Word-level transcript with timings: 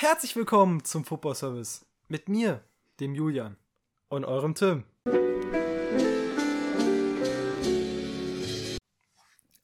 Herzlich 0.00 0.36
willkommen 0.36 0.84
zum 0.84 1.04
Football 1.04 1.34
Service 1.34 1.84
mit 2.06 2.28
mir, 2.28 2.62
dem 3.00 3.16
Julian 3.16 3.56
und 4.08 4.24
eurem 4.24 4.54
Tim. 4.54 4.84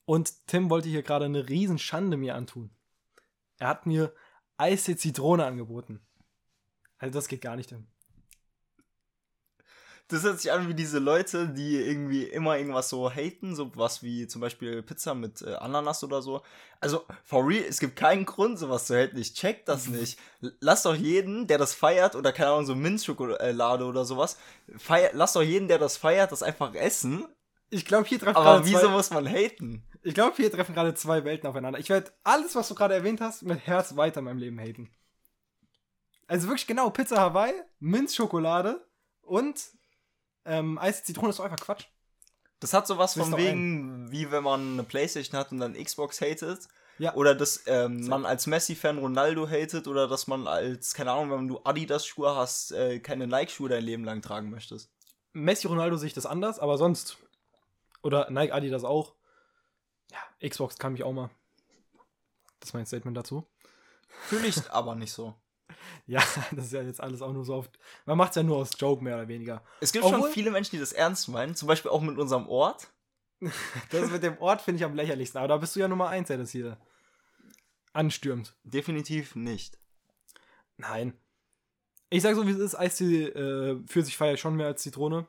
Und 0.04 0.32
Tim 0.48 0.70
wollte 0.70 0.88
hier 0.88 1.04
gerade 1.04 1.26
eine 1.26 1.48
Riesenschande 1.48 2.16
mir 2.16 2.34
antun. 2.34 2.70
Er 3.58 3.68
hat 3.68 3.86
mir 3.86 4.12
Eiste 4.56 4.96
Zitrone 4.96 5.46
angeboten. 5.46 6.00
Also 6.98 7.14
das 7.14 7.28
geht 7.28 7.40
gar 7.40 7.54
nicht, 7.54 7.68
Tim. 7.68 7.86
Das 10.08 10.22
hört 10.22 10.38
sich 10.38 10.52
an 10.52 10.68
wie 10.68 10.74
diese 10.74 10.98
Leute, 10.98 11.48
die 11.48 11.76
irgendwie 11.76 12.24
immer 12.24 12.58
irgendwas 12.58 12.90
so 12.90 13.10
haten, 13.10 13.54
so 13.54 13.74
was 13.74 14.02
wie 14.02 14.26
zum 14.26 14.42
Beispiel 14.42 14.82
Pizza 14.82 15.14
mit 15.14 15.40
äh, 15.40 15.54
Ananas 15.54 16.04
oder 16.04 16.20
so. 16.20 16.42
Also, 16.80 17.04
for 17.24 17.46
real, 17.46 17.64
es 17.66 17.80
gibt 17.80 17.96
keinen 17.96 18.26
Grund, 18.26 18.58
sowas 18.58 18.86
zu 18.86 18.94
haten. 18.94 19.16
Ich 19.16 19.32
check 19.32 19.64
das 19.64 19.88
nicht. 19.88 20.18
Lass 20.60 20.82
doch 20.82 20.94
jeden, 20.94 21.46
der 21.46 21.56
das 21.56 21.72
feiert, 21.72 22.16
oder 22.16 22.32
keine 22.32 22.50
Ahnung, 22.50 22.66
so 22.66 22.74
Minzschokolade 22.74 23.86
oder 23.86 24.04
sowas, 24.04 24.36
feier, 24.76 25.10
lass 25.14 25.32
doch 25.32 25.42
jeden, 25.42 25.68
der 25.68 25.78
das 25.78 25.96
feiert, 25.96 26.32
das 26.32 26.42
einfach 26.42 26.74
essen. 26.74 27.26
Ich 27.70 27.86
glaube, 27.86 28.06
hier 28.06 28.20
treffen 28.20 28.36
Aber 28.36 28.56
gerade 28.56 28.66
wieso 28.66 28.80
zwei, 28.80 28.88
muss 28.88 29.10
man 29.10 29.26
haten? 29.26 29.84
ich 30.02 30.14
glaube, 30.14 30.36
hier 30.36 30.52
treffen 30.52 30.74
gerade 30.74 30.94
zwei 30.94 31.24
Welten 31.24 31.48
aufeinander. 31.48 31.78
Ich 31.78 31.88
werde 31.88 32.12
alles, 32.22 32.54
was 32.54 32.68
du 32.68 32.74
gerade 32.74 32.92
erwähnt 32.94 33.22
hast, 33.22 33.42
mit 33.42 33.66
Herz 33.66 33.96
weiter 33.96 34.18
in 34.18 34.26
meinem 34.26 34.38
Leben 34.38 34.60
haten. 34.60 34.90
Also 36.26 36.48
wirklich 36.48 36.66
genau, 36.66 36.90
Pizza 36.90 37.18
Hawaii, 37.18 37.54
Minzschokolade 37.80 38.86
und 39.22 39.60
ähm, 40.44 40.78
Eis 40.78 41.04
Zitrone 41.04 41.30
ist 41.30 41.38
doch 41.38 41.44
einfach 41.44 41.60
Quatsch. 41.60 41.86
Das 42.60 42.72
hat 42.72 42.86
sowas 42.86 43.14
von 43.14 43.36
wegen, 43.36 44.10
wie 44.10 44.30
wenn 44.30 44.42
man 44.42 44.72
eine 44.74 44.84
Playstation 44.84 45.38
hat 45.38 45.52
und 45.52 45.60
dann 45.60 45.74
Xbox 45.74 46.20
hatet. 46.20 46.68
Ja. 46.98 47.14
Oder 47.14 47.34
dass 47.34 47.64
ähm, 47.66 48.06
man 48.06 48.24
als 48.24 48.46
Messi-Fan 48.46 48.98
Ronaldo 48.98 49.48
hatet 49.48 49.88
oder 49.88 50.06
dass 50.06 50.28
man 50.28 50.46
als, 50.46 50.94
keine 50.94 51.10
Ahnung, 51.10 51.30
wenn 51.30 51.48
du 51.48 51.60
Adidas-Schuhe 51.64 52.36
hast, 52.36 52.70
äh, 52.72 53.00
keine 53.00 53.26
Nike-Schuhe 53.26 53.68
dein 53.68 53.82
Leben 53.82 54.04
lang 54.04 54.22
tragen 54.22 54.50
möchtest. 54.50 54.90
Messi, 55.32 55.66
Ronaldo 55.66 55.96
sehe 55.96 56.06
ich 56.06 56.14
das 56.14 56.26
anders, 56.26 56.60
aber 56.60 56.78
sonst. 56.78 57.18
Oder 58.02 58.30
Nike, 58.30 58.52
Adidas 58.52 58.84
auch. 58.84 59.14
Ja, 60.12 60.48
Xbox 60.48 60.78
kann 60.78 60.92
mich 60.92 61.02
auch 61.02 61.12
mal. 61.12 61.30
Das 62.60 62.70
ist 62.70 62.74
mein 62.74 62.86
Statement 62.86 63.16
dazu. 63.16 63.46
Fühle 64.28 64.46
ich 64.46 64.70
aber 64.70 64.94
nicht 64.94 65.12
so. 65.12 65.34
Ja, 66.06 66.22
das 66.52 66.66
ist 66.66 66.72
ja 66.72 66.82
jetzt 66.82 67.00
alles 67.00 67.22
auch 67.22 67.32
nur 67.32 67.44
so 67.44 67.54
oft. 67.54 67.78
Man 68.04 68.18
macht 68.18 68.30
es 68.30 68.36
ja 68.36 68.42
nur 68.42 68.58
aus 68.58 68.70
Joke, 68.78 69.02
mehr 69.02 69.16
oder 69.16 69.28
weniger. 69.28 69.62
Es 69.80 69.92
gibt 69.92 70.04
Obwohl- 70.04 70.20
schon 70.22 70.30
viele 70.32 70.50
Menschen, 70.50 70.72
die 70.76 70.80
das 70.80 70.92
ernst 70.92 71.28
meinen, 71.28 71.54
zum 71.54 71.66
Beispiel 71.68 71.90
auch 71.90 72.00
mit 72.02 72.18
unserem 72.18 72.48
Ort. 72.48 72.88
Das 73.90 74.10
mit 74.10 74.22
dem 74.22 74.38
Ort 74.38 74.62
finde 74.62 74.78
ich 74.78 74.84
am 74.84 74.94
lächerlichsten. 74.94 75.38
Aber 75.38 75.48
da 75.48 75.56
bist 75.56 75.74
du 75.76 75.80
ja 75.80 75.88
Nummer 75.88 76.08
eins, 76.08 76.28
der 76.28 76.38
das 76.38 76.50
hier 76.50 76.78
anstürmt. 77.92 78.54
Definitiv 78.64 79.34
nicht. 79.36 79.78
Nein. 80.76 81.14
Ich 82.10 82.22
sag 82.22 82.34
so, 82.34 82.46
wie 82.46 82.50
es 82.52 82.58
ist. 82.58 82.74
Eistee 82.74 83.24
äh, 83.26 83.82
für 83.86 84.02
sich 84.02 84.16
feiere 84.16 84.34
ich 84.34 84.40
schon 84.40 84.56
mehr 84.56 84.66
als 84.68 84.82
Zitrone. 84.82 85.26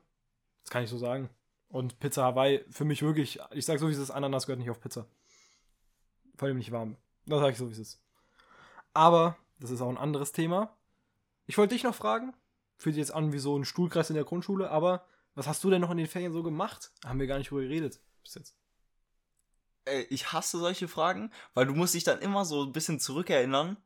Das 0.64 0.72
kann 0.72 0.84
ich 0.84 0.90
so 0.90 0.98
sagen. 0.98 1.30
Und 1.70 2.00
Pizza 2.00 2.24
Hawaii 2.24 2.64
für 2.70 2.86
mich 2.86 3.02
wirklich. 3.02 3.40
Ich 3.52 3.66
sag 3.66 3.80
so, 3.80 3.88
wie 3.88 3.92
es 3.94 3.98
ist. 3.98 4.12
Ananas 4.12 4.46
gehört 4.46 4.60
nicht 4.60 4.70
auf 4.70 4.80
Pizza. 4.80 5.08
Vor 6.38 6.48
allem 6.48 6.58
nicht 6.58 6.72
warm. 6.72 6.96
Das 7.26 7.40
sag 7.40 7.52
ich 7.52 7.58
so, 7.58 7.68
wie 7.70 7.74
es 7.74 7.80
ist. 7.80 8.02
Aber, 8.94 9.38
das 9.60 9.72
ist 9.72 9.82
auch 9.82 9.90
ein 9.90 9.98
anderes 9.98 10.32
Thema. 10.32 10.78
Ich 11.46 11.58
wollte 11.58 11.76
dich 11.76 11.84
noch 11.84 11.96
fragen. 11.96 12.34
Fühlt 12.78 12.96
sich 12.96 13.02
jetzt 13.02 13.14
an 13.14 13.32
wie 13.32 13.40
so 13.40 13.58
ein 13.58 13.66
Stuhlkreis 13.66 14.10
in 14.10 14.16
der 14.16 14.26
Grundschule. 14.26 14.70
Aber, 14.70 15.06
was 15.34 15.48
hast 15.48 15.64
du 15.64 15.70
denn 15.70 15.82
noch 15.82 15.92
in 15.92 15.98
den 15.98 16.08
Ferien 16.08 16.34
so 16.34 16.44
gemacht? 16.44 16.92
Haben 17.06 17.20
wir 17.20 17.28
gar 17.28 17.38
nicht 17.38 17.52
drüber 17.52 17.62
geredet. 17.62 18.02
Bis 18.24 18.36
jetzt. 18.36 18.58
Ey, 19.86 20.04
ich 20.10 20.34
hasse 20.34 20.58
solche 20.58 20.88
Fragen, 20.88 21.32
weil 21.54 21.68
du 21.68 21.74
musst 21.74 21.94
dich 21.94 22.04
dann 22.04 22.20
immer 22.20 22.44
so 22.44 22.64
ein 22.64 22.72
bisschen 22.72 23.00
zurückerinnern 23.00 23.78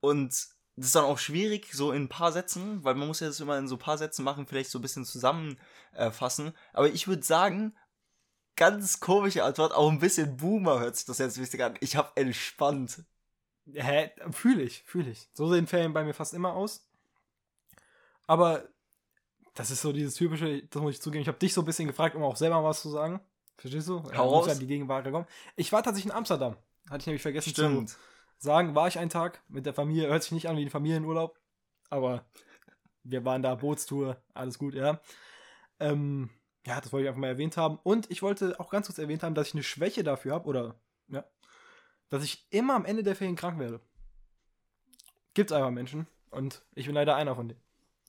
und 0.00 0.48
das 0.78 0.86
ist 0.86 0.94
dann 0.94 1.04
auch 1.04 1.18
schwierig, 1.18 1.72
so 1.72 1.92
in 1.92 2.04
ein 2.04 2.08
paar 2.08 2.30
Sätzen, 2.30 2.84
weil 2.84 2.94
man 2.94 3.08
muss 3.08 3.20
ja 3.20 3.26
das 3.26 3.40
immer 3.40 3.58
in 3.58 3.66
so 3.66 3.74
ein 3.76 3.80
paar 3.80 3.98
Sätzen 3.98 4.24
machen, 4.24 4.46
vielleicht 4.46 4.70
so 4.70 4.78
ein 4.78 4.82
bisschen 4.82 5.04
zusammenfassen. 5.04 6.52
Aber 6.72 6.88
ich 6.88 7.08
würde 7.08 7.24
sagen, 7.24 7.76
ganz 8.54 9.00
komische 9.00 9.44
Antwort, 9.44 9.72
auch 9.72 9.90
ein 9.90 9.98
bisschen 9.98 10.36
Boomer 10.36 10.78
hört 10.78 10.96
sich 10.96 11.04
das 11.04 11.18
jetzt 11.18 11.40
wichtig 11.40 11.62
an. 11.62 11.76
Ich 11.80 11.96
habe 11.96 12.12
entspannt. 12.14 13.04
Hä? 13.74 14.10
Fühle 14.30 14.62
ich, 14.62 14.82
fühle 14.84 15.10
ich. 15.10 15.28
So 15.32 15.48
sehen 15.48 15.66
Ferien 15.66 15.92
bei 15.92 16.04
mir 16.04 16.14
fast 16.14 16.34
immer 16.34 16.54
aus. 16.54 16.86
Aber 18.26 18.68
das 19.54 19.70
ist 19.70 19.82
so 19.82 19.92
dieses 19.92 20.14
typische, 20.14 20.62
das 20.64 20.82
muss 20.82 20.94
ich 20.94 21.02
zugeben. 21.02 21.22
Ich 21.22 21.28
habe 21.28 21.38
dich 21.38 21.54
so 21.54 21.62
ein 21.62 21.64
bisschen 21.64 21.88
gefragt, 21.88 22.14
um 22.14 22.22
auch 22.22 22.36
selber 22.36 22.62
was 22.62 22.82
zu 22.82 22.90
sagen. 22.90 23.20
Verstehst 23.56 23.88
du? 23.88 24.02
Hau 24.16 24.46
ja 24.46 24.54
die 24.54 24.66
Gegenwart 24.66 25.10
kommen. 25.10 25.26
Ich 25.56 25.72
war 25.72 25.82
tatsächlich 25.82 26.12
in 26.12 26.16
Amsterdam. 26.16 26.56
Hatte 26.88 27.00
ich 27.00 27.06
nämlich 27.06 27.22
vergessen 27.22 27.54
zu 27.54 27.86
sagen. 28.38 28.74
War 28.74 28.88
ich 28.88 28.98
einen 28.98 29.10
Tag 29.10 29.42
mit 29.48 29.66
der 29.66 29.74
Familie. 29.74 30.08
Hört 30.08 30.22
sich 30.22 30.32
nicht 30.32 30.48
an 30.48 30.56
wie 30.56 30.62
ein 30.62 30.70
Familienurlaub. 30.70 31.38
Aber 31.90 32.24
wir 33.02 33.24
waren 33.24 33.42
da, 33.42 33.54
Bootstour, 33.54 34.22
alles 34.34 34.58
gut, 34.58 34.74
ja. 34.74 35.00
Ähm, 35.80 36.30
ja, 36.66 36.80
das 36.80 36.92
wollte 36.92 37.04
ich 37.04 37.08
einfach 37.08 37.20
mal 37.20 37.28
erwähnt 37.28 37.56
haben. 37.56 37.78
Und 37.82 38.10
ich 38.10 38.22
wollte 38.22 38.58
auch 38.60 38.70
ganz 38.70 38.86
kurz 38.86 38.98
erwähnt 38.98 39.22
haben, 39.22 39.34
dass 39.34 39.48
ich 39.48 39.54
eine 39.54 39.62
Schwäche 39.62 40.04
dafür 40.04 40.34
habe, 40.34 40.46
oder, 40.46 40.74
dass 42.08 42.24
ich 42.24 42.46
immer 42.50 42.74
am 42.74 42.84
Ende 42.84 43.02
der 43.02 43.16
Ferien 43.16 43.36
krank 43.36 43.58
werde. 43.58 43.80
Gibt's 45.34 45.52
einfach 45.52 45.70
Menschen. 45.70 46.06
Und 46.30 46.62
ich 46.74 46.86
bin 46.86 46.94
leider 46.94 47.16
einer 47.16 47.34
von 47.34 47.48
denen. 47.48 47.60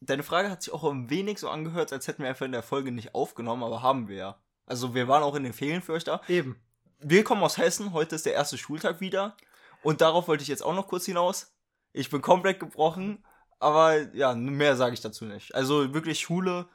Deine 0.02 0.24
Frage 0.24 0.50
hat 0.50 0.64
sich 0.64 0.74
auch 0.74 0.84
ein 0.86 1.10
wenig 1.10 1.40
so 1.40 1.50
angehört, 1.50 1.92
als 1.92 2.08
hätten 2.08 2.24
wir 2.24 2.30
einfach 2.30 2.46
in 2.46 2.52
der 2.52 2.64
Folge 2.64 2.92
nicht 2.92 3.14
aufgenommen, 3.14 3.64
aber 3.64 3.82
haben 3.82 4.08
wir 4.08 4.16
ja. 4.16 4.42
Also 4.66 4.94
wir 4.94 5.08
waren 5.08 5.24
auch 5.24 5.36
in 5.36 5.44
den 5.44 5.54
Ferien 5.54 5.82
für 5.82 5.94
euch 5.94 6.04
da. 6.04 6.22
Eben. 6.28 6.62
Wir 7.00 7.24
kommen 7.24 7.44
aus 7.44 7.58
Hessen, 7.58 7.94
heute 7.94 8.16
ist 8.16 8.26
der 8.26 8.34
erste 8.34 8.58
Schultag 8.58 9.02
wieder. 9.02 9.36
Und 9.84 10.02
darauf 10.02 10.28
wollte 10.28 10.42
ich 10.42 10.50
jetzt 10.50 10.64
auch 10.64 10.76
noch 10.76 10.88
kurz 10.88 11.06
hinaus. 11.06 11.54
Ich 11.92 12.10
bin 12.10 12.22
komplett 12.22 12.60
gebrochen, 12.60 13.26
aber 13.60 14.14
ja, 14.14 14.34
mehr 14.36 14.76
sage 14.76 14.94
ich 14.94 15.02
dazu 15.02 15.26
nicht. 15.26 15.56
Also 15.56 15.94
wirklich 15.94 16.20
Schule, 16.20 16.70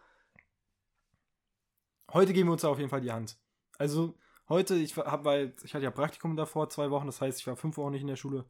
Heute 2.15 2.33
geben 2.33 2.49
wir 2.49 2.53
uns 2.53 2.63
da 2.63 2.69
auf 2.69 2.79
jeden 2.79 2.91
Fall 2.91 3.01
die 3.01 3.11
Hand. 3.11 3.37
Also, 3.77 4.15
heute, 4.49 4.75
ich 4.75 4.97
hab, 4.97 5.25
weil 5.25 5.55
ich 5.65 5.75
hatte 5.75 5.85
ja 5.85 5.91
Praktikum 5.91 6.37
davor, 6.37 6.69
zwei 6.71 6.91
Wochen, 6.91 7.07
das 7.07 7.21
heißt, 7.21 7.41
ich 7.41 7.47
war 7.47 7.57
fünf 7.57 7.77
Wochen 7.77 7.93
nicht 7.93 8.03
in 8.03 8.09
der 8.09 8.17
Schule. 8.17 8.45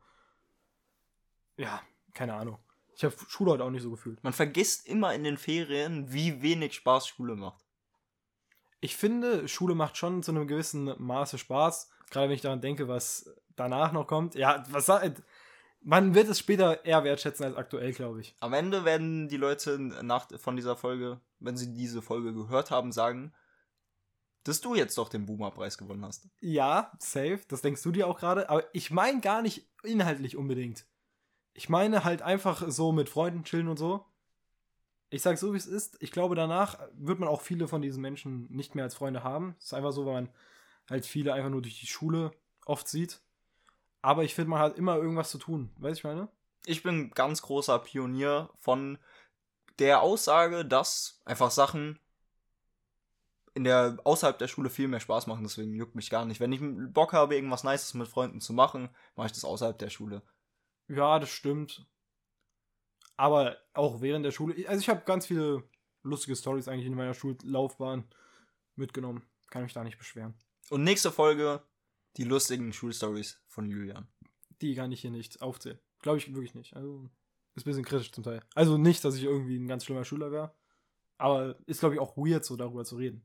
Ja, 1.57 1.83
keine 2.13 2.35
Ahnung. 2.35 2.59
Ich 2.97 3.05
habe 3.05 3.15
Schule 3.29 3.53
heute 3.53 3.65
auch 3.65 3.71
nicht 3.71 3.83
so 3.83 3.91
gefühlt. 3.91 4.23
man 4.23 4.33
vergisst 4.33 4.87
immer 4.87 5.15
in 5.15 5.25
den 5.25 5.37
Ferien, 5.37 6.13
wie 6.13 6.43
wenig 6.43 6.75
Spaß 6.75 7.09
Schule 7.09 7.35
macht. 7.35 7.65
Ich 8.81 8.97
finde, 8.97 9.49
Schule 9.49 9.75
macht 9.75 9.97
schon 9.97 10.23
zu 10.23 10.31
einem 10.31 10.47
gewissen 10.47 10.95
Maße 10.99 11.39
Spaß. 11.39 11.91
Gerade 12.11 12.29
wenn 12.29 12.37
ich 12.37 12.43
daran 12.43 12.61
denke, 12.61 12.87
was 12.87 13.35
danach 13.57 13.93
noch 13.93 14.07
kommt. 14.07 14.35
Ja, 14.35 14.63
was 14.69 14.91
man 15.81 16.15
wird 16.15 16.29
es 16.29 16.39
später 16.39 16.85
eher 16.85 17.05
wertschätzen 17.05 17.47
als 17.47 17.57
aktuell, 17.57 17.93
glaube 17.93 18.21
ich. 18.21 18.35
Am 18.41 18.53
Ende 18.53 18.85
werden 18.85 19.29
die 19.29 19.37
Leute 19.37 19.79
nach, 19.79 20.29
von 20.39 20.57
dieser 20.57 20.77
Folge, 20.77 21.21
wenn 21.41 21.57
sie 21.57 21.75
diese 21.75 22.01
Folge 22.03 22.33
gehört 22.33 22.71
haben, 22.71 22.93
sagen, 22.93 23.33
dass 24.45 24.61
du 24.61 24.75
jetzt 24.75 24.97
doch 24.99 25.09
den 25.09 25.27
Boomer-Preis 25.27 25.79
gewonnen 25.79 26.05
hast. 26.05 26.29
Ja, 26.41 26.93
safe, 26.99 27.41
das 27.49 27.63
denkst 27.63 27.83
du 27.83 27.93
dir 27.93 28.07
auch 28.07 28.19
gerade. 28.19 28.49
Aber 28.49 28.65
ich 28.73 28.91
meine 28.91 29.21
gar 29.21 29.43
nicht 29.43 29.67
inhaltlich 29.83 30.37
unbedingt. 30.37 30.87
Ich 31.53 31.69
meine 31.69 32.05
halt 32.05 32.23
einfach 32.23 32.65
so 32.69 32.93
mit 32.93 33.09
Freunden 33.09 33.45
chillen 33.45 33.69
und 33.69 33.79
so. 33.79 34.05
Ich 35.11 35.23
sag 35.23 35.39
so, 35.39 35.53
wie 35.53 35.59
es 35.59 35.67
ist. 35.67 35.97
Ich 36.01 36.11
glaube, 36.11 36.35
danach 36.35 36.79
wird 36.95 37.21
man 37.21 37.29
auch 37.29 37.41
viele 37.41 37.69
von 37.69 37.83
diesen 37.83 38.03
Menschen 38.03 38.51
nicht 38.51 38.75
mehr 38.75 38.85
als 38.85 38.95
Freunde 38.95 39.23
haben. 39.23 39.55
Es 39.59 39.67
ist 39.67 39.75
einfach 39.75 39.93
so, 39.93 40.07
weil 40.07 40.15
man 40.15 40.29
halt 40.89 41.07
viele 41.07 41.33
einfach 41.33 41.51
nur 41.51 41.63
durch 41.63 41.81
die 41.81 41.87
Schule 41.87 42.33
oft 42.67 42.89
sieht. 42.89 43.21
Aber 44.03 44.25
ich 44.25 44.35
finde, 44.35 44.51
man 44.51 44.59
hat 44.61 44.77
immer 44.77 44.97
irgendwas 44.97 45.31
zu 45.31 45.39
tun. 45.39 45.71
Weißt 45.79 45.97
du, 45.97 45.99
ich 45.99 46.05
meine? 46.05 46.29
ich 46.67 46.83
bin 46.83 47.11
ganz 47.11 47.43
großer 47.43 47.79
Pionier 47.79 48.51
von 48.61 48.99
der 49.79 50.03
Aussage, 50.03 50.65
dass 50.65 51.21
einfach 51.25 51.51
Sachen 51.51 51.99
in 53.55 53.65
der 53.65 53.99
außerhalb 54.05 54.39
der 54.39 54.49
Schule 54.49 54.69
viel 54.69 54.89
mehr 54.89 55.01
Spaß 55.01 55.27
machen, 55.27 55.45
deswegen 55.45 55.75
juckt 55.75 55.95
mich 55.95 56.11
gar 56.11 56.25
nicht. 56.25 56.41
Wenn 56.41 56.53
ich 56.53 56.61
Bock 56.93 57.13
habe, 57.13 57.37
irgendwas 57.37 57.65
Nices 57.65 57.95
mit 57.95 58.09
Freunden 58.09 58.41
zu 58.41 58.53
machen, 58.53 58.91
mache 59.17 59.27
ich 59.27 59.33
das 59.33 59.45
außerhalb 59.45 59.79
der 59.79 59.91
Schule. 59.91 60.23
Ja, 60.89 61.19
das 61.19 61.31
stimmt. 61.31 61.87
Aber 63.17 63.57
auch 63.73 64.01
während 64.01 64.27
der 64.27 64.33
Schule. 64.33 64.69
Also 64.69 64.81
ich 64.81 64.89
habe 64.89 65.05
ganz 65.05 65.27
viele 65.27 65.63
lustige 66.03 66.37
Stories 66.37 66.67
eigentlich 66.67 66.87
in 66.87 66.95
meiner 66.95 67.15
Schullaufbahn 67.15 68.05
mitgenommen. 68.75 69.25
Kann 69.51 69.63
mich 69.63 69.73
da 69.73 69.85
nicht 69.85 69.99
beschweren. 69.99 70.35
Und 70.71 70.83
nächste 70.83 71.13
Folge 71.13 71.63
die 72.17 72.25
lustigen 72.25 72.73
Schulstories 72.73 73.41
von 73.47 73.71
Julian. 73.71 74.09
Die 74.61 74.75
kann 74.75 74.93
ich 74.93 75.01
hier 75.01 75.11
nicht 75.11 75.43
aufzählen. 75.43 75.79
Glaube 76.01 76.19
ich 76.19 76.33
wirklich 76.33 76.55
nicht. 76.55 76.75
Also 76.75 77.09
ist 77.55 77.63
ein 77.63 77.71
bisschen 77.71 77.85
kritisch 77.85 78.13
zum 78.13 78.25
Teil. 78.25 78.43
Also 78.55 78.79
nicht, 78.79 79.05
dass 79.05 79.17
ich 79.17 79.25
irgendwie 79.25 79.57
ein 79.57 79.69
ganz 79.69 79.85
schlimmer 79.85 80.05
Schüler 80.05 80.33
wäre. 80.33 80.55
Aber 81.19 81.57
ist, 81.67 81.81
glaube 81.81 81.95
ich, 81.95 82.01
auch 82.01 82.17
weird, 82.17 82.45
so 82.45 82.57
darüber 82.57 82.85
zu 82.85 82.97
reden. 82.97 83.25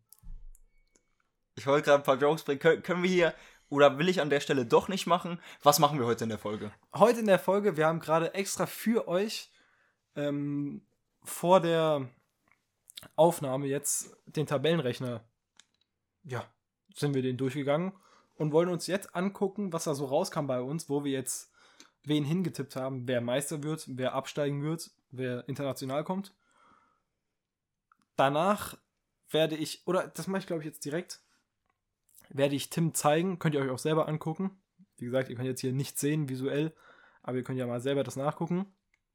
Ich 1.59 1.67
wollte 1.67 1.87
gerade 1.87 2.01
ein 2.01 2.05
paar 2.05 2.17
Jokes 2.17 2.43
bringen. 2.43 2.61
Kön 2.61 2.81
können 2.81 3.03
wir 3.03 3.09
hier 3.09 3.33
oder 3.67 3.97
will 3.99 4.07
ich 4.07 4.21
an 4.21 4.29
der 4.29 4.39
Stelle 4.39 4.65
doch 4.65 4.87
nicht 4.87 5.07
machen? 5.07 5.41
Was 5.61 5.79
machen 5.79 5.99
wir 5.99 6.05
heute 6.05 6.23
in 6.23 6.29
der 6.29 6.39
Folge? 6.39 6.71
Heute 6.93 7.19
in 7.19 7.27
der 7.27 7.37
Folge, 7.37 7.75
wir 7.75 7.85
haben 7.85 7.99
gerade 7.99 8.33
extra 8.33 8.65
für 8.65 9.09
euch 9.09 9.51
ähm, 10.15 10.81
vor 11.21 11.59
der 11.59 12.09
Aufnahme 13.17 13.67
jetzt 13.67 14.15
den 14.25 14.47
Tabellenrechner, 14.47 15.21
ja, 16.23 16.45
sind 16.95 17.13
wir 17.13 17.21
den 17.21 17.35
durchgegangen 17.35 17.91
und 18.35 18.53
wollen 18.53 18.69
uns 18.69 18.87
jetzt 18.87 19.13
angucken, 19.13 19.73
was 19.73 19.83
da 19.83 19.93
so 19.93 20.05
rauskam 20.05 20.47
bei 20.47 20.61
uns, 20.61 20.89
wo 20.89 21.03
wir 21.03 21.11
jetzt 21.11 21.51
wen 22.03 22.23
hingetippt 22.23 22.77
haben, 22.77 23.05
wer 23.05 23.19
Meister 23.19 23.63
wird, 23.63 23.83
wer 23.89 24.13
absteigen 24.13 24.63
wird, 24.63 24.91
wer 25.11 25.47
international 25.49 26.05
kommt. 26.05 26.33
Danach 28.15 28.77
werde 29.29 29.57
ich, 29.57 29.85
oder 29.85 30.07
das 30.07 30.27
mache 30.27 30.39
ich 30.39 30.47
glaube 30.47 30.61
ich 30.61 30.65
jetzt 30.65 30.85
direkt, 30.85 31.21
werde 32.29 32.55
ich 32.55 32.69
Tim 32.69 32.93
zeigen, 32.93 33.39
könnt 33.39 33.55
ihr 33.55 33.61
euch 33.61 33.69
auch 33.69 33.79
selber 33.79 34.07
angucken. 34.07 34.51
Wie 34.97 35.05
gesagt, 35.05 35.29
ihr 35.29 35.35
könnt 35.35 35.47
jetzt 35.47 35.61
hier 35.61 35.73
nichts 35.73 35.99
sehen 35.99 36.29
visuell, 36.29 36.73
aber 37.21 37.37
ihr 37.37 37.43
könnt 37.43 37.59
ja 37.59 37.67
mal 37.67 37.81
selber 37.81 38.03
das 38.03 38.15
nachgucken, 38.15 38.65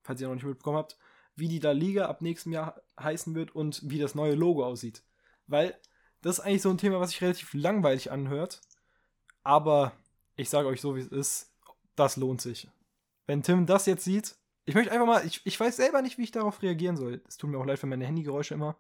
falls 0.02 0.20
ihr 0.20 0.28
noch 0.28 0.34
nicht 0.34 0.44
mitbekommen 0.44 0.78
habt, 0.78 0.98
wie 1.36 1.48
die 1.48 1.60
da 1.60 1.72
Liga 1.72 2.06
ab 2.06 2.22
nächstem 2.22 2.52
Jahr 2.52 2.80
heißen 2.98 3.34
wird 3.34 3.54
und 3.54 3.80
wie 3.84 3.98
das 3.98 4.14
neue 4.14 4.34
Logo 4.34 4.64
aussieht. 4.64 5.02
Weil 5.46 5.78
das 6.22 6.38
ist 6.38 6.44
eigentlich 6.44 6.62
so 6.62 6.70
ein 6.70 6.78
Thema, 6.78 7.00
was 7.00 7.10
sich 7.10 7.20
relativ 7.22 7.52
langweilig 7.54 8.10
anhört, 8.10 8.60
aber 9.42 9.92
ich 10.36 10.48
sage 10.50 10.68
euch 10.68 10.80
so, 10.80 10.96
wie 10.96 11.00
es 11.00 11.08
ist, 11.08 11.54
das 11.96 12.16
lohnt 12.16 12.40
sich. 12.40 12.68
Wenn 13.26 13.42
Tim 13.42 13.66
das 13.66 13.86
jetzt 13.86 14.04
sieht, 14.04 14.36
ich 14.64 14.74
möchte 14.74 14.90
einfach 14.92 15.06
mal, 15.06 15.26
ich, 15.26 15.44
ich 15.44 15.58
weiß 15.58 15.76
selber 15.76 16.02
nicht, 16.02 16.18
wie 16.18 16.24
ich 16.24 16.30
darauf 16.30 16.62
reagieren 16.62 16.96
soll. 16.96 17.22
Es 17.28 17.36
tut 17.36 17.50
mir 17.50 17.58
auch 17.58 17.66
leid 17.66 17.78
für 17.78 17.86
meine 17.86 18.06
Handygeräusche 18.06 18.54
immer. 18.54 18.76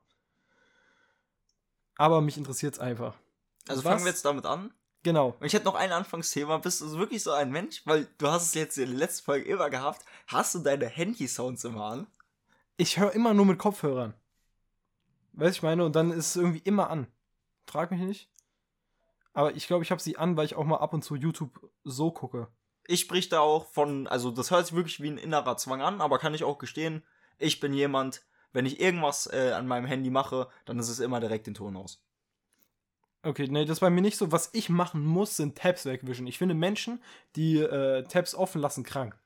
Aber 1.96 2.20
mich 2.20 2.38
interessiert 2.38 2.74
es 2.74 2.80
einfach. 2.80 3.16
Also 3.68 3.84
Was? 3.84 3.92
fangen 3.92 4.04
wir 4.04 4.10
jetzt 4.10 4.24
damit 4.24 4.46
an. 4.46 4.72
Genau. 5.02 5.36
Und 5.38 5.46
ich 5.46 5.52
hätte 5.52 5.66
noch 5.66 5.74
ein 5.74 5.92
Anfangsthema. 5.92 6.58
Bist 6.58 6.80
du 6.80 6.90
wirklich 6.98 7.22
so 7.22 7.32
ein 7.32 7.50
Mensch? 7.50 7.82
Weil 7.84 8.08
du 8.18 8.28
hast 8.28 8.46
es 8.46 8.54
jetzt 8.54 8.78
in 8.78 8.88
der 8.88 8.98
letzten 8.98 9.24
Folge 9.24 9.48
immer 9.48 9.68
gehabt. 9.68 10.04
Hast 10.26 10.54
du 10.54 10.60
deine 10.60 10.86
Handy-Sounds 10.86 11.64
immer 11.64 11.84
an? 11.84 12.06
Ich 12.78 12.98
höre 12.98 13.12
immer 13.12 13.34
nur 13.34 13.44
mit 13.44 13.58
Kopfhörern. 13.58 14.14
Weißt 15.34 15.56
du, 15.56 15.58
ich 15.58 15.62
meine? 15.62 15.84
Und 15.84 15.94
dann 15.94 16.10
ist 16.10 16.30
es 16.30 16.36
irgendwie 16.36 16.62
immer 16.64 16.88
an. 16.88 17.06
Frag 17.66 17.90
mich 17.90 18.00
nicht. 18.00 18.30
Aber 19.34 19.54
ich 19.54 19.66
glaube, 19.66 19.84
ich 19.84 19.90
habe 19.90 20.00
sie 20.00 20.16
an, 20.16 20.36
weil 20.36 20.46
ich 20.46 20.54
auch 20.54 20.64
mal 20.64 20.78
ab 20.78 20.94
und 20.94 21.02
zu 21.02 21.16
YouTube 21.16 21.68
so 21.82 22.10
gucke. 22.10 22.48
Ich 22.86 23.00
sprich 23.00 23.28
da 23.28 23.40
auch 23.40 23.66
von, 23.66 24.06
also 24.06 24.30
das 24.30 24.50
hört 24.50 24.66
sich 24.66 24.76
wirklich 24.76 25.00
wie 25.02 25.10
ein 25.10 25.18
innerer 25.18 25.56
Zwang 25.56 25.82
an, 25.82 26.00
aber 26.00 26.18
kann 26.18 26.34
ich 26.34 26.44
auch 26.44 26.58
gestehen, 26.58 27.02
ich 27.38 27.58
bin 27.58 27.72
jemand, 27.72 28.22
wenn 28.52 28.66
ich 28.66 28.80
irgendwas 28.80 29.26
äh, 29.26 29.52
an 29.52 29.66
meinem 29.66 29.86
Handy 29.86 30.10
mache, 30.10 30.48
dann 30.66 30.78
ist 30.78 30.88
es 30.88 31.00
immer 31.00 31.18
direkt 31.18 31.46
den 31.46 31.54
Ton 31.54 31.76
aus. 31.76 32.04
Okay, 33.24 33.48
nee, 33.48 33.64
das 33.64 33.76
ist 33.76 33.80
bei 33.80 33.90
mir 33.90 34.02
nicht 34.02 34.18
so. 34.18 34.32
Was 34.32 34.50
ich 34.52 34.68
machen 34.68 35.04
muss, 35.04 35.36
sind 35.36 35.56
Tabs 35.56 35.86
wegwischen. 35.86 36.26
Ich 36.26 36.36
finde 36.36 36.54
Menschen, 36.54 37.02
die 37.36 37.58
äh, 37.58 38.02
Tabs 38.04 38.34
offen 38.34 38.60
lassen, 38.60 38.84
krank. 38.84 39.18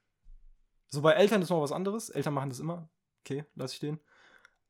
So 0.88 1.02
bei 1.02 1.12
Eltern 1.12 1.42
ist 1.42 1.50
noch 1.50 1.60
was 1.60 1.72
anderes. 1.72 2.08
Eltern 2.08 2.34
machen 2.34 2.50
das 2.50 2.60
immer. 2.60 2.88
Okay, 3.24 3.44
lass 3.56 3.72
ich 3.72 3.80
den. 3.80 3.98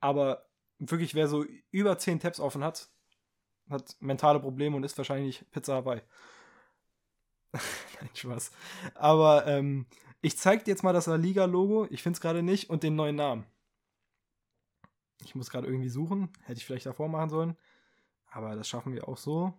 Aber 0.01 0.49
wirklich, 0.79 1.15
wer 1.15 1.29
so 1.29 1.45
über 1.71 1.99
10 1.99 2.21
Tabs 2.21 2.41
offen 2.41 2.65
hat, 2.65 2.89
hat 3.69 3.97
mentale 4.01 4.41
Probleme 4.41 4.77
und 4.77 4.85
ist 4.85 4.97
wahrscheinlich 4.97 5.45
Pizza 5.51 5.75
Hawaii. 5.75 6.01
Nein, 7.53 8.11
Spaß. 8.15 8.51
Aber 8.95 9.47
ähm, 9.47 9.87
ich 10.23 10.39
zeig 10.39 10.65
dir 10.65 10.71
jetzt 10.73 10.83
mal 10.83 10.93
das 10.93 11.07
La 11.07 11.17
Liga-Logo. 11.17 11.87
Ich 11.91 12.03
finde 12.03 12.17
es 12.17 12.21
gerade 12.21 12.43
nicht 12.43 12.71
und 12.71 12.83
den 12.83 12.97
neuen 12.97 13.17
Namen. 13.17 13.45
Ich 15.25 15.35
muss 15.35 15.51
gerade 15.51 15.67
irgendwie 15.67 15.89
suchen. 15.89 16.31
Hätte 16.45 16.59
ich 16.59 16.67
vielleicht 16.67 16.87
davor 16.87 17.09
machen 17.09 17.31
sollen. 17.31 17.57
Aber 18.31 18.55
das 18.57 18.69
schaffen 18.69 18.93
wir 18.95 19.09
auch 19.09 19.17
so. 19.17 19.55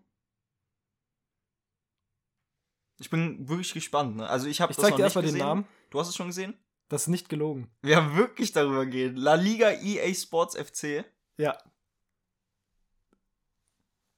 Ich 3.00 3.10
bin 3.10 3.48
wirklich 3.48 3.74
gespannt, 3.74 4.18
ne? 4.18 4.28
Also 4.28 4.48
ich 4.48 4.62
habe 4.62 4.72
Ich 4.72 4.76
das 4.78 4.84
zeig 4.84 4.92
noch 4.92 4.98
dir 4.98 5.04
nicht 5.04 5.16
erstmal 5.16 5.24
den 5.24 5.34
gesehen. 5.34 5.48
Namen. 5.48 5.68
Du 5.90 6.00
hast 6.00 6.10
es 6.10 6.16
schon 6.16 6.28
gesehen? 6.28 6.58
Das 6.90 7.04
ist 7.04 7.08
nicht 7.08 7.30
gelogen. 7.30 7.70
Wir 7.82 7.98
haben 7.98 8.18
wirklich 8.18 8.52
darüber 8.52 8.86
geredet. 8.86 9.18
La 9.18 9.36
Liga 9.36 9.72
EA 9.72 10.14
Sports 10.14 10.56
FC. 10.58 11.06
Ja. 11.38 11.58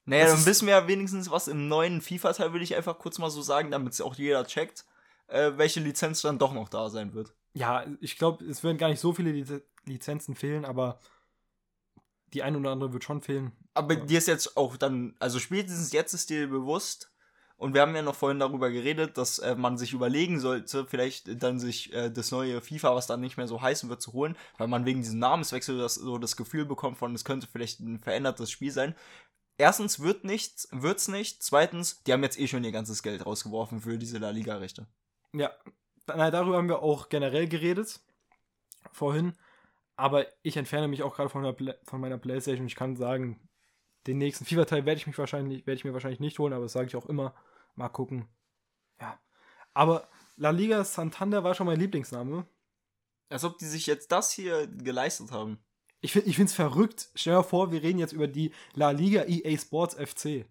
Naja, 0.06 0.26
Das 0.26 0.34
dann 0.36 0.46
wissen 0.46 0.68
wir 0.68 0.74
ja 0.74 0.88
wenigstens 0.88 1.30
was 1.30 1.48
im 1.48 1.68
neuen 1.68 2.02
FIFA-Teil, 2.02 2.54
würde 2.54 2.64
ich 2.64 2.76
einfach 2.76 2.98
kurz 2.98 3.20
mal 3.20 3.30
so 3.30 3.42
sagen, 3.42 3.72
damit 3.72 3.94
es 3.94 4.02
auch 4.02 4.16
jeder 4.16 4.46
checkt, 4.46 4.86
äh, 5.28 5.52
welche 5.58 5.80
Lizenz 5.80 6.22
dann 6.22 6.40
doch 6.40 6.54
noch 6.54 6.70
da 6.70 6.90
sein 6.90 7.14
wird. 7.14 7.36
Ja, 7.54 7.86
ich 8.00 8.18
glaube, 8.18 8.44
es 8.46 8.64
werden 8.64 8.78
gar 8.78 8.90
nicht 8.90 9.00
so 9.00 9.14
viele 9.14 9.32
Liz 9.32 9.52
Lizenzen 9.86 10.36
fehlen, 10.36 10.64
aber 10.64 11.00
die 12.34 12.44
ein 12.44 12.56
oder 12.56 12.72
andere 12.72 12.94
wird 12.94 13.04
schon 13.04 13.22
fehlen. 13.22 13.52
Aber 13.74 13.94
Ja. 13.96 14.06
dir 14.06 14.18
ist 14.18 14.28
jetzt 14.28 14.58
auch 14.58 14.78
dann, 14.78 15.16
also 15.20 15.40
spätestens 15.40 15.92
jetzt 15.92 16.14
ist 16.14 16.30
dir 16.30 16.48
bewusst, 16.48 17.12
und 17.58 17.76
wir 17.76 17.82
haben 17.82 17.96
ja 17.96 18.02
noch 18.02 18.16
vorhin 18.16 18.40
darüber 18.40 18.72
geredet, 18.72 19.20
dass 19.20 19.38
äh, 19.38 19.54
man 19.56 19.78
sich 19.78 19.94
überlegen 19.94 20.40
sollte, 20.40 20.88
vielleicht 20.88 21.44
dann 21.44 21.60
sich 21.60 21.94
äh, 21.94 22.10
das 22.10 22.32
neue 22.32 22.60
FIFA, 22.60 22.96
was 22.96 23.06
dann 23.06 23.22
nicht 23.22 23.38
mehr 23.38 23.48
so 23.48 23.62
heißen 23.62 23.88
wird, 23.88 24.02
zu 24.02 24.14
holen, 24.14 24.36
weil 24.58 24.68
man 24.68 24.86
wegen 24.86 25.04
diesem 25.04 25.20
Namenswechsel 25.20 25.78
das, 25.78 25.94
so 25.94 26.18
das 26.18 26.36
Gefühl 26.36 26.66
bekommt 26.66 26.98
von, 26.98 27.14
es 27.14 27.24
könnte 27.24 27.46
vielleicht 27.46 27.80
ein 27.80 28.00
verändertes 28.00 28.50
Spiel 28.50 28.72
sein. 28.72 28.96
Erstens 29.60 30.00
wird 30.00 30.24
nichts, 30.24 30.70
wird's 30.72 31.08
nicht. 31.08 31.44
Zweitens, 31.44 32.02
die 32.04 32.14
haben 32.14 32.24
jetzt 32.24 32.40
eh 32.40 32.48
schon 32.48 32.64
ihr 32.64 32.72
ganzes 32.72 33.04
Geld 33.04 33.24
rausgeworfen 33.24 33.80
für 33.82 34.00
diese 34.00 34.18
La 34.18 34.32
Liga-Rechte. 34.32 34.88
Ja, 35.34 35.52
na, 36.08 36.32
darüber 36.32 36.58
haben 36.58 36.68
wir 36.68 36.82
auch 36.82 37.10
generell 37.10 37.48
geredet. 37.48 38.00
Vorhin. 38.92 39.34
Aber 39.96 40.26
ich 40.42 40.58
entferne 40.58 40.88
mich 40.88 41.04
auch 41.04 41.16
gerade 41.16 41.30
von, 41.30 41.56
von 41.84 42.02
meiner 42.02 42.18
Playstation. 42.18 42.66
Ich 42.68 42.76
kann 42.76 42.96
sagen, 42.96 43.40
den 44.08 44.18
nächsten 44.18 44.46
FIFA-Teil 44.46 44.86
werde 44.86 45.00
ich 45.00 45.08
mich 45.08 45.18
wahrscheinlich, 45.18 45.68
werde 45.68 45.78
ich 45.78 45.86
mir 45.86 45.94
wahrscheinlich 45.94 46.20
nicht 46.20 46.40
holen, 46.40 46.54
aber 46.54 46.64
das 46.64 46.74
sage 46.74 46.88
ich 46.88 46.96
auch 46.96 47.06
immer. 47.08 47.36
Mal 47.76 47.90
gucken. 47.90 48.28
Ja. 49.00 49.20
Aber 49.74 50.08
La 50.38 50.50
Liga 50.50 50.84
Santander 50.84 51.44
war 51.44 51.54
schon 51.54 51.68
mein 51.68 51.80
Lieblingsname. 51.80 52.48
Als 53.30 53.44
ob 53.44 53.58
die 53.60 53.66
sich 53.66 53.86
jetzt 53.88 54.12
das 54.12 54.32
hier 54.32 54.68
geleistet 54.68 55.32
haben. 55.32 55.60
Ich 56.02 56.14
finde 56.14 56.30
es 56.44 56.54
verrückt. 56.54 57.10
Stell 57.14 57.36
dir 57.36 57.44
vor, 57.44 57.72
wir 57.72 57.84
reden 57.84 58.00
jetzt 58.00 58.12
über 58.12 58.28
die 58.28 58.52
La 58.74 58.90
Liga 58.92 59.24
EA 59.28 59.58
Sports 59.58 59.96
FC. 59.96 60.46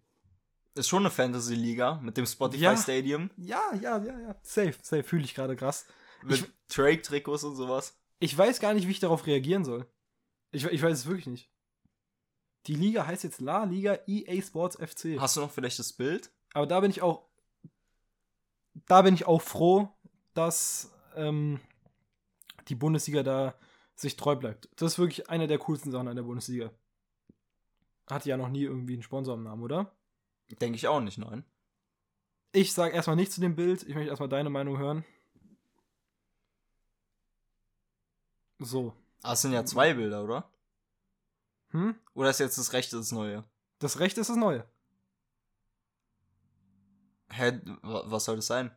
Ist 0.77 0.89
schon 0.89 1.03
eine 1.03 1.11
Fantasy-Liga 1.11 1.99
mit 2.03 2.17
dem 2.17 2.25
Spotify 2.25 2.63
Ja. 2.63 2.77
Stadium, 2.77 3.31
Ja, 3.37 3.61
ja, 3.81 3.99
ja, 3.99 4.19
ja. 4.21 4.37
Safe, 4.43 4.75
safe. 4.81 5.03
Fühle 5.03 5.25
ich 5.25 5.35
gerade 5.35 5.57
krass. 5.57 5.87
mit 6.23 6.49
Drake-Trikots 6.69 7.43
und 7.45 7.57
sowas. 7.57 8.00
Ich 8.21 8.37
weiß 8.37 8.61
gar 8.61 8.75
nicht, 8.75 8.87
wie 8.87 8.93
ich 8.93 9.01
darauf 9.01 9.27
reagieren 9.27 9.65
soll. 9.65 9.87
Ich, 10.53 10.65
ich 10.65 10.83
weiß 10.83 10.99
es 10.99 11.07
wirklich 11.07 11.27
nicht. 11.27 11.51
Die 12.67 12.75
Liga 12.75 13.07
heißt 13.07 13.25
jetzt 13.25 13.41
La 13.41 13.65
Liga 13.65 13.99
EA 14.07 14.41
Sports 14.43 14.77
FC. 14.77 15.19
Hast 15.19 15.37
du 15.37 15.41
noch 15.41 15.51
vielleicht 15.51 15.79
das 15.79 15.95
Bild? 15.95 16.31
Aber 16.53 16.67
da 16.67 16.81
bin 16.81 16.91
ich 16.91 17.03
auch. 17.03 17.27
Da 18.87 19.03
bin 19.03 19.15
ich 19.15 19.27
auch 19.27 19.41
froh, 19.41 19.89
dass 20.35 20.93
ähm, 21.17 21.61
die 22.69 22.75
Bundesliga 22.75 23.23
da 23.23 23.55
sich 23.97 24.17
treu 24.17 24.37
bleibt. 24.37 24.69
Das 24.77 24.93
ist 24.93 24.99
wirklich 24.99 25.31
eine 25.31 25.47
der 25.47 25.59
coolsten 25.59 25.91
Sachen 25.91 26.09
an 26.09 26.17
der 26.17 26.23
Bundesliga. 26.23 26.71
Hatte 28.09 28.29
ja 28.29 28.37
noch 28.37 28.49
nie 28.49 28.63
irgendwie 28.63 28.95
einen 28.95 29.03
Sponsor 29.03 29.35
im 29.35 29.45
Namen, 29.45 29.63
oder? 29.63 29.97
Denke 30.61 30.77
ich 30.77 30.89
auch 30.89 31.01
nicht, 31.01 31.19
nein. 31.19 31.45
Ich 32.53 32.73
sage 32.73 32.95
erstmal 32.95 33.17
nichts 33.17 33.37
zu 33.37 33.41
dem 33.41 33.55
Bild. 33.57 33.83
Ich 33.85 33.95
möchte 33.95 34.11
erstmal 34.11 34.29
deine 34.29 34.51
Meinung 34.51 34.79
hören. 34.79 35.05
So. 38.61 38.95
Ah, 39.23 39.33
es 39.33 39.43
sind 39.43 39.53
ja 39.53 39.64
zwei 39.64 39.95
Bilder, 39.95 40.23
oder? 40.25 40.50
Hm? 41.71 41.95
Oder 42.14 42.31
ist 42.31 42.40
jetzt 42.40 42.59
das 42.59 42.73
rechte 42.73 42.97
das 42.97 43.12
neue? 43.12 43.45
Das 43.79 43.99
Rechte 43.99 44.21
ist 44.21 44.29
das 44.29 44.37
Neue. 44.37 44.67
Hä, 47.33 47.61
wa- 47.83 48.02
was 48.07 48.25
soll 48.25 48.37
das 48.37 48.47
sein? 48.47 48.71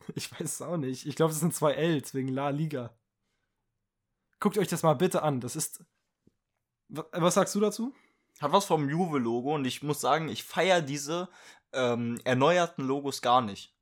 Ich 0.14 0.30
weiß 0.32 0.40
es 0.42 0.62
auch 0.62 0.76
nicht. 0.76 1.06
Ich 1.06 1.16
glaube, 1.16 1.32
das 1.32 1.40
sind 1.40 1.54
zwei 1.54 1.72
Ls 1.72 2.12
wegen 2.14 2.28
La 2.28 2.50
Liga. 2.50 2.94
Guckt 4.38 4.58
euch 4.58 4.68
das 4.68 4.82
mal 4.82 4.94
bitte 4.94 5.22
an. 5.22 5.40
Das 5.40 5.56
ist. 5.56 5.82
Wa- 6.88 7.06
Was 7.12 7.34
sagst 7.34 7.54
du 7.54 7.60
dazu? 7.60 7.94
Hat 8.40 8.52
was 8.52 8.66
vom 8.66 8.88
Juve-Logo 8.88 9.54
und 9.54 9.64
ich 9.64 9.82
muss 9.82 10.00
sagen, 10.00 10.28
ich 10.28 10.44
feiere 10.44 10.82
diese 10.82 11.28
ähm, 11.72 12.20
erneuerten 12.24 12.84
Logos 12.84 13.22
gar 13.22 13.40
nicht. 13.40 13.74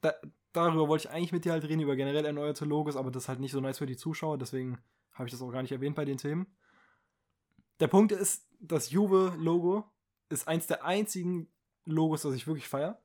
Da, 0.00 0.14
darüber 0.66 0.88
wollte 0.88 1.08
ich 1.08 1.14
eigentlich 1.14 1.32
mit 1.32 1.44
dir 1.44 1.52
halt 1.52 1.64
reden, 1.64 1.80
über 1.80 1.96
generell 1.96 2.24
erneuerte 2.24 2.64
Logos, 2.64 2.96
aber 2.96 3.10
das 3.10 3.24
ist 3.24 3.28
halt 3.28 3.40
nicht 3.40 3.52
so 3.52 3.60
nice 3.60 3.78
für 3.78 3.86
die 3.86 3.96
Zuschauer, 3.96 4.38
deswegen 4.38 4.78
habe 5.12 5.26
ich 5.26 5.32
das 5.32 5.42
auch 5.42 5.50
gar 5.50 5.62
nicht 5.62 5.72
erwähnt 5.72 5.96
bei 5.96 6.04
den 6.04 6.18
Themen. 6.18 6.46
Der 7.80 7.88
Punkt 7.88 8.12
ist, 8.12 8.46
das 8.60 8.90
Juve-Logo 8.90 9.84
ist 10.28 10.48
eins 10.48 10.66
der 10.66 10.84
einzigen 10.84 11.48
Logos, 11.84 12.22
das 12.22 12.34
ich 12.34 12.46
wirklich 12.46 12.68
feiere. 12.68 13.00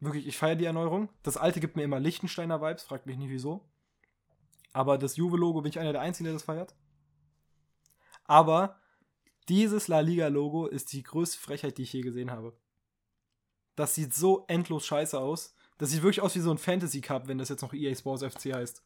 Wirklich, 0.00 0.26
ich 0.26 0.36
feiere 0.36 0.56
die 0.56 0.64
Erneuerung. 0.64 1.10
Das 1.22 1.36
alte 1.36 1.60
gibt 1.60 1.76
mir 1.76 1.82
immer 1.82 2.00
Lichtensteiner 2.00 2.60
Vibes, 2.60 2.82
fragt 2.82 3.06
mich 3.06 3.18
nicht 3.18 3.30
wieso. 3.30 3.68
Aber 4.72 4.98
das 4.98 5.16
Juve-Logo 5.16 5.62
bin 5.62 5.70
ich 5.70 5.78
einer 5.78 5.92
der 5.92 6.00
einzigen, 6.00 6.24
der 6.24 6.32
das 6.34 6.42
feiert. 6.42 6.74
Aber 8.24 8.80
dieses 9.48 9.88
La 9.88 10.00
Liga-Logo 10.00 10.66
ist 10.66 10.92
die 10.92 11.02
größte 11.02 11.38
Frechheit, 11.38 11.78
die 11.78 11.82
ich 11.82 11.92
je 11.92 12.02
gesehen 12.02 12.30
habe. 12.30 12.56
Das 13.74 13.94
sieht 13.94 14.14
so 14.14 14.44
endlos 14.46 14.86
scheiße 14.86 15.18
aus. 15.18 15.54
Das 15.80 15.90
sieht 15.90 16.02
wirklich 16.02 16.20
aus 16.20 16.36
wie 16.36 16.40
so 16.40 16.52
ein 16.52 16.58
Fantasy 16.58 17.00
Cup, 17.00 17.26
wenn 17.26 17.38
das 17.38 17.48
jetzt 17.48 17.62
noch 17.62 17.74
EA 17.74 17.94
Sports 17.94 18.22
FC 18.22 18.54
heißt. 18.54 18.82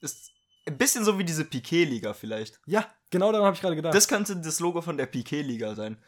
Ist 0.00 0.32
ein 0.66 0.76
bisschen 0.76 1.04
so 1.04 1.18
wie 1.18 1.24
diese 1.24 1.44
Piquet-Liga 1.44 2.14
vielleicht. 2.14 2.58
Ja, 2.66 2.92
genau 3.10 3.30
daran 3.30 3.46
habe 3.46 3.54
ich 3.54 3.62
gerade 3.62 3.76
gedacht. 3.76 3.94
Das 3.94 4.08
könnte 4.08 4.36
das 4.36 4.58
Logo 4.60 4.82
von 4.82 4.96
der 4.96 5.06
Piquet-Liga 5.06 5.76
sein. 5.76 5.98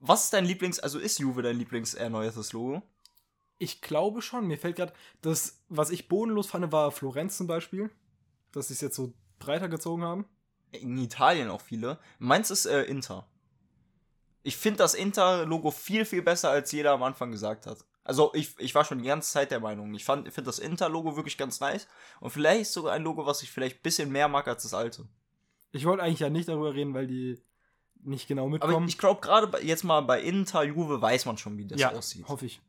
Was 0.00 0.24
ist 0.24 0.32
dein 0.32 0.44
Lieblings-, 0.44 0.80
also 0.80 0.98
ist 0.98 1.18
Juve 1.18 1.42
dein 1.42 1.56
Lieblings-erneuertes 1.56 2.52
Logo? 2.52 2.82
ich 3.62 3.80
glaube 3.80 4.22
schon. 4.22 4.46
Mir 4.46 4.58
fällt 4.58 4.76
gerade, 4.76 4.92
das, 5.22 5.62
was 5.68 5.90
ich 5.90 6.08
bodenlos 6.08 6.48
fand, 6.48 6.72
war 6.72 6.90
Florenz 6.90 7.36
zum 7.36 7.46
Beispiel. 7.46 7.90
Dass 8.50 8.68
sie 8.68 8.74
es 8.74 8.80
jetzt 8.80 8.96
so 8.96 9.14
breiter 9.38 9.68
gezogen 9.68 10.02
haben. 10.02 10.26
In 10.72 10.98
Italien 10.98 11.48
auch 11.48 11.60
viele. 11.60 11.98
Meins 12.18 12.50
ist 12.50 12.66
äh, 12.66 12.82
Inter. 12.82 13.26
Ich 14.42 14.56
finde 14.56 14.78
das 14.78 14.94
Inter-Logo 14.94 15.70
viel, 15.70 16.04
viel 16.04 16.22
besser, 16.22 16.50
als 16.50 16.72
jeder 16.72 16.92
am 16.92 17.02
Anfang 17.02 17.30
gesagt 17.30 17.66
hat. 17.66 17.84
Also 18.04 18.32
ich, 18.34 18.58
ich 18.58 18.74
war 18.74 18.84
schon 18.84 18.98
die 18.98 19.08
ganze 19.08 19.30
Zeit 19.30 19.50
der 19.50 19.60
Meinung. 19.60 19.94
Ich 19.94 20.04
fand, 20.04 20.26
ich 20.26 20.34
finde 20.34 20.48
das 20.48 20.58
Inter-Logo 20.58 21.16
wirklich 21.16 21.38
ganz 21.38 21.60
nice. 21.60 21.86
Und 22.20 22.30
vielleicht 22.30 22.70
sogar 22.70 22.92
ein 22.92 23.02
Logo, 23.02 23.26
was 23.26 23.42
ich 23.42 23.50
vielleicht 23.50 23.78
ein 23.78 23.82
bisschen 23.82 24.10
mehr 24.10 24.28
mag 24.28 24.48
als 24.48 24.64
das 24.64 24.74
alte. 24.74 25.06
Ich 25.70 25.84
wollte 25.84 26.02
eigentlich 26.02 26.20
ja 26.20 26.28
nicht 26.28 26.48
darüber 26.48 26.74
reden, 26.74 26.94
weil 26.94 27.06
die 27.06 27.40
nicht 28.02 28.26
genau 28.26 28.48
mitkommen. 28.48 28.74
Aber 28.74 28.86
ich 28.86 28.98
glaube, 28.98 29.20
gerade 29.20 29.64
jetzt 29.64 29.84
mal 29.84 30.00
bei 30.00 30.20
Inter, 30.20 30.64
Juve 30.64 31.00
weiß 31.00 31.26
man 31.26 31.38
schon, 31.38 31.56
wie 31.56 31.66
das 31.66 31.80
ja, 31.80 31.92
aussieht. 31.92 32.26
hoffe 32.28 32.46
ich. 32.46 32.60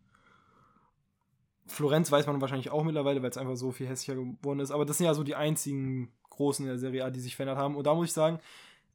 Florenz 1.66 2.12
weiß 2.12 2.28
man 2.28 2.40
wahrscheinlich 2.42 2.70
auch 2.70 2.84
mittlerweile, 2.84 3.22
weil 3.24 3.30
es 3.30 3.38
einfach 3.38 3.56
so 3.56 3.72
viel 3.72 3.88
hässlicher 3.88 4.16
geworden 4.16 4.60
ist. 4.60 4.72
Aber 4.72 4.86
das 4.86 4.98
sind 4.98 5.08
ja 5.08 5.13
so 5.13 5.24
die 5.24 5.36
einzigen 5.36 6.13
Großen 6.30 6.63
in 6.66 6.70
der 6.70 6.80
Serie 6.80 7.06
A, 7.06 7.10
die 7.10 7.20
sich 7.20 7.36
verändert 7.36 7.58
haben. 7.58 7.75
Und 7.75 7.88
da 7.88 7.96
muss 7.96 8.08
ich 8.08 8.13
sagen, 8.13 8.40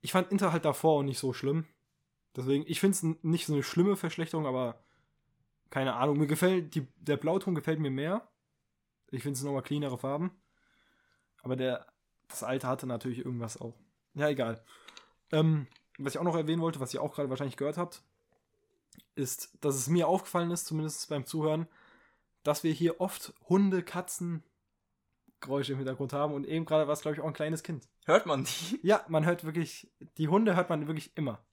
ich 0.01 0.13
fand 0.13 0.31
Inter 0.31 0.53
halt 0.53 0.65
davor 0.65 0.99
auch 0.99 1.03
nicht 1.03 1.19
so 1.19 1.33
schlimm. 1.33 1.67
Deswegen, 2.37 2.65
ich 2.69 2.79
finde 2.79 2.95
es 2.95 3.03
nicht 3.25 3.47
so 3.47 3.55
eine 3.55 3.63
schlimme 3.63 3.97
Verschlechterung, 3.97 4.47
aber 4.47 4.79
keine 5.71 5.95
Ahnung. 5.95 6.19
Mir 6.19 6.27
gefällt, 6.27 6.75
die, 6.75 6.87
der 6.97 7.17
Blauton 7.17 7.55
gefällt 7.55 7.81
mir 7.81 7.91
mehr. 7.91 8.29
Ich 9.11 9.23
finde 9.23 9.37
es 9.37 9.43
nochmal 9.43 9.63
cleanere 9.63 9.99
Farben. 9.99 10.31
Aber 11.43 11.57
der, 11.57 11.87
das 12.29 12.43
alte 12.43 12.67
hatte 12.67 12.87
natürlich 12.87 13.19
irgendwas 13.19 13.61
auch. 13.61 13.75
Ja, 14.15 14.29
egal. 14.29 14.63
Ähm, 15.33 15.67
was 15.99 16.15
ich 16.15 16.19
auch 16.19 16.25
noch 16.25 16.37
erwähnen 16.37 16.63
wollte, 16.63 16.81
was 16.81 16.95
ihr 16.95 17.03
auch 17.03 17.15
gerade 17.15 17.31
wahrscheinlich 17.31 17.57
gehört 17.57 17.79
habt, 17.79 18.03
ist, 19.15 19.57
dass 19.61 19.75
es 19.75 19.89
mir 19.89 20.09
aufgefallen 20.09 20.51
ist, 20.51 20.67
zumindest 20.67 21.09
beim 21.09 21.27
Zuhören, 21.27 21.67
dass 22.43 22.65
wir 22.65 22.73
hier 22.73 23.01
oft 23.01 23.35
Hunde, 23.49 23.83
Katzen, 23.83 24.43
Geräusche 25.41 25.73
im 25.73 25.79
Hintergrund 25.79 26.13
haben 26.13 26.35
und 26.35 26.47
eben 26.47 26.65
gerade 26.65 26.87
war 26.87 26.95
es, 26.95 27.01
glaube 27.01 27.17
ich, 27.17 27.21
auch 27.21 27.27
ein 27.27 27.33
kleines 27.33 27.63
Kind. 27.63 27.89
Hört 28.07 28.27
man 28.27 28.45
die? 28.45 28.81
Ja, 28.83 29.05
man 29.09 29.25
hört 29.25 29.45
wirklich, 29.45 29.91
die 30.17 30.29
Hunde 30.29 30.57
hört 30.57 30.71
man 30.71 30.87
wirklich 30.87 31.17
immer. 31.17 31.45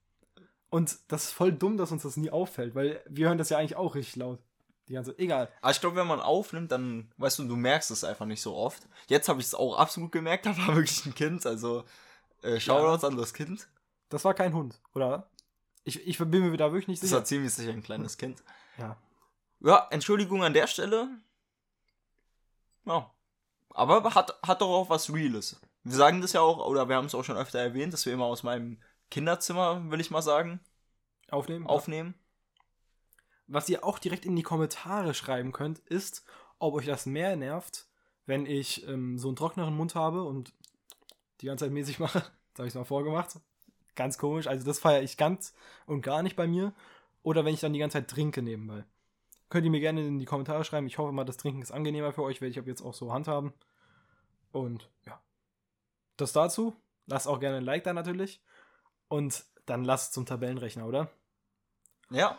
Und 0.68 0.98
das 1.08 1.24
ist 1.24 1.32
voll 1.32 1.52
dumm, 1.52 1.76
dass 1.76 1.92
uns 1.92 2.02
das 2.02 2.16
nie 2.16 2.30
auffällt, 2.30 2.74
weil 2.74 3.02
wir 3.08 3.28
hören 3.28 3.38
das 3.38 3.50
ja 3.50 3.58
eigentlich 3.58 3.76
auch 3.76 3.94
richtig 3.94 4.16
laut. 4.16 4.40
Die 4.88 4.92
ganze, 4.92 5.18
egal. 5.18 5.50
Aber 5.60 5.70
ich 5.72 5.80
glaube, 5.80 5.96
wenn 5.96 6.06
man 6.06 6.20
aufnimmt, 6.20 6.70
dann, 6.70 7.10
weißt 7.16 7.40
du, 7.40 7.44
du 7.44 7.56
merkst 7.56 7.90
es 7.90 8.04
einfach 8.04 8.26
nicht 8.26 8.40
so 8.40 8.54
oft. 8.54 8.86
Jetzt 9.08 9.28
habe 9.28 9.40
ich 9.40 9.46
es 9.46 9.54
auch 9.54 9.76
absolut 9.76 10.12
gemerkt, 10.12 10.46
da 10.46 10.56
war 10.56 10.68
wirklich 10.76 11.04
ein 11.06 11.14
Kind, 11.14 11.44
also 11.46 11.84
äh, 12.42 12.60
Shoutouts 12.60 13.02
ja. 13.02 13.08
an 13.08 13.16
das 13.16 13.34
Kind. 13.34 13.68
Das 14.08 14.24
war 14.24 14.34
kein 14.34 14.54
Hund, 14.54 14.80
oder? 14.94 15.28
Ich, 15.84 16.06
ich 16.06 16.18
bin 16.18 16.50
mir 16.50 16.56
da 16.56 16.72
wirklich 16.72 16.88
nicht 16.88 17.00
sicher. 17.00 17.16
Das 17.16 17.20
war 17.20 17.24
ziemlich 17.24 17.52
sicher 17.52 17.72
ein 17.72 17.82
kleines 17.82 18.16
Kind. 18.16 18.42
Ja. 18.78 18.96
Ja, 19.60 19.88
Entschuldigung 19.90 20.44
an 20.44 20.52
der 20.52 20.66
Stelle. 20.66 21.08
Ja. 22.84 23.10
Aber 23.70 24.14
hat, 24.14 24.38
hat 24.42 24.60
doch 24.60 24.70
auch 24.70 24.90
was 24.90 25.12
Reales. 25.12 25.60
Wir 25.82 25.96
sagen 25.96 26.20
das 26.20 26.32
ja 26.32 26.40
auch, 26.40 26.64
oder 26.66 26.88
wir 26.88 26.96
haben 26.96 27.06
es 27.06 27.14
auch 27.14 27.24
schon 27.24 27.36
öfter 27.36 27.58
erwähnt, 27.58 27.92
dass 27.92 28.06
wir 28.06 28.12
immer 28.12 28.24
aus 28.24 28.42
meinem 28.42 28.78
Kinderzimmer, 29.10 29.90
will 29.90 30.00
ich 30.00 30.10
mal 30.10 30.22
sagen, 30.22 30.60
aufnehmen. 31.30 31.66
aufnehmen. 31.66 32.14
Was 33.46 33.68
ihr 33.68 33.84
auch 33.84 33.98
direkt 33.98 34.24
in 34.24 34.36
die 34.36 34.42
Kommentare 34.42 35.14
schreiben 35.14 35.52
könnt, 35.52 35.78
ist, 35.78 36.24
ob 36.58 36.74
euch 36.74 36.86
das 36.86 37.06
mehr 37.06 37.36
nervt, 37.36 37.86
wenn 38.26 38.46
ich 38.46 38.86
ähm, 38.88 39.18
so 39.18 39.28
einen 39.28 39.36
trockneren 39.36 39.74
Mund 39.74 39.94
habe 39.94 40.24
und 40.24 40.52
die 41.40 41.46
ganze 41.46 41.64
Zeit 41.64 41.72
mäßig 41.72 41.98
mache. 41.98 42.24
Das 42.56 42.60
habe 42.60 42.68
ich 42.68 42.74
mal 42.74 42.84
vorgemacht. 42.84 43.38
Ganz 43.96 44.16
komisch. 44.16 44.46
Also 44.46 44.64
das 44.64 44.78
feiere 44.78 45.02
ich 45.02 45.18
ganz 45.18 45.52
und 45.84 46.00
gar 46.00 46.22
nicht 46.22 46.36
bei 46.36 46.46
mir. 46.46 46.72
Oder 47.22 47.44
wenn 47.44 47.52
ich 47.52 47.60
dann 47.60 47.74
die 47.74 47.78
ganze 47.78 47.98
Zeit 47.98 48.08
trinke 48.08 48.40
nebenbei. 48.40 48.86
Könnt 49.50 49.66
ihr 49.66 49.70
mir 49.70 49.80
gerne 49.80 50.06
in 50.06 50.18
die 50.18 50.24
Kommentare 50.24 50.64
schreiben. 50.64 50.86
Ich 50.86 50.96
hoffe 50.96 51.12
mal, 51.12 51.24
das 51.24 51.36
Trinken 51.36 51.60
ist 51.60 51.70
angenehmer 51.70 52.14
für 52.14 52.22
euch, 52.22 52.40
werde 52.40 52.52
ich 52.52 52.58
ab 52.58 52.66
jetzt 52.66 52.80
auch 52.80 52.94
so 52.94 53.12
handhaben. 53.12 53.52
Und 54.52 54.88
ja. 55.04 55.20
Das 56.16 56.32
dazu. 56.32 56.74
Lasst 57.04 57.28
auch 57.28 57.40
gerne 57.40 57.58
ein 57.58 57.62
Like 57.62 57.84
da 57.84 57.92
natürlich. 57.92 58.40
Und 59.08 59.44
dann 59.66 59.84
lasst 59.84 60.14
zum 60.14 60.26
Tabellenrechner, 60.26 60.86
oder? 60.86 61.10
Ja. 62.10 62.38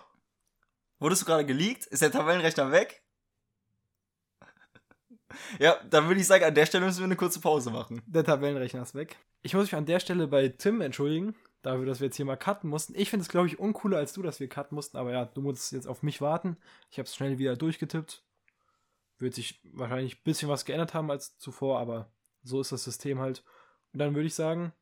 Wurdest 1.00 1.22
du 1.22 1.26
gerade 1.26 1.46
geleakt? 1.46 1.86
Ist 1.86 2.02
der 2.02 2.12
Tabellenrechner 2.12 2.72
weg? 2.72 3.04
ja, 5.60 5.78
dann 5.90 6.08
würde 6.08 6.20
ich 6.20 6.28
sagen, 6.28 6.44
an 6.44 6.56
der 6.56 6.66
Stelle 6.66 6.86
müssen 6.86 7.00
wir 7.00 7.06
eine 7.06 7.16
kurze 7.16 7.40
Pause 7.40 7.70
machen. 7.70 8.02
Der 8.08 8.24
Tabellenrechner 8.24 8.82
ist 8.82 8.96
weg. 8.96 9.18
Ich 9.42 9.54
muss 9.54 9.64
mich 9.64 9.76
an 9.76 9.86
der 9.86 10.00
Stelle 10.00 10.28
bei 10.28 10.50
Tim 10.50 10.82
entschuldigen, 10.82 11.36
dafür, 11.62 11.86
dass 11.86 12.00
wir 12.00 12.08
jetzt 12.08 12.16
hier 12.16 12.26
mal 12.26 12.38
cutten 12.38 12.70
mussten. 12.70 12.96
Ich 12.96 13.10
finde 13.10 13.24
es, 13.24 13.30
glaube 13.30 13.48
ich, 13.48 13.60
uncooler 13.60 13.98
als 13.98 14.14
du, 14.14 14.22
dass 14.22 14.40
wir 14.40 14.50
cutten 14.50 14.76
mussten, 14.76 14.98
aber 14.98 15.12
ja, 15.12 15.26
du 15.26 15.42
musst 15.42 15.72
jetzt 15.72 15.88
auf 15.88 16.02
mich 16.04 16.22
warten. 16.22 16.58
Ich 16.90 16.98
habe 16.98 17.08
es 17.08 17.16
schnell 17.16 17.38
wieder 17.38 17.56
durchgetippt. 17.56 18.24
Wird 19.20 19.34
sich 19.34 19.60
wahrscheinlich 19.74 20.18
ein 20.18 20.24
bisschen 20.24 20.50
was 20.50 20.66
geändert 20.66 20.94
haben 20.94 21.12
als 21.12 21.38
zuvor, 21.38 21.80
aber 21.80 22.12
so 22.44 22.62
ist 22.62 22.72
das 22.72 22.84
System 22.84 23.20
halt. 23.20 23.44
Und 23.94 24.00
dann 24.00 24.16
würde 24.16 24.28
ich 24.28 24.36
sagen, 24.36 24.74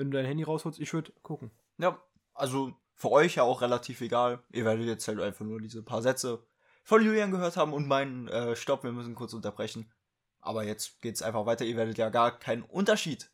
wenn 0.00 0.10
du 0.10 0.16
dein 0.16 0.26
Handy 0.26 0.44
rausholst, 0.44 0.80
ich 0.80 0.92
würde 0.94 1.12
gucken. 1.22 1.50
Ja, 1.76 2.02
also 2.32 2.72
für 2.94 3.10
euch 3.10 3.34
ja 3.34 3.42
auch 3.42 3.60
relativ 3.60 4.00
egal. 4.00 4.42
Ihr 4.50 4.64
werdet 4.64 4.86
jetzt 4.86 5.06
halt 5.06 5.20
einfach 5.20 5.44
nur 5.44 5.60
diese 5.60 5.82
paar 5.82 6.00
Sätze 6.00 6.42
von 6.82 7.04
Julian 7.04 7.30
gehört 7.30 7.58
haben 7.58 7.74
und 7.74 7.86
meinen 7.86 8.26
äh, 8.28 8.56
Stopp, 8.56 8.82
wir 8.82 8.92
müssen 8.92 9.14
kurz 9.14 9.34
unterbrechen. 9.34 9.92
Aber 10.40 10.64
jetzt 10.64 11.02
geht's 11.02 11.20
einfach 11.20 11.44
weiter. 11.44 11.66
Ihr 11.66 11.76
werdet 11.76 11.98
ja 11.98 12.08
gar 12.08 12.38
keinen 12.38 12.62
Unterschied. 12.62 13.30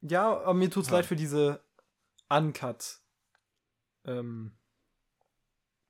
Ja, 0.00 0.38
aber 0.38 0.54
mir 0.54 0.70
tut's 0.70 0.88
ja. 0.88 0.94
leid 0.94 1.06
für 1.06 1.16
diese 1.16 1.64
Uncut 2.28 3.00
ähm, 4.04 4.52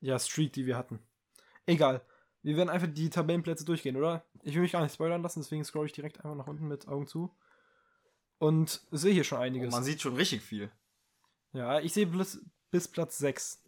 ja, 0.01 0.19
Streak, 0.19 0.55
die 0.55 0.65
wir 0.65 0.79
hatten. 0.79 1.01
Egal. 1.67 2.01
Wir 2.43 2.57
werden 2.57 2.71
einfach 2.71 2.89
die 2.91 3.11
Tabellenplätze 3.11 3.67
durchgehen, 3.67 3.97
oder? 3.97 4.25
Ich 4.43 4.55
will 4.55 4.63
mich 4.63 4.73
gar 4.73 4.83
nicht 4.83 4.95
spoilern 4.95 5.21
lassen, 5.21 5.41
deswegen 5.41 5.65
scroll 5.65 5.85
ich 5.85 5.93
direkt 5.93 6.17
einfach 6.17 6.35
nach 6.35 6.47
unten 6.47 6.67
mit 6.67 6.89
Augen 6.89 7.07
zu. 7.07 7.37
Und 8.39 8.81
sehe 8.91 9.13
hier 9.13 9.25
schon 9.25 9.41
einiges. 9.41 9.73
Oh, 9.73 9.77
man 9.77 9.85
sieht 9.85 10.01
schon 10.01 10.15
richtig 10.15 10.43
viel. 10.43 10.71
Ja, 11.53 11.81
ich 11.81 11.93
sehe 11.93 12.07
bis, 12.07 12.41
bis 12.71 12.89
Platz 12.89 13.19
6. 13.19 13.63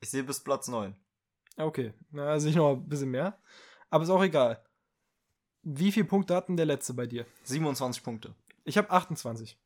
Ich 0.00 0.10
sehe 0.10 0.22
bis 0.22 0.40
Platz 0.40 0.68
9. 0.68 0.94
Okay, 1.56 1.94
na, 2.10 2.38
sehe 2.38 2.50
ich 2.50 2.56
noch 2.56 2.74
ein 2.74 2.88
bisschen 2.88 3.10
mehr. 3.10 3.38
Aber 3.90 4.04
ist 4.04 4.10
auch 4.10 4.22
egal. 4.22 4.62
Wie 5.62 5.90
viele 5.90 6.06
Punkte 6.06 6.36
hatten 6.36 6.56
der 6.56 6.66
letzte 6.66 6.94
bei 6.94 7.06
dir? 7.06 7.26
27 7.44 8.02
Punkte. 8.02 8.34
Ich 8.64 8.78
habe 8.78 8.90
28. 8.90 9.58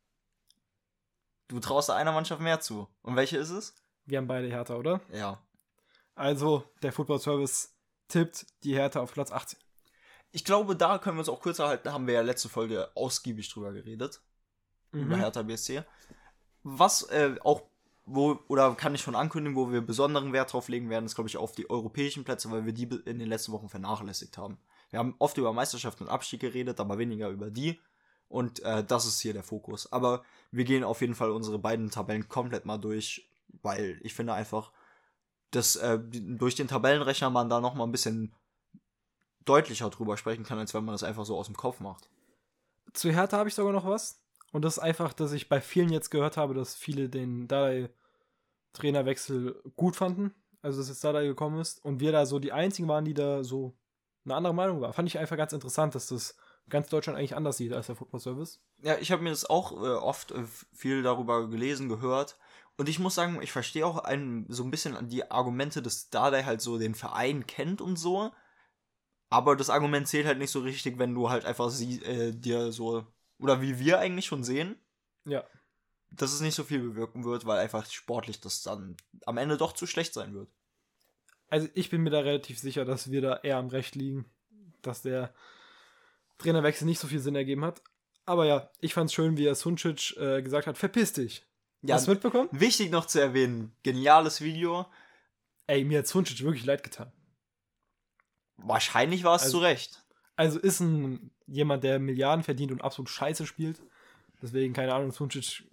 Du 1.47 1.59
traust 1.59 1.89
einer 1.89 2.13
Mannschaft 2.13 2.41
mehr 2.41 2.59
zu. 2.61 2.87
Und 3.01 3.15
welche 3.15 3.37
ist 3.37 3.49
es? 3.49 3.75
Wir 4.05 4.17
haben 4.17 4.27
beide 4.27 4.47
Hertha, 4.47 4.75
oder? 4.75 5.01
Ja. 5.11 5.43
Also, 6.15 6.63
der 6.81 6.91
Football 6.91 7.19
Service 7.19 7.75
tippt 8.07 8.45
die 8.63 8.73
Hertha 8.73 9.01
auf 9.01 9.13
Platz 9.13 9.31
18. 9.31 9.59
Ich 10.31 10.45
glaube, 10.45 10.75
da 10.75 10.97
können 10.97 11.17
wir 11.17 11.21
uns 11.21 11.29
auch 11.29 11.41
kürzer 11.41 11.67
halten. 11.67 11.83
Da 11.83 11.93
haben 11.93 12.07
wir 12.07 12.13
ja 12.13 12.21
letzte 12.21 12.49
Folge 12.49 12.89
ausgiebig 12.95 13.49
drüber 13.49 13.73
geredet. 13.73 14.21
Mhm. 14.91 15.03
Über 15.03 15.17
Hertha 15.17 15.41
BSC. 15.41 15.83
Was 16.63 17.03
äh, 17.09 17.35
auch, 17.43 17.63
wo, 18.05 18.39
oder 18.47 18.73
kann 18.75 18.95
ich 18.95 19.01
schon 19.01 19.15
ankündigen, 19.15 19.55
wo 19.55 19.71
wir 19.71 19.81
besonderen 19.81 20.33
Wert 20.33 20.53
drauf 20.53 20.69
legen 20.69 20.89
werden, 20.89 21.05
ist, 21.05 21.15
glaube 21.15 21.29
ich, 21.29 21.37
auf 21.37 21.53
die 21.53 21.69
europäischen 21.69 22.23
Plätze, 22.23 22.51
weil 22.51 22.65
wir 22.65 22.73
die 22.73 22.83
in 23.05 23.19
den 23.19 23.27
letzten 23.27 23.51
Wochen 23.51 23.69
vernachlässigt 23.69 24.37
haben. 24.37 24.57
Wir 24.89 24.99
haben 24.99 25.15
oft 25.19 25.37
über 25.37 25.53
Meisterschaft 25.53 26.01
und 26.01 26.09
Abstieg 26.09 26.41
geredet, 26.41 26.79
aber 26.79 26.97
weniger 26.97 27.29
über 27.29 27.49
die. 27.49 27.79
Und 28.27 28.61
äh, 28.63 28.83
das 28.83 29.05
ist 29.05 29.19
hier 29.19 29.33
der 29.33 29.43
Fokus. 29.43 29.91
Aber 29.91 30.23
wir 30.51 30.63
gehen 30.63 30.83
auf 30.83 31.01
jeden 31.01 31.15
Fall 31.15 31.31
unsere 31.31 31.59
beiden 31.59 31.91
Tabellen 31.91 32.29
komplett 32.29 32.65
mal 32.65 32.77
durch, 32.77 33.29
weil 33.61 33.99
ich 34.03 34.13
finde 34.13 34.33
einfach, 34.33 34.71
dass 35.51 35.75
äh, 35.75 35.99
durch 35.99 36.55
den 36.55 36.67
Tabellenrechner 36.67 37.29
man 37.29 37.49
da 37.49 37.59
noch 37.59 37.75
mal 37.75 37.83
ein 37.83 37.91
bisschen 37.91 38.33
deutlicher 39.45 39.89
drüber 39.89 40.17
sprechen 40.17 40.43
kann, 40.43 40.59
als 40.59 40.73
wenn 40.73 40.85
man 40.85 40.93
das 40.93 41.03
einfach 41.03 41.25
so 41.25 41.37
aus 41.37 41.47
dem 41.47 41.57
Kopf 41.57 41.79
macht. 41.79 42.09
Zu 42.93 43.11
Hertha 43.11 43.37
habe 43.37 43.49
ich 43.49 43.55
sogar 43.55 43.73
noch 43.73 43.85
was. 43.85 44.21
Und 44.51 44.63
das 44.63 44.77
ist 44.77 44.83
einfach, 44.83 45.13
dass 45.13 45.31
ich 45.31 45.49
bei 45.49 45.61
vielen 45.61 45.89
jetzt 45.89 46.09
gehört 46.09 46.37
habe, 46.37 46.53
dass 46.53 46.75
viele 46.75 47.09
den 47.09 47.47
Dardai-Trainerwechsel 47.47 49.61
gut 49.75 49.95
fanden. 49.95 50.33
Also, 50.61 50.79
dass 50.79 50.89
jetzt 50.89 51.03
Dardai 51.03 51.25
gekommen 51.25 51.59
ist. 51.59 51.83
Und 51.83 51.99
wir 51.99 52.11
da 52.11 52.25
so 52.25 52.37
die 52.37 52.51
einzigen 52.51 52.87
waren, 52.87 53.05
die 53.05 53.13
da 53.13 53.43
so 53.43 53.73
eine 54.25 54.35
andere 54.35 54.53
Meinung 54.53 54.81
waren. 54.81 54.93
Fand 54.93 55.07
ich 55.07 55.17
einfach 55.17 55.37
ganz 55.37 55.53
interessant, 55.53 55.95
dass 55.95 56.07
das 56.07 56.35
ganz 56.69 56.89
Deutschland 56.89 57.17
eigentlich 57.17 57.35
anders 57.35 57.57
sieht 57.57 57.73
als 57.73 57.87
der 57.87 57.95
Football 57.95 58.19
Service. 58.19 58.61
Ja, 58.81 58.97
ich 58.97 59.11
habe 59.11 59.23
mir 59.23 59.31
das 59.31 59.45
auch 59.45 59.71
äh, 59.71 59.95
oft 59.95 60.31
äh, 60.31 60.43
viel 60.73 61.01
darüber 61.01 61.49
gelesen, 61.49 61.89
gehört. 61.89 62.37
Und 62.77 62.89
ich 62.89 62.99
muss 62.99 63.15
sagen, 63.15 63.41
ich 63.41 63.51
verstehe 63.51 63.85
auch 63.85 63.99
ein, 63.99 64.45
so 64.49 64.63
ein 64.63 64.71
bisschen 64.71 65.09
die 65.09 65.29
Argumente, 65.29 65.81
dass 65.81 66.09
Dardai 66.09 66.43
halt 66.43 66.61
so 66.61 66.77
den 66.77 66.95
Verein 66.95 67.47
kennt 67.47 67.81
und 67.81 67.97
so. 67.97 68.31
Aber 69.31 69.55
das 69.55 69.69
Argument 69.69 70.07
zählt 70.09 70.27
halt 70.27 70.39
nicht 70.39 70.51
so 70.51 70.59
richtig, 70.59 70.99
wenn 70.99 71.15
du 71.15 71.29
halt 71.29 71.45
einfach 71.45 71.69
sie, 71.69 72.03
äh, 72.03 72.33
dir 72.33 72.73
so, 72.73 73.07
oder 73.39 73.61
wie 73.61 73.79
wir 73.79 73.97
eigentlich 73.97 74.25
schon 74.25 74.43
sehen, 74.43 74.75
ja. 75.23 75.45
dass 76.11 76.33
es 76.33 76.41
nicht 76.41 76.53
so 76.53 76.65
viel 76.65 76.79
bewirken 76.79 77.23
wird, 77.23 77.45
weil 77.45 77.59
einfach 77.59 77.89
sportlich 77.89 78.41
das 78.41 78.61
dann 78.61 78.97
am 79.25 79.37
Ende 79.37 79.55
doch 79.55 79.71
zu 79.71 79.87
schlecht 79.87 80.13
sein 80.13 80.33
wird. 80.33 80.49
Also 81.47 81.69
ich 81.75 81.89
bin 81.89 82.01
mir 82.01 82.09
da 82.09 82.19
relativ 82.19 82.59
sicher, 82.59 82.83
dass 82.83 83.09
wir 83.09 83.21
da 83.21 83.37
eher 83.37 83.55
am 83.55 83.69
Recht 83.69 83.95
liegen, 83.95 84.25
dass 84.81 85.01
der 85.01 85.33
Trainerwechsel 86.37 86.85
nicht 86.85 86.99
so 86.99 87.07
viel 87.07 87.19
Sinn 87.19 87.35
ergeben 87.35 87.63
hat. 87.63 87.81
Aber 88.25 88.45
ja, 88.45 88.69
ich 88.81 88.93
fand's 88.93 89.13
schön, 89.13 89.37
wie 89.37 89.45
er 89.45 89.55
Suncic 89.55 90.17
äh, 90.17 90.41
gesagt 90.41 90.67
hat, 90.67 90.77
verpiss 90.77 91.13
dich. 91.13 91.45
Ja, 91.83 91.95
Hast 91.95 92.07
du 92.07 92.11
mitbekommen? 92.11 92.49
Wichtig 92.51 92.91
noch 92.91 93.05
zu 93.05 93.21
erwähnen, 93.21 93.73
geniales 93.81 94.41
Video. 94.41 94.87
Ey, 95.67 95.85
mir 95.85 95.99
hat 95.99 96.07
Suncic 96.07 96.43
wirklich 96.43 96.65
leid 96.65 96.83
getan. 96.83 97.13
Wahrscheinlich 98.63 99.23
war 99.23 99.35
es 99.35 99.43
also, 99.43 99.59
zu 99.59 99.63
Recht. 99.63 100.03
Also 100.35 100.59
ist 100.59 100.79
ein 100.79 101.31
jemand, 101.47 101.83
der 101.83 101.99
Milliarden 101.99 102.43
verdient 102.43 102.71
und 102.71 102.81
absolut 102.81 103.09
scheiße 103.09 103.45
spielt. 103.45 103.81
Deswegen, 104.41 104.73
keine 104.73 104.93
Ahnung, 104.93 105.11
Suncic 105.11 105.63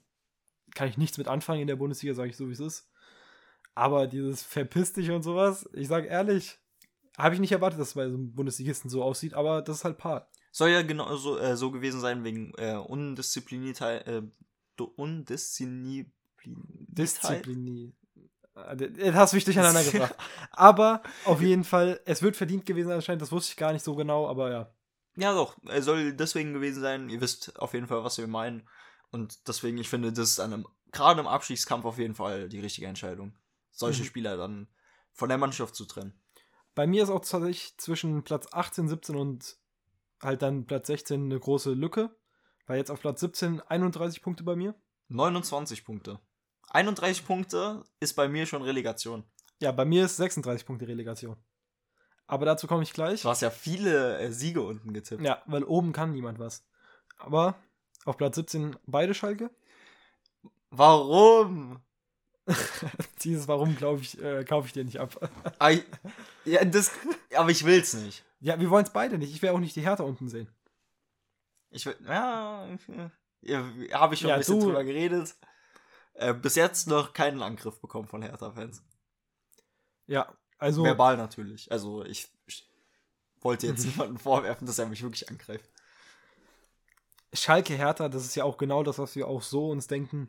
kann 0.75 0.89
ich 0.89 0.99
nichts 0.99 1.19
mit 1.19 1.29
anfangen 1.29 1.63
in 1.63 1.67
der 1.67 1.77
Bundesliga, 1.77 2.15
sage 2.15 2.31
ich 2.31 2.37
so, 2.37 2.49
wie 2.49 2.53
es 2.53 2.61
ist. 2.61 2.91
Aber 3.75 4.07
dieses 4.07 4.43
verpiss 4.43 4.93
dich 4.93 5.11
und 5.11 5.23
sowas, 5.23 5.69
ich 5.73 5.89
sag 5.89 6.07
ehrlich, 6.07 6.59
habe 7.17 7.35
ich 7.35 7.41
nicht 7.41 7.53
erwartet, 7.53 7.81
dass 7.81 7.89
es 7.89 7.95
bei 7.95 8.09
so 8.09 8.15
einem 8.15 8.35
Bundesligisten 8.35 8.91
so 8.91 9.03
aussieht, 9.03 9.35
aber 9.35 9.63
das 9.63 9.79
ist 9.79 9.85
halt 9.85 9.99
Paar. 9.99 10.29
Soll 10.51 10.71
ja 10.71 10.83
genau 10.83 11.15
so, 11.17 11.39
äh, 11.39 11.57
so 11.57 11.71
gewesen 11.71 12.01
sein 12.01 12.25
wegen 12.25 12.53
äh, 12.59 12.75
Undiszipliniert, 12.75 13.81
äh, 13.81 14.23
Undisziplin 14.97 16.13
Disziplin. 16.45 17.95
Das 18.77 19.15
hast 19.15 19.35
mich 19.35 19.45
durcheinander 19.45 19.85
gebracht. 19.91 20.15
Aber 20.51 21.03
auf 21.25 21.41
jeden 21.41 21.65
Fall, 21.65 22.01
es 22.05 22.23
wird 22.23 22.37
verdient 22.37 22.67
gewesen 22.67 22.91
anscheinend, 22.91 23.23
das 23.23 23.33
wusste 23.33 23.53
ich 23.53 23.57
gar 23.57 23.73
nicht 23.73 23.85
so 23.85 23.95
genau, 23.95 24.29
aber 24.29 24.51
ja. 24.51 24.75
Ja, 25.17 25.33
doch, 25.35 25.57
er 25.67 25.83
soll 25.83 26.13
deswegen 26.13 26.53
gewesen 26.53 26.81
sein. 26.81 27.09
Ihr 27.09 27.21
wisst 27.21 27.59
auf 27.59 27.75
jeden 27.75 27.89
Fall, 27.89 28.05
was 28.05 28.19
wir 28.19 28.27
meinen. 28.29 28.69
Und 29.11 29.49
deswegen, 29.49 29.79
ich 29.79 29.89
finde, 29.89 30.13
das 30.13 30.31
ist 30.31 30.41
einem, 30.41 30.67
gerade 30.93 31.21
im 31.21 31.27
Abstiegskampf 31.27 31.85
auf 31.85 31.99
jeden 31.99 32.15
Fall 32.15 32.49
die 32.49 32.61
richtige 32.61 32.87
Entscheidung. 32.87 33.37
Solche 33.71 34.03
Mhm. 34.03 34.07
Spieler 34.07 34.37
dann 34.37 34.69
von 35.13 35.29
der 35.29 35.39
Mannschaft 35.39 35.75
zu 35.75 35.87
trennen. 35.87 36.21
Bei 36.75 36.87
mir 36.87 37.03
ist 37.03 37.11
auch 37.11 37.21
tatsächlich 37.21 37.77
zwischen 37.79 38.23
Platz 38.23 38.47
18, 38.53 38.89
17 38.89 39.17
und 39.17 39.57
halt 40.23 40.43
dann 40.43 40.67
Platz 40.67 40.87
16 40.87 41.25
eine 41.25 41.41
große 41.41 41.73
Lücke. 41.73 42.15
Weil 42.67 42.79
jetzt 42.79 42.91
auf 42.91 43.01
Platz 43.01 43.21
17 43.21 43.61
31 43.63 44.23
Punkte 44.23 44.45
bei 44.45 44.55
mir. 44.55 44.75
29 45.09 45.85
Punkte. 45.85 46.21
31 46.71 47.25
Punkte 47.27 47.83
ist 48.01 48.15
bei 48.15 48.29
mir 48.29 48.47
schon 48.47 48.63
Relegation. 48.63 49.25
Ja, 49.61 49.73
bei 49.73 49.85
mir 49.85 50.05
ist 50.05 50.17
36 50.19 50.67
Punkte 50.67 50.87
Relegation. 50.87 51.37
Aber 52.27 52.45
dazu 52.47 52.67
komme 52.67 52.83
ich 52.83 52.93
gleich. 52.93 53.23
Du 53.23 53.29
hast 53.29 53.41
ja 53.43 53.51
viele 53.51 54.19
äh, 54.19 54.31
Siege 54.33 54.61
unten 54.63 54.93
getippt. 54.93 55.23
Ja, 55.23 55.43
weil 55.47 55.65
oben 55.65 55.93
kann 55.93 56.13
niemand 56.13 56.39
was. 56.39 56.65
Aber 57.17 57.55
auf 58.05 58.17
Platz 58.17 58.37
17 58.37 58.77
beide 58.87 59.15
Schalke. 59.15 59.51
Warum? 60.71 61.81
Dieses 63.23 63.49
Warum, 63.49 63.77
glaube 63.77 64.01
ich, 64.03 64.21
äh, 64.23 64.45
kaufe 64.45 64.67
ich 64.67 64.73
dir 64.73 64.85
nicht 64.85 65.01
ab. 65.01 65.31
Ei- 65.59 65.85
ja, 66.45 66.65
das, 66.65 66.93
aber 67.35 67.51
ich 67.51 67.65
will's 67.65 67.95
nicht. 67.95 68.25
ja, 68.41 68.59
wir 68.61 68.71
wollen 68.71 68.85
es 68.85 68.93
beide 68.93 69.19
nicht. 69.19 69.35
Ich 69.35 69.43
will 69.43 69.51
auch 69.51 69.59
nicht 69.59 69.77
die 69.77 69.83
Hertha 69.83 70.03
unten 70.05 70.29
sehen. 70.29 70.49
Ich 71.71 71.85
will, 71.85 71.97
ja, 72.07 72.67
ja 73.43 73.65
habe 73.93 74.15
ich 74.15 74.21
schon 74.21 74.29
Ja, 74.29 74.37
ein 74.37 74.41
bisschen 74.41 74.61
du- 74.61 74.67
drüber 74.67 74.85
geredet. 74.85 75.35
Äh, 76.19 76.35
bis 76.35 76.57
jetzt 76.57 76.89
noch 76.89 77.13
keinen 77.13 77.43
Angriff 77.43 77.81
bekommen 77.81 78.09
von 78.09 78.23
Hertha-Fans. 78.23 78.83
Ja, 80.09 80.35
also. 80.59 80.83
Verbal 80.83 81.17
natürlich. 81.17 81.71
Also 81.71 82.05
ich, 82.05 82.29
ich 82.47 82.69
wollte 83.41 83.69
jetzt 83.69 83.85
niemanden 83.87 84.19
vorwerfen, 84.19 84.67
dass 84.67 84.81
er 84.81 84.87
mich 84.87 85.01
wirklich 85.01 85.29
angreift. 85.31 85.71
Schalke 87.33 87.75
Hertha, 87.75 88.09
das 88.09 88.25
ist 88.25 88.35
ja 88.35 88.43
auch 88.43 88.57
genau 88.57 88.83
das, 88.83 88.99
was 88.99 89.15
wir 89.15 89.29
auch 89.29 89.43
so 89.43 89.71
uns 89.71 89.87
denken. 89.87 90.29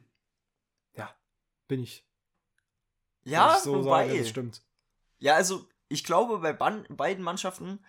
Ja, 0.96 1.12
bin 1.68 1.82
ich. 1.82 2.06
Ja, 3.24 3.56
ich 3.58 3.64
so 3.64 3.84
wobei. 3.84 4.08
sagen, 4.08 4.20
das 4.20 4.30
stimmt. 4.30 4.62
Ja, 5.18 5.36
also 5.36 5.68
ich 5.88 6.04
glaube, 6.04 6.38
bei 6.38 6.54
beiden 6.54 7.24
Mannschaften 7.24 7.84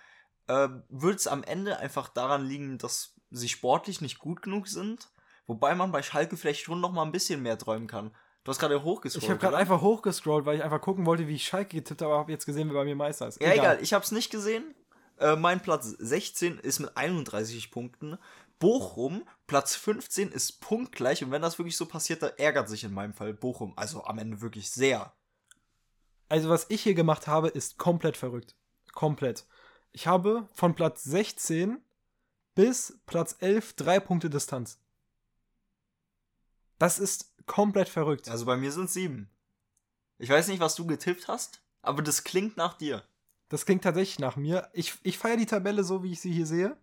äh, 0.47 0.69
wird 0.89 1.19
es 1.19 1.27
am 1.27 1.43
Ende 1.45 1.79
einfach 1.79 2.09
daran 2.09 2.47
liegen, 2.47 2.79
dass 2.79 3.15
sie 3.31 3.51
sportlich 3.51 4.01
nicht 4.01 4.19
gut 4.21 4.41
genug 4.41 4.69
sind. 4.69 5.11
Wobei 5.51 5.75
man 5.75 5.91
bei 5.91 6.01
Schalke 6.01 6.37
vielleicht 6.37 6.63
schon 6.63 6.81
noch 6.81 6.93
mal 6.93 7.03
ein 7.03 7.11
bisschen 7.11 7.43
mehr 7.43 7.59
träumen 7.59 7.89
kann. 7.89 8.13
Du 8.45 8.51
hast 8.51 8.61
gerade 8.61 8.85
hochgescrollt. 8.85 9.25
Ich 9.25 9.31
habe 9.31 9.41
gerade 9.41 9.57
einfach 9.57 9.81
hochgescrollt, 9.81 10.47
weil 10.47 10.57
ich 10.57 10.63
einfach 10.63 10.81
gucken 10.81 11.07
wollte, 11.07 11.27
wie 11.27 11.35
ich 11.35 11.45
Schalke 11.45 11.77
getippt 11.77 12.03
habe, 12.03 12.13
aber 12.13 12.21
habe 12.21 12.31
jetzt 12.31 12.47
gesehen, 12.47 12.69
wer 12.69 12.75
bei 12.75 12.85
mir 12.85 12.95
Meister 12.95 13.27
ist. 13.27 13.43
Ja, 13.43 13.53
egal, 13.53 13.81
ich 13.83 13.93
habe 13.93 14.05
es 14.05 14.13
nicht 14.13 14.31
gesehen. 14.31 14.77
Äh, 15.19 15.35
mein 15.35 15.61
Platz 15.61 15.89
16 15.99 16.61
ist 16.61 16.79
mit 16.79 16.97
31 16.97 17.73
Punkten. 17.73 18.17
Bochum, 18.61 19.25
Platz 19.49 19.75
15 19.75 20.31
ist 20.31 20.61
punktgleich. 20.61 21.25
Und 21.25 21.33
wenn 21.33 21.43
das 21.43 21.59
wirklich 21.59 21.77
so 21.77 21.87
passiert, 21.87 22.23
da 22.23 22.29
ärgert 22.29 22.69
sich 22.69 22.85
in 22.85 22.95
meinem 22.95 23.13
Fall 23.13 23.35
Bochum. 23.35 23.73
Also 23.75 24.05
am 24.05 24.19
Ende 24.19 24.41
wirklich 24.41 24.71
sehr. 24.71 25.13
Also, 26.29 26.49
was 26.49 26.67
ich 26.69 26.83
hier 26.83 26.95
gemacht 26.95 27.27
habe, 27.27 27.49
ist 27.49 27.77
komplett 27.77 28.17
verrückt. 28.17 28.55
Komplett. 28.93 29.47
Ich 29.91 30.07
habe 30.07 30.49
von 30.55 30.77
Platz 30.77 31.03
16 31.03 31.79
bis 32.55 33.01
Platz 33.07 33.35
11 33.41 33.73
drei 33.73 33.99
Punkte 33.99 34.31
Distanz. 34.31 34.80
Das 36.81 36.99
ist 36.99 37.31
komplett 37.45 37.91
verrückt. 37.91 38.31
Also 38.31 38.47
bei 38.47 38.57
mir 38.57 38.73
sind 38.73 38.87
es 38.87 38.95
sieben. 38.95 39.29
Ich 40.19 40.31
weiß 40.31 40.49
nicht, 40.49 40.61
was 40.61 40.77
du 40.77 40.87
getippt 40.87 41.29
hast, 41.29 41.61
aber 41.83 42.03
das 42.03 42.25
klingt 42.25 42.57
nach 42.57 42.73
dir. 42.73 43.05
Das 43.51 43.67
klingt 43.67 43.85
tatsächlich 43.85 44.19
nach 44.19 44.37
mir. 44.37 44.67
Ich, 44.73 44.95
ich 45.03 45.19
feiere 45.19 45.37
die 45.37 45.47
Tabelle 45.47 45.85
so, 45.85 46.03
wie 46.03 46.13
ich 46.13 46.23
sie 46.23 46.33
hier 46.33 46.47
sehe. 46.47 46.79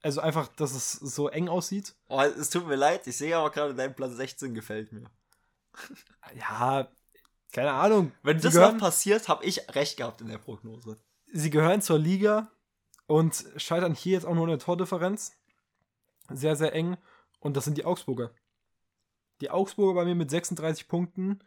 Also 0.00 0.22
einfach, 0.22 0.48
dass 0.48 0.72
es 0.74 0.92
so 0.92 1.28
eng 1.28 1.48
aussieht. 1.48 1.94
Oh, 2.08 2.22
es 2.22 2.48
tut 2.48 2.66
mir 2.66 2.76
leid, 2.76 3.06
ich 3.06 3.18
sehe 3.18 3.36
aber 3.36 3.50
gerade, 3.50 3.74
dein 3.74 3.94
Platz 3.94 4.14
16 4.16 4.54
gefällt 4.54 4.92
mir. 4.92 5.04
Ja, 6.34 6.88
keine 7.52 7.72
Ahnung. 7.72 8.12
Wenn 8.22 8.38
sie 8.38 8.44
das 8.44 8.54
gehören, 8.54 8.78
noch 8.78 8.80
passiert, 8.80 9.28
habe 9.28 9.44
ich 9.44 9.68
recht 9.74 9.98
gehabt 9.98 10.22
in 10.22 10.28
der 10.28 10.38
Prognose. 10.38 10.96
sie 11.32 11.50
gehören 11.50 11.82
zur 11.82 11.98
Liga 11.98 12.50
und 13.06 13.44
scheitern 13.58 13.94
hier 13.94 14.14
jetzt 14.14 14.26
auch 14.26 14.34
nur 14.34 14.46
eine 14.46 14.58
Tordifferenz. 14.58 15.32
Sehr, 16.30 16.56
sehr 16.56 16.72
eng. 16.72 16.96
Und 17.38 17.56
das 17.56 17.64
sind 17.64 17.76
die 17.78 17.84
Augsburger. 17.84 18.32
Die 19.40 19.50
Augsburger 19.50 19.94
bei 19.94 20.04
mir 20.04 20.14
mit 20.14 20.30
36 20.30 20.88
Punkten. 20.88 21.40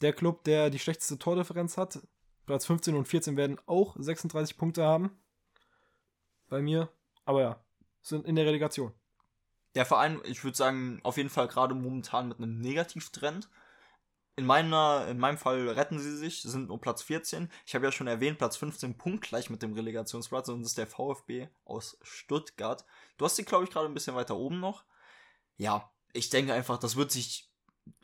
Der 0.00 0.12
Club, 0.12 0.44
der 0.44 0.70
die 0.70 0.78
schlechteste 0.78 1.18
Tordifferenz 1.18 1.76
hat. 1.76 2.00
Platz 2.46 2.66
15 2.66 2.94
und 2.94 3.06
14 3.06 3.36
werden 3.36 3.58
auch 3.66 3.96
36 3.98 4.56
Punkte 4.56 4.84
haben. 4.84 5.10
Bei 6.48 6.62
mir. 6.62 6.88
Aber 7.24 7.42
ja, 7.42 7.64
sind 8.00 8.26
in 8.26 8.36
der 8.36 8.46
Relegation. 8.46 8.92
Der 9.74 9.84
Verein, 9.84 10.20
ich 10.24 10.42
würde 10.44 10.56
sagen, 10.56 11.00
auf 11.02 11.16
jeden 11.16 11.28
Fall 11.28 11.46
gerade 11.46 11.74
momentan 11.74 12.28
mit 12.28 12.38
einem 12.38 12.58
Negativtrend. 12.58 13.48
In, 14.36 14.46
meiner, 14.46 15.06
in 15.08 15.18
meinem 15.18 15.36
Fall 15.36 15.68
retten 15.68 15.98
sie 15.98 16.16
sich, 16.16 16.42
sind 16.42 16.68
nur 16.68 16.80
Platz 16.80 17.02
14. 17.02 17.50
Ich 17.66 17.74
habe 17.74 17.84
ja 17.84 17.92
schon 17.92 18.06
erwähnt, 18.06 18.38
Platz 18.38 18.56
15 18.56 18.96
punktgleich 18.96 19.50
mit 19.50 19.62
dem 19.62 19.74
Relegationsplatz 19.74 20.48
und 20.48 20.62
das 20.62 20.70
ist 20.70 20.78
der 20.78 20.86
VfB 20.86 21.48
aus 21.64 21.98
Stuttgart. 22.02 22.84
Du 23.18 23.24
hast 23.24 23.36
sie, 23.36 23.44
glaube 23.44 23.64
ich, 23.64 23.70
gerade 23.70 23.86
ein 23.86 23.94
bisschen 23.94 24.14
weiter 24.14 24.36
oben 24.36 24.60
noch. 24.60 24.84
Ja, 25.56 25.90
ich 26.18 26.30
denke 26.30 26.52
einfach, 26.52 26.78
das 26.78 26.96
wird 26.96 27.10
sich. 27.10 27.48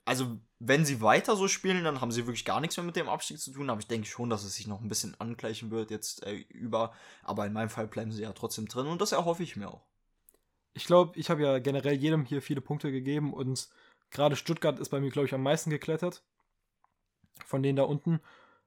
Also, 0.06 0.38
wenn 0.58 0.84
sie 0.84 1.00
weiter 1.00 1.34
so 1.34 1.48
spielen, 1.48 1.84
dann 1.84 2.00
haben 2.00 2.12
sie 2.12 2.26
wirklich 2.26 2.44
gar 2.44 2.60
nichts 2.60 2.76
mehr 2.76 2.84
mit 2.84 2.96
dem 2.96 3.08
Abstieg 3.08 3.38
zu 3.38 3.52
tun. 3.52 3.70
Aber 3.70 3.80
ich 3.80 3.86
denke 3.86 4.06
schon, 4.06 4.30
dass 4.30 4.44
es 4.44 4.54
sich 4.54 4.66
noch 4.66 4.80
ein 4.80 4.88
bisschen 4.88 5.18
angleichen 5.18 5.70
wird 5.70 5.90
jetzt 5.90 6.24
äh, 6.24 6.34
über. 6.48 6.92
Aber 7.22 7.46
in 7.46 7.52
meinem 7.52 7.70
Fall 7.70 7.86
bleiben 7.86 8.12
sie 8.12 8.22
ja 8.22 8.32
trotzdem 8.32 8.68
drin 8.68 8.86
und 8.86 9.00
das 9.00 9.12
erhoffe 9.12 9.42
ich 9.42 9.56
mir 9.56 9.68
auch. 9.68 9.82
Ich 10.74 10.86
glaube, 10.86 11.18
ich 11.18 11.30
habe 11.30 11.42
ja 11.42 11.58
generell 11.58 11.94
jedem 11.94 12.24
hier 12.24 12.42
viele 12.42 12.60
Punkte 12.60 12.90
gegeben 12.90 13.32
und 13.32 13.68
gerade 14.10 14.36
Stuttgart 14.36 14.78
ist 14.78 14.88
bei 14.88 15.00
mir, 15.00 15.10
glaube 15.10 15.26
ich, 15.26 15.34
am 15.34 15.42
meisten 15.42 15.70
geklettert. 15.70 16.22
Von 17.44 17.62
denen 17.62 17.76
da 17.76 17.84
unten. 17.84 18.20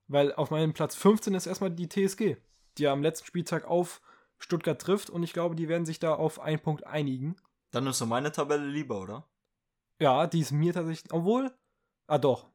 Weil 0.07 0.33
auf 0.33 0.51
meinem 0.51 0.73
Platz 0.73 0.95
15 0.95 1.35
ist 1.35 1.47
erstmal 1.47 1.71
die 1.71 1.89
TSG, 1.89 2.37
die 2.77 2.83
ja 2.83 2.93
am 2.93 3.01
letzten 3.01 3.25
Spieltag 3.25 3.65
auf 3.65 4.01
Stuttgart 4.39 4.81
trifft 4.81 5.09
und 5.09 5.23
ich 5.23 5.33
glaube, 5.33 5.55
die 5.55 5.67
werden 5.67 5.85
sich 5.85 5.99
da 5.99 6.13
auf 6.13 6.39
einen 6.39 6.59
Punkt 6.59 6.85
einigen. 6.85 7.35
Dann 7.71 7.87
ist 7.87 7.97
so 7.97 8.05
meine 8.05 8.31
Tabelle 8.31 8.65
lieber, 8.65 9.01
oder? 9.01 9.27
Ja, 9.99 10.27
die 10.27 10.41
ist 10.41 10.51
mir 10.51 10.73
tatsächlich. 10.73 11.11
Obwohl. 11.11 11.51
Ah, 12.07 12.17
doch. 12.17 12.47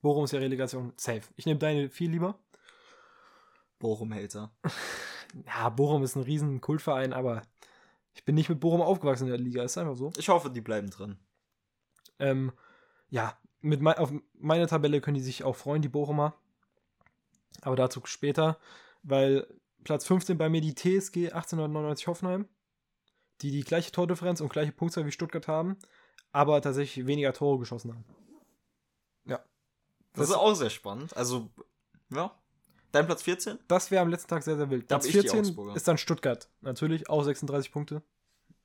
Bochum 0.00 0.24
ist 0.24 0.32
ja 0.32 0.38
Relegation. 0.38 0.92
Safe. 0.96 1.22
Ich 1.36 1.46
nehme 1.46 1.58
deine 1.58 1.90
viel 1.90 2.10
lieber. 2.10 2.38
Bochum-Hater. 3.78 4.52
Ja, 5.46 5.68
Bochum 5.68 6.02
ist 6.02 6.16
ein 6.16 6.24
riesen 6.24 6.60
Kultverein, 6.60 7.12
aber 7.12 7.42
ich 8.14 8.24
bin 8.24 8.34
nicht 8.34 8.48
mit 8.48 8.58
Bochum 8.58 8.80
aufgewachsen 8.80 9.26
in 9.26 9.30
der 9.30 9.38
Liga. 9.38 9.62
Ist 9.62 9.78
einfach 9.78 9.94
so. 9.94 10.12
Ich 10.18 10.28
hoffe, 10.28 10.50
die 10.50 10.60
bleiben 10.60 10.90
drin. 10.90 11.18
Ähm, 12.18 12.52
ja, 13.10 13.38
mit 13.60 13.80
mei 13.80 13.96
auf 13.96 14.12
meine 14.34 14.66
Tabelle 14.66 15.00
können 15.00 15.16
die 15.16 15.22
sich 15.22 15.44
auch 15.44 15.54
freuen, 15.54 15.82
die 15.82 15.88
Bochumer. 15.88 16.34
Aber 17.62 17.76
dazu 17.76 18.00
später, 18.04 18.58
weil 19.04 19.46
Platz 19.84 20.06
15 20.06 20.38
bei 20.38 20.48
mir 20.48 20.60
die 20.60 20.74
TSG 20.74 21.30
1899 21.30 22.06
Hoffenheim, 22.06 22.48
die 23.42 23.50
die 23.50 23.64
gleiche 23.64 23.92
Tordifferenz 23.92 24.40
und 24.40 24.52
gleiche 24.52 24.72
Punktzahl 24.72 25.06
wie 25.06 25.12
Stuttgart 25.12 25.48
haben, 25.48 25.78
aber 26.32 26.60
tatsächlich 26.62 27.06
weniger 27.06 27.32
Tore 27.32 27.58
geschossen 27.58 27.92
haben. 27.92 28.04
Ja. 29.26 29.36
Das, 30.12 30.20
Das- 30.22 30.28
ist 30.30 30.34
auch 30.36 30.54
sehr 30.54 30.70
spannend. 30.70 31.16
Also, 31.16 31.48
ja. 32.10 32.32
Dein 32.92 33.06
Platz 33.06 33.22
14? 33.22 33.58
Das 33.68 33.90
wäre 33.92 34.02
am 34.02 34.08
letzten 34.08 34.28
Tag 34.28 34.42
sehr, 34.42 34.56
sehr 34.56 34.68
wild. 34.68 34.90
Da 34.90 34.96
Platz 34.96 35.04
hab 35.04 35.08
ich 35.08 35.12
die 35.12 35.20
14 35.28 35.40
Augsburger. 35.40 35.76
ist 35.76 35.86
dann 35.86 35.96
Stuttgart. 35.98 36.48
Natürlich 36.60 37.08
auch 37.08 37.22
36 37.22 37.70
Punkte. 37.72 38.02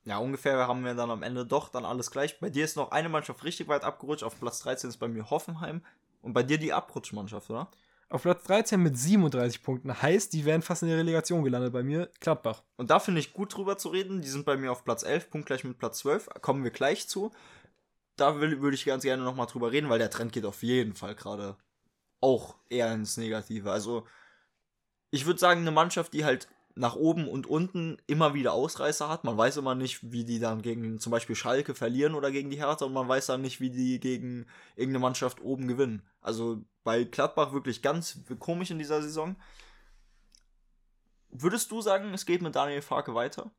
Ja, 0.04 0.18
ungefähr 0.18 0.66
haben 0.66 0.84
wir 0.84 0.94
dann 0.94 1.10
am 1.10 1.22
Ende 1.22 1.46
doch 1.46 1.68
dann 1.68 1.84
alles 1.84 2.10
gleich. 2.10 2.38
Bei 2.40 2.50
dir 2.50 2.64
ist 2.64 2.76
noch 2.76 2.90
eine 2.90 3.08
Mannschaft 3.08 3.44
richtig 3.44 3.68
weit 3.68 3.84
abgerutscht. 3.84 4.24
Auf 4.24 4.38
Platz 4.40 4.60
13 4.60 4.90
ist 4.90 4.96
bei 4.98 5.06
mir 5.08 5.30
Hoffenheim. 5.30 5.80
Und 6.22 6.32
bei 6.32 6.42
dir 6.42 6.58
die 6.58 6.72
Abrutschmannschaft, 6.72 7.50
oder? 7.50 7.68
Auf 8.08 8.22
Platz 8.22 8.44
13 8.44 8.80
mit 8.82 8.96
37 8.98 9.62
Punkten. 9.64 10.00
Heißt, 10.02 10.32
die 10.32 10.44
wären 10.44 10.62
fast 10.62 10.82
in 10.82 10.88
der 10.88 10.98
Relegation 10.98 11.42
gelandet 11.44 11.72
bei 11.72 11.82
mir. 11.84 12.08
Gladbach. 12.20 12.62
Und 12.76 12.90
da 12.90 12.98
finde 13.00 13.20
ich 13.20 13.32
gut 13.32 13.56
drüber 13.56 13.78
zu 13.78 13.88
reden. 13.88 14.22
Die 14.22 14.28
sind 14.28 14.44
bei 14.44 14.56
mir 14.56 14.70
auf 14.72 14.84
Platz 14.84 15.02
11, 15.04 15.30
punktgleich 15.30 15.62
mit 15.64 15.78
Platz 15.78 15.98
12. 15.98 16.28
Kommen 16.40 16.62
wir 16.64 16.70
gleich 16.72 17.08
zu. 17.08 17.32
Da 18.16 18.40
würde 18.40 18.74
ich 18.74 18.84
ganz 18.84 19.02
gerne 19.02 19.22
nochmal 19.22 19.46
drüber 19.46 19.72
reden, 19.72 19.90
weil 19.90 19.98
der 19.98 20.10
Trend 20.10 20.32
geht 20.32 20.46
auf 20.46 20.62
jeden 20.62 20.94
Fall 20.94 21.14
gerade 21.14 21.56
auch 22.20 22.56
eher 22.70 22.92
ins 22.92 23.16
Negative. 23.18 23.70
Also, 23.70 24.06
ich 25.10 25.26
würde 25.26 25.38
sagen, 25.38 25.60
eine 25.60 25.70
Mannschaft, 25.70 26.14
die 26.14 26.24
halt 26.24 26.48
nach 26.76 26.94
oben 26.94 27.26
und 27.26 27.46
unten 27.46 27.96
immer 28.06 28.34
wieder 28.34 28.52
Ausreißer 28.52 29.08
hat. 29.08 29.24
Man 29.24 29.36
weiß 29.36 29.56
immer 29.56 29.74
nicht, 29.74 30.12
wie 30.12 30.24
die 30.24 30.38
dann 30.38 30.60
gegen 30.60 31.00
zum 31.00 31.10
Beispiel 31.10 31.34
Schalke 31.34 31.74
verlieren 31.74 32.14
oder 32.14 32.30
gegen 32.30 32.50
die 32.50 32.58
Hertha 32.58 32.84
und 32.84 32.92
man 32.92 33.08
weiß 33.08 33.26
dann 33.26 33.40
nicht, 33.40 33.60
wie 33.60 33.70
die 33.70 33.98
gegen 33.98 34.46
irgendeine 34.76 35.00
Mannschaft 35.00 35.40
oben 35.40 35.68
gewinnen. 35.68 36.02
Also 36.20 36.62
bei 36.84 37.04
Gladbach 37.04 37.52
wirklich 37.52 37.80
ganz 37.80 38.20
komisch 38.38 38.70
in 38.70 38.78
dieser 38.78 39.00
Saison. 39.00 39.36
Würdest 41.30 41.70
du 41.70 41.80
sagen, 41.80 42.12
es 42.12 42.26
geht 42.26 42.42
mit 42.42 42.54
Daniel 42.54 42.82
Farke 42.82 43.14
weiter? 43.14 43.50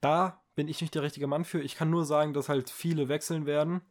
Da 0.00 0.43
bin 0.54 0.68
ich 0.68 0.80
nicht 0.80 0.94
der 0.94 1.02
richtige 1.02 1.26
Mann 1.26 1.44
für. 1.44 1.60
Ich 1.60 1.76
kann 1.76 1.90
nur 1.90 2.04
sagen, 2.04 2.32
dass 2.32 2.48
halt 2.48 2.70
viele 2.70 3.08
wechseln 3.08 3.46
werden 3.46 3.82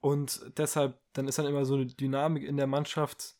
und 0.00 0.52
deshalb, 0.58 0.98
dann 1.14 1.28
ist 1.28 1.38
dann 1.38 1.46
immer 1.46 1.64
so 1.64 1.76
eine 1.76 1.86
Dynamik 1.86 2.44
in 2.44 2.58
der 2.58 2.66
Mannschaft. 2.66 3.36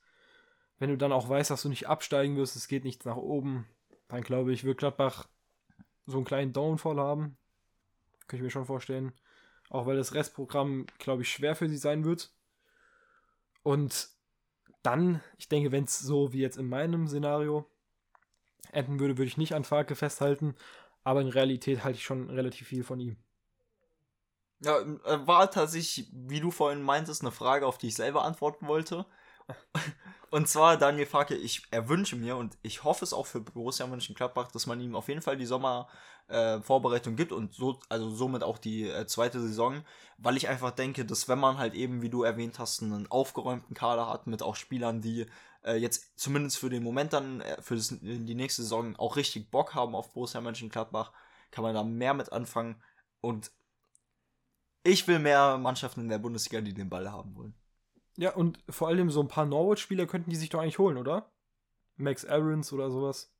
Wenn 0.78 0.88
du 0.88 0.96
dann 0.96 1.12
auch 1.12 1.28
weißt, 1.28 1.50
dass 1.50 1.60
du 1.60 1.68
nicht 1.68 1.88
absteigen 1.88 2.36
wirst, 2.36 2.56
es 2.56 2.68
geht 2.68 2.84
nichts 2.84 3.04
nach 3.04 3.16
oben, 3.16 3.68
dann 4.08 4.22
glaube 4.22 4.52
ich, 4.52 4.64
wird 4.64 4.78
Gladbach 4.78 5.28
so 6.06 6.16
einen 6.16 6.24
kleinen 6.24 6.52
Downfall 6.54 6.98
haben. 6.98 7.36
Könnte 8.26 8.36
ich 8.36 8.42
mir 8.44 8.50
schon 8.50 8.64
vorstellen. 8.64 9.12
Auch 9.68 9.84
weil 9.84 9.96
das 9.96 10.14
Restprogramm, 10.14 10.86
glaube 10.98 11.20
ich, 11.20 11.30
schwer 11.30 11.54
für 11.54 11.68
sie 11.68 11.76
sein 11.76 12.04
wird. 12.04 12.32
Und 13.62 14.08
dann, 14.82 15.20
ich 15.36 15.48
denke, 15.48 15.72
wenn 15.72 15.84
es 15.84 15.98
so 15.98 16.32
wie 16.32 16.40
jetzt 16.40 16.56
in 16.56 16.68
meinem 16.68 17.08
Szenario 17.08 17.66
enden 18.72 19.00
würde, 19.00 19.18
würde 19.18 19.28
ich 19.28 19.36
nicht 19.36 19.54
an 19.54 19.64
Farke 19.64 19.96
festhalten. 19.96 20.54
Aber 21.04 21.20
in 21.20 21.28
Realität 21.28 21.84
halte 21.84 21.98
ich 21.98 22.04
schon 22.04 22.30
relativ 22.30 22.68
viel 22.68 22.82
von 22.82 22.98
ihm. 22.98 23.16
Ja, 24.60 24.78
äh, 24.80 25.26
war 25.26 25.50
tatsächlich, 25.50 26.08
wie 26.12 26.40
du 26.40 26.50
vorhin 26.50 26.82
meintest, 26.82 27.20
eine 27.20 27.30
Frage, 27.30 27.66
auf 27.66 27.78
die 27.78 27.88
ich 27.88 27.94
selber 27.94 28.24
antworten 28.24 28.66
wollte. 28.66 29.06
Und 30.34 30.48
zwar, 30.48 30.76
Daniel 30.76 31.06
Farke, 31.06 31.36
ich 31.36 31.62
erwünsche 31.70 32.16
mir 32.16 32.36
und 32.36 32.58
ich 32.62 32.82
hoffe 32.82 33.04
es 33.04 33.12
auch 33.12 33.24
für 33.24 33.40
Borussia 33.40 33.86
Mönchengladbach, 33.86 34.50
dass 34.50 34.66
man 34.66 34.80
ihm 34.80 34.96
auf 34.96 35.06
jeden 35.06 35.22
Fall 35.22 35.36
die 35.36 35.46
Sommervorbereitung 35.46 37.12
äh, 37.12 37.16
gibt 37.16 37.30
und 37.30 37.54
so, 37.54 37.78
also 37.88 38.10
somit 38.10 38.42
auch 38.42 38.58
die 38.58 38.90
äh, 38.90 39.06
zweite 39.06 39.40
Saison, 39.40 39.84
weil 40.18 40.36
ich 40.36 40.48
einfach 40.48 40.72
denke, 40.72 41.04
dass 41.04 41.28
wenn 41.28 41.38
man 41.38 41.58
halt 41.58 41.74
eben, 41.74 42.02
wie 42.02 42.10
du 42.10 42.24
erwähnt 42.24 42.58
hast, 42.58 42.82
einen 42.82 43.08
aufgeräumten 43.08 43.76
Kader 43.76 44.08
hat 44.08 44.26
mit 44.26 44.42
auch 44.42 44.56
Spielern, 44.56 45.00
die 45.00 45.26
äh, 45.62 45.76
jetzt 45.76 46.18
zumindest 46.18 46.58
für 46.58 46.68
den 46.68 46.82
Moment 46.82 47.12
dann, 47.12 47.40
äh, 47.40 47.62
für 47.62 47.76
das, 47.76 47.94
die 48.00 48.34
nächste 48.34 48.62
Saison 48.62 48.96
auch 48.96 49.14
richtig 49.14 49.52
Bock 49.52 49.76
haben 49.76 49.94
auf 49.94 50.14
Borussia 50.14 50.40
Mönchengladbach, 50.40 51.12
kann 51.52 51.62
man 51.62 51.76
da 51.76 51.84
mehr 51.84 52.12
mit 52.12 52.32
anfangen 52.32 52.82
und 53.20 53.52
ich 54.82 55.06
will 55.06 55.20
mehr 55.20 55.58
Mannschaften 55.58 56.00
in 56.00 56.08
der 56.08 56.18
Bundesliga, 56.18 56.60
die 56.60 56.74
den 56.74 56.90
Ball 56.90 57.12
haben 57.12 57.36
wollen. 57.36 57.54
Ja, 58.16 58.34
und 58.34 58.58
vor 58.68 58.88
allem 58.88 59.10
so 59.10 59.20
ein 59.20 59.28
paar 59.28 59.46
Norwich-Spieler 59.46 60.06
könnten 60.06 60.30
die 60.30 60.36
sich 60.36 60.48
doch 60.48 60.60
eigentlich 60.60 60.78
holen, 60.78 60.96
oder? 60.98 61.30
Max 61.96 62.24
Aarons 62.24 62.72
oder 62.72 62.90
sowas. 62.90 63.32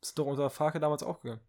Ist 0.00 0.18
doch 0.18 0.26
unter 0.26 0.50
Farke 0.50 0.80
damals 0.80 1.02
auch 1.02 1.20
gegangen. 1.20 1.40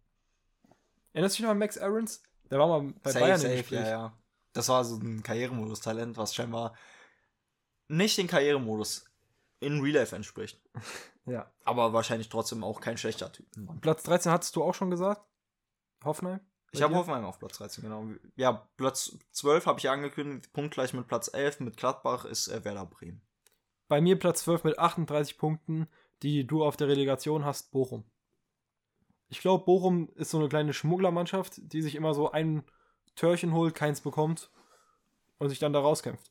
Erinnerst 1.12 1.36
du 1.36 1.38
dich 1.38 1.44
noch 1.44 1.50
an 1.50 1.58
Max 1.58 1.78
Aarons? 1.78 2.22
Der 2.50 2.58
war 2.58 2.68
mal 2.68 2.92
bei 3.02 3.10
safe, 3.10 3.24
Bayern 3.24 3.38
safe, 3.40 3.52
im 3.52 3.58
Gespräch. 3.58 3.80
ja, 3.80 3.88
ja. 3.88 4.18
Das 4.52 4.68
war 4.68 4.84
so 4.84 4.96
ein 4.96 5.22
Karrieremodus-Talent, 5.22 6.16
was 6.16 6.34
scheinbar 6.34 6.74
nicht 7.88 8.16
den 8.18 8.26
Karrieremodus 8.26 9.04
in 9.60 9.80
Real 9.80 9.96
Life 9.96 10.14
entspricht. 10.14 10.60
Ja. 11.28 11.50
Aber 11.64 11.92
wahrscheinlich 11.92 12.28
trotzdem 12.28 12.62
auch 12.62 12.80
kein 12.80 12.96
schlechter 12.98 13.32
Typ. 13.32 13.48
Platz 13.80 14.04
13 14.04 14.30
hattest 14.30 14.54
du 14.54 14.62
auch 14.62 14.74
schon 14.74 14.92
gesagt? 14.92 15.22
Hoffenheim? 16.04 16.38
Ich 16.76 16.82
habe 16.82 16.94
Hoffenheim 16.94 17.24
auf 17.24 17.38
Platz 17.38 17.58
13, 17.58 17.84
genau. 17.84 18.06
Ja, 18.36 18.66
Platz 18.76 19.16
12 19.32 19.66
habe 19.66 19.78
ich 19.78 19.88
angekündigt, 19.88 20.52
punktgleich 20.52 20.92
mit 20.92 21.06
Platz 21.06 21.28
11. 21.32 21.60
Mit 21.60 21.76
Gladbach 21.76 22.24
ist 22.24 22.48
äh, 22.48 22.64
Werder 22.64 22.86
Bremen. 22.86 23.20
Bei 23.88 24.00
mir 24.00 24.18
Platz 24.18 24.42
12 24.42 24.64
mit 24.64 24.78
38 24.78 25.38
Punkten, 25.38 25.88
die 26.22 26.46
du 26.46 26.64
auf 26.64 26.76
der 26.76 26.88
Relegation 26.88 27.44
hast, 27.44 27.70
Bochum. 27.70 28.04
Ich 29.28 29.40
glaube, 29.40 29.64
Bochum 29.64 30.08
ist 30.14 30.30
so 30.30 30.38
eine 30.38 30.48
kleine 30.48 30.72
Schmugglermannschaft, 30.72 31.54
die 31.56 31.82
sich 31.82 31.94
immer 31.94 32.14
so 32.14 32.30
ein 32.30 32.64
Törchen 33.16 33.52
holt, 33.52 33.74
keins 33.74 34.00
bekommt 34.00 34.50
und 35.38 35.48
sich 35.48 35.58
dann 35.58 35.72
da 35.72 35.80
rauskämpft. 35.80 36.30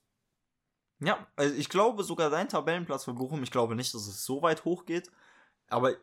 Ja, 1.00 1.28
also 1.36 1.54
ich 1.56 1.70
glaube 1.70 2.04
sogar 2.04 2.30
dein 2.30 2.48
Tabellenplatz 2.48 3.04
für 3.04 3.14
Bochum, 3.14 3.44
ich 3.44 3.52
glaube 3.52 3.76
nicht, 3.76 3.94
dass 3.94 4.08
es 4.08 4.24
so 4.24 4.42
weit 4.42 4.64
hoch 4.64 4.86
geht, 4.86 5.12
aber 5.68 5.96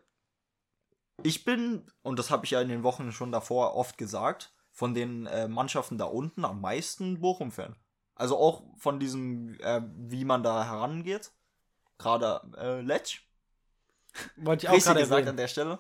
ich 1.23 1.45
bin, 1.45 1.87
und 2.03 2.19
das 2.19 2.31
habe 2.31 2.45
ich 2.45 2.51
ja 2.53 2.61
in 2.61 2.69
den 2.69 2.83
Wochen 2.83 3.13
schon 3.13 3.33
davor 3.33 3.75
oft 3.75 3.99
gesagt, 3.99 4.53
von 4.71 4.95
den 4.95 5.27
äh, 5.27 5.49
Mannschaften 5.49 5.99
da 5.99 6.07
unten 6.07 6.45
am 6.45 6.61
meisten 6.61 7.21
Bochum-Fan. 7.21 7.77
Also 8.15 8.39
auch 8.39 8.63
von 8.77 8.99
diesem, 8.99 9.59
äh, 9.61 9.83
wie 9.97 10.25
man 10.25 10.43
da 10.43 10.65
herangeht. 10.65 11.33
Gerade 11.99 12.41
äh, 12.57 12.81
Letsch. 12.81 13.23
Wollte 14.37 14.67
ich 14.67 14.71
auch 14.71 14.85
gerade 14.85 15.01
gesagt 15.01 15.13
erwähnen. 15.13 15.29
an 15.29 15.37
der 15.37 15.49
Stelle. 15.49 15.79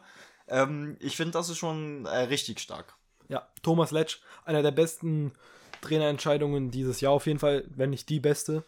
Ähm, 0.48 0.96
ich 1.00 1.16
finde, 1.16 1.32
das 1.32 1.48
ist 1.48 1.58
schon 1.58 2.06
äh, 2.06 2.16
richtig 2.24 2.60
stark. 2.60 2.96
Ja, 3.28 3.48
Thomas 3.62 3.90
Letsch, 3.90 4.20
einer 4.44 4.62
der 4.62 4.70
besten 4.70 5.32
Trainerentscheidungen 5.80 6.70
dieses 6.70 7.00
Jahr 7.00 7.12
auf 7.12 7.26
jeden 7.26 7.38
Fall, 7.38 7.64
wenn 7.68 7.90
nicht 7.90 8.08
die 8.08 8.20
beste. 8.20 8.64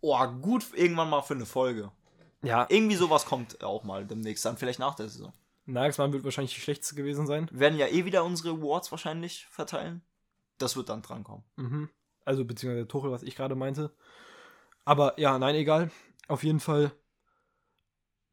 Oh, 0.00 0.26
gut 0.26 0.66
irgendwann 0.74 1.10
mal 1.10 1.22
für 1.22 1.34
eine 1.34 1.46
Folge. 1.46 1.90
Ja, 2.42 2.66
Irgendwie 2.68 2.96
sowas 2.96 3.24
kommt 3.24 3.62
auch 3.62 3.84
mal 3.84 4.04
demnächst, 4.04 4.44
dann 4.44 4.56
vielleicht 4.56 4.80
nach 4.80 4.96
der 4.96 5.08
Saison. 5.08 5.32
Nagelsmann 5.66 6.12
wird 6.12 6.24
wahrscheinlich 6.24 6.54
die 6.54 6.60
schlechteste 6.60 6.94
gewesen 6.96 7.26
sein. 7.26 7.48
Wir 7.52 7.60
werden 7.60 7.78
ja 7.78 7.86
eh 7.86 8.04
wieder 8.04 8.24
unsere 8.24 8.50
Awards 8.56 8.90
wahrscheinlich 8.90 9.46
verteilen. 9.46 10.02
Das 10.58 10.76
wird 10.76 10.88
dann 10.88 11.02
drankommen. 11.02 11.44
Mhm. 11.56 11.88
Also, 12.24 12.44
beziehungsweise 12.44 12.88
Tuchel, 12.88 13.10
was 13.10 13.22
ich 13.22 13.36
gerade 13.36 13.54
meinte. 13.54 13.92
Aber 14.84 15.18
ja, 15.20 15.38
nein, 15.38 15.54
egal. 15.54 15.90
Auf 16.28 16.42
jeden 16.44 16.60
Fall 16.60 16.92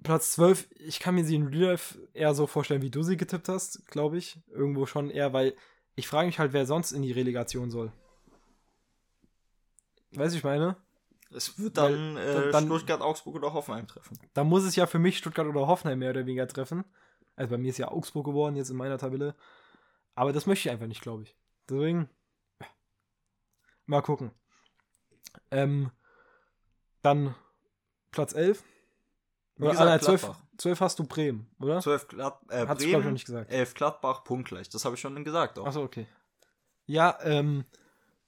Platz 0.04 0.32
12. 0.34 0.68
Ich 0.76 1.00
kann 1.00 1.16
mir 1.16 1.24
sie 1.26 1.36
in 1.36 1.48
Real 1.48 1.72
Life 1.72 2.00
eher 2.14 2.34
so 2.34 2.48
vorstellen, 2.48 2.82
wie 2.82 2.92
du 2.92 3.04
sie 3.04 3.18
getippt 3.18 3.50
hast, 3.50 3.86
glaube 3.88 4.18
ich. 4.18 4.40
Irgendwo 4.48 4.86
schon 4.86 5.10
eher, 5.10 5.34
weil 5.34 5.56
ich 5.96 6.08
frage 6.08 6.28
mich 6.28 6.40
halt, 6.40 6.54
wer 6.54 6.66
sonst 6.66 6.92
in 6.92 7.02
die 7.02 7.12
Relegation 7.12 7.70
soll. 7.72 7.92
Weißt 10.14 10.34
du, 10.34 10.38
ich 10.38 10.44
meine? 10.44 10.78
Es 11.32 11.60
wird 11.60 11.78
dann, 11.78 12.16
Weil- 12.16 12.48
äh, 12.48 12.52
dann- 12.52 12.66
Stuttgart, 12.66 13.02
Augsburg 13.02 13.36
oder 13.36 13.54
Hoffenheim 13.54 13.88
treffen. 13.88 14.18
Da 14.34 14.44
muss 14.44 14.64
es 14.64 14.76
ja 14.76 14.88
für 14.88 14.98
mich 15.00 15.18
Stuttgart 15.20 15.46
oder 15.48 15.68
Hoffenheim 15.68 16.00
mehr 16.00 16.10
oder 16.12 16.26
weniger 16.26 16.48
treffen. 16.48 16.86
Also 17.40 17.52
bei 17.52 17.58
mir 17.58 17.70
ist 17.70 17.78
ja 17.78 17.88
Augsburg 17.88 18.26
geworden, 18.26 18.58
jetzt 18.58 18.70
in 18.70 18.76
meiner 18.76 18.98
Tabelle. 18.98 19.34
Aber 20.14 20.34
das 20.34 20.46
möchte 20.46 20.68
ich 20.68 20.74
einfach 20.74 20.88
nicht, 20.88 21.02
glaube 21.02 21.24
ich. 21.24 21.38
Deswegen. 21.70 22.10
Mal 23.86 24.02
gucken. 24.02 24.32
Ähm, 25.50 25.90
dann 27.02 27.34
Platz 28.12 28.34
11. 28.34 28.62
Wie 29.56 29.64
Oder, 29.64 29.72
gesagt, 29.72 29.88
ah, 29.88 29.90
nein, 29.90 30.02
12, 30.02 30.22
Gladbach. 30.22 30.44
12 30.58 30.82
hast 30.82 31.00
du 31.00 31.04
Bremen, 31.06 31.50
oder? 31.62 31.80
12 31.80 32.08
Glad 32.10 32.40
äh, 32.50 32.68
Hat's, 32.68 32.68
glaube 32.68 32.84
ich, 32.84 32.92
noch 32.92 33.00
Bremen, 33.00 33.14
nicht 33.14 33.26
gesagt. 33.26 33.52
11 33.52 33.74
Gladbach, 33.74 34.24
punktgleich. 34.26 34.68
Das 34.68 34.84
habe 34.84 34.96
ich 34.96 35.02
schon 35.02 35.24
gesagt 35.24 35.60
auch. 35.60 35.66
Achso, 35.66 35.82
okay. 35.82 36.08
Ja, 36.88 37.18
ähm, 37.22 37.64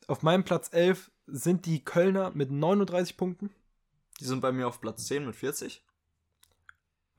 auf 0.07 0.23
meinem 0.23 0.45
Platz 0.45 0.69
11 0.71 1.11
sind 1.27 1.65
die 1.65 1.83
Kölner 1.83 2.31
mit 2.33 2.49
39 2.49 3.17
Punkten. 3.17 3.49
Die 4.21 4.25
sind 4.25 4.39
bei 4.39 4.53
mir 4.53 4.69
auf 4.69 4.79
Platz 4.79 5.05
10 5.07 5.25
mit 5.25 5.35
40. 5.35 5.83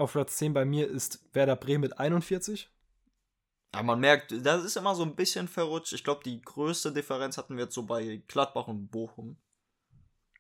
Auf 0.03 0.15
Platz 0.15 0.37
10 0.39 0.53
bei 0.53 0.65
mir 0.65 0.89
ist 0.89 1.21
Werder 1.33 1.55
Bremen 1.55 1.83
mit 1.83 1.97
41. 1.97 2.69
Ja, 3.73 3.85
man 3.85 4.01
merkt, 4.01 4.35
das 4.45 4.65
ist 4.65 4.77
immer 4.77 4.97
so 4.97 5.05
ein 5.05 5.15
bisschen 5.15 5.47
verrutscht. 5.47 5.93
Ich 5.93 6.03
glaube, 6.03 6.25
die 6.25 6.43
größte 6.43 6.93
Differenz 6.93 7.39
hatten 7.39 7.55
wir 7.57 7.67
jetzt 7.67 7.75
so 7.75 7.85
bei 7.85 8.21
Gladbach 8.27 8.67
und 8.67 8.89
Bochum. 8.89 9.37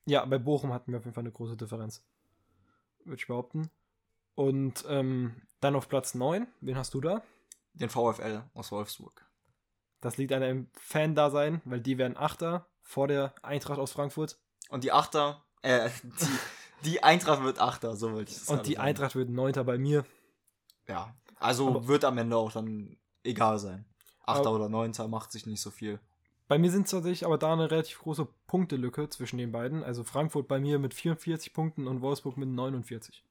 Ja, 0.04 0.24
bei 0.24 0.38
Bochum 0.38 0.72
hatten 0.72 0.90
wir 0.90 0.98
auf 0.98 1.04
jeden 1.04 1.14
Fall 1.14 1.22
eine 1.22 1.30
große 1.30 1.56
Differenz. 1.56 2.04
Würde 3.04 3.20
ich 3.20 3.28
behaupten. 3.28 3.70
Und 4.34 4.84
ähm, 4.88 5.40
dann 5.60 5.76
auf 5.76 5.88
Platz 5.88 6.16
9, 6.16 6.48
wen 6.60 6.76
hast 6.76 6.92
du 6.94 7.00
da? 7.00 7.22
Den 7.74 7.88
VfL 7.88 8.42
aus 8.54 8.72
Wolfsburg. 8.72 9.24
Das 10.00 10.16
liegt 10.16 10.32
an 10.32 10.42
einem 10.42 10.70
Fan-Dasein, 10.72 11.62
weil 11.64 11.80
die 11.80 11.98
werden 11.98 12.16
Achter 12.16 12.66
vor 12.80 13.06
der 13.06 13.32
Eintracht 13.42 13.78
aus 13.78 13.92
Frankfurt. 13.92 14.40
Und 14.70 14.82
die 14.82 14.90
Achter, 14.90 15.44
äh, 15.62 15.88
die, 16.02 16.38
die 16.84 17.02
Eintracht 17.02 17.42
wird 17.42 17.58
Achter, 17.60 17.96
so 17.96 18.12
wollte 18.12 18.32
ich 18.32 18.38
das 18.38 18.48
Und 18.48 18.66
die 18.66 18.74
sagen. 18.74 18.86
Eintracht 18.86 19.14
wird 19.14 19.30
Neunter 19.30 19.64
bei 19.64 19.78
mir. 19.78 20.04
Ja, 20.88 21.14
also 21.38 21.68
Aber- 21.68 21.86
wird 21.88 22.04
am 22.04 22.18
Ende 22.18 22.36
auch 22.36 22.52
dann 22.52 22.96
egal 23.24 23.58
sein. 23.58 23.84
Achter 24.24 24.48
Aber- 24.48 24.56
oder 24.56 24.68
Neunter 24.68 25.08
macht 25.08 25.32
sich 25.32 25.46
nicht 25.46 25.60
so 25.60 25.70
viel. 25.70 25.98
Bei 26.48 26.58
mir 26.58 26.70
sind 26.70 26.84
es 26.84 26.90
tatsächlich 26.90 27.24
aber 27.24 27.38
da 27.38 27.52
eine 27.52 27.70
relativ 27.70 28.00
große 28.00 28.26
Punktelücke 28.46 29.08
zwischen 29.08 29.38
den 29.38 29.52
beiden. 29.52 29.82
Also 29.82 30.04
Frankfurt 30.04 30.48
bei 30.48 30.60
mir 30.60 30.78
mit 30.78 30.92
44 30.92 31.52
Punkten 31.54 31.86
und 31.86 32.02
Wolfsburg 32.02 32.36
mit 32.36 32.48
49. 32.48 33.24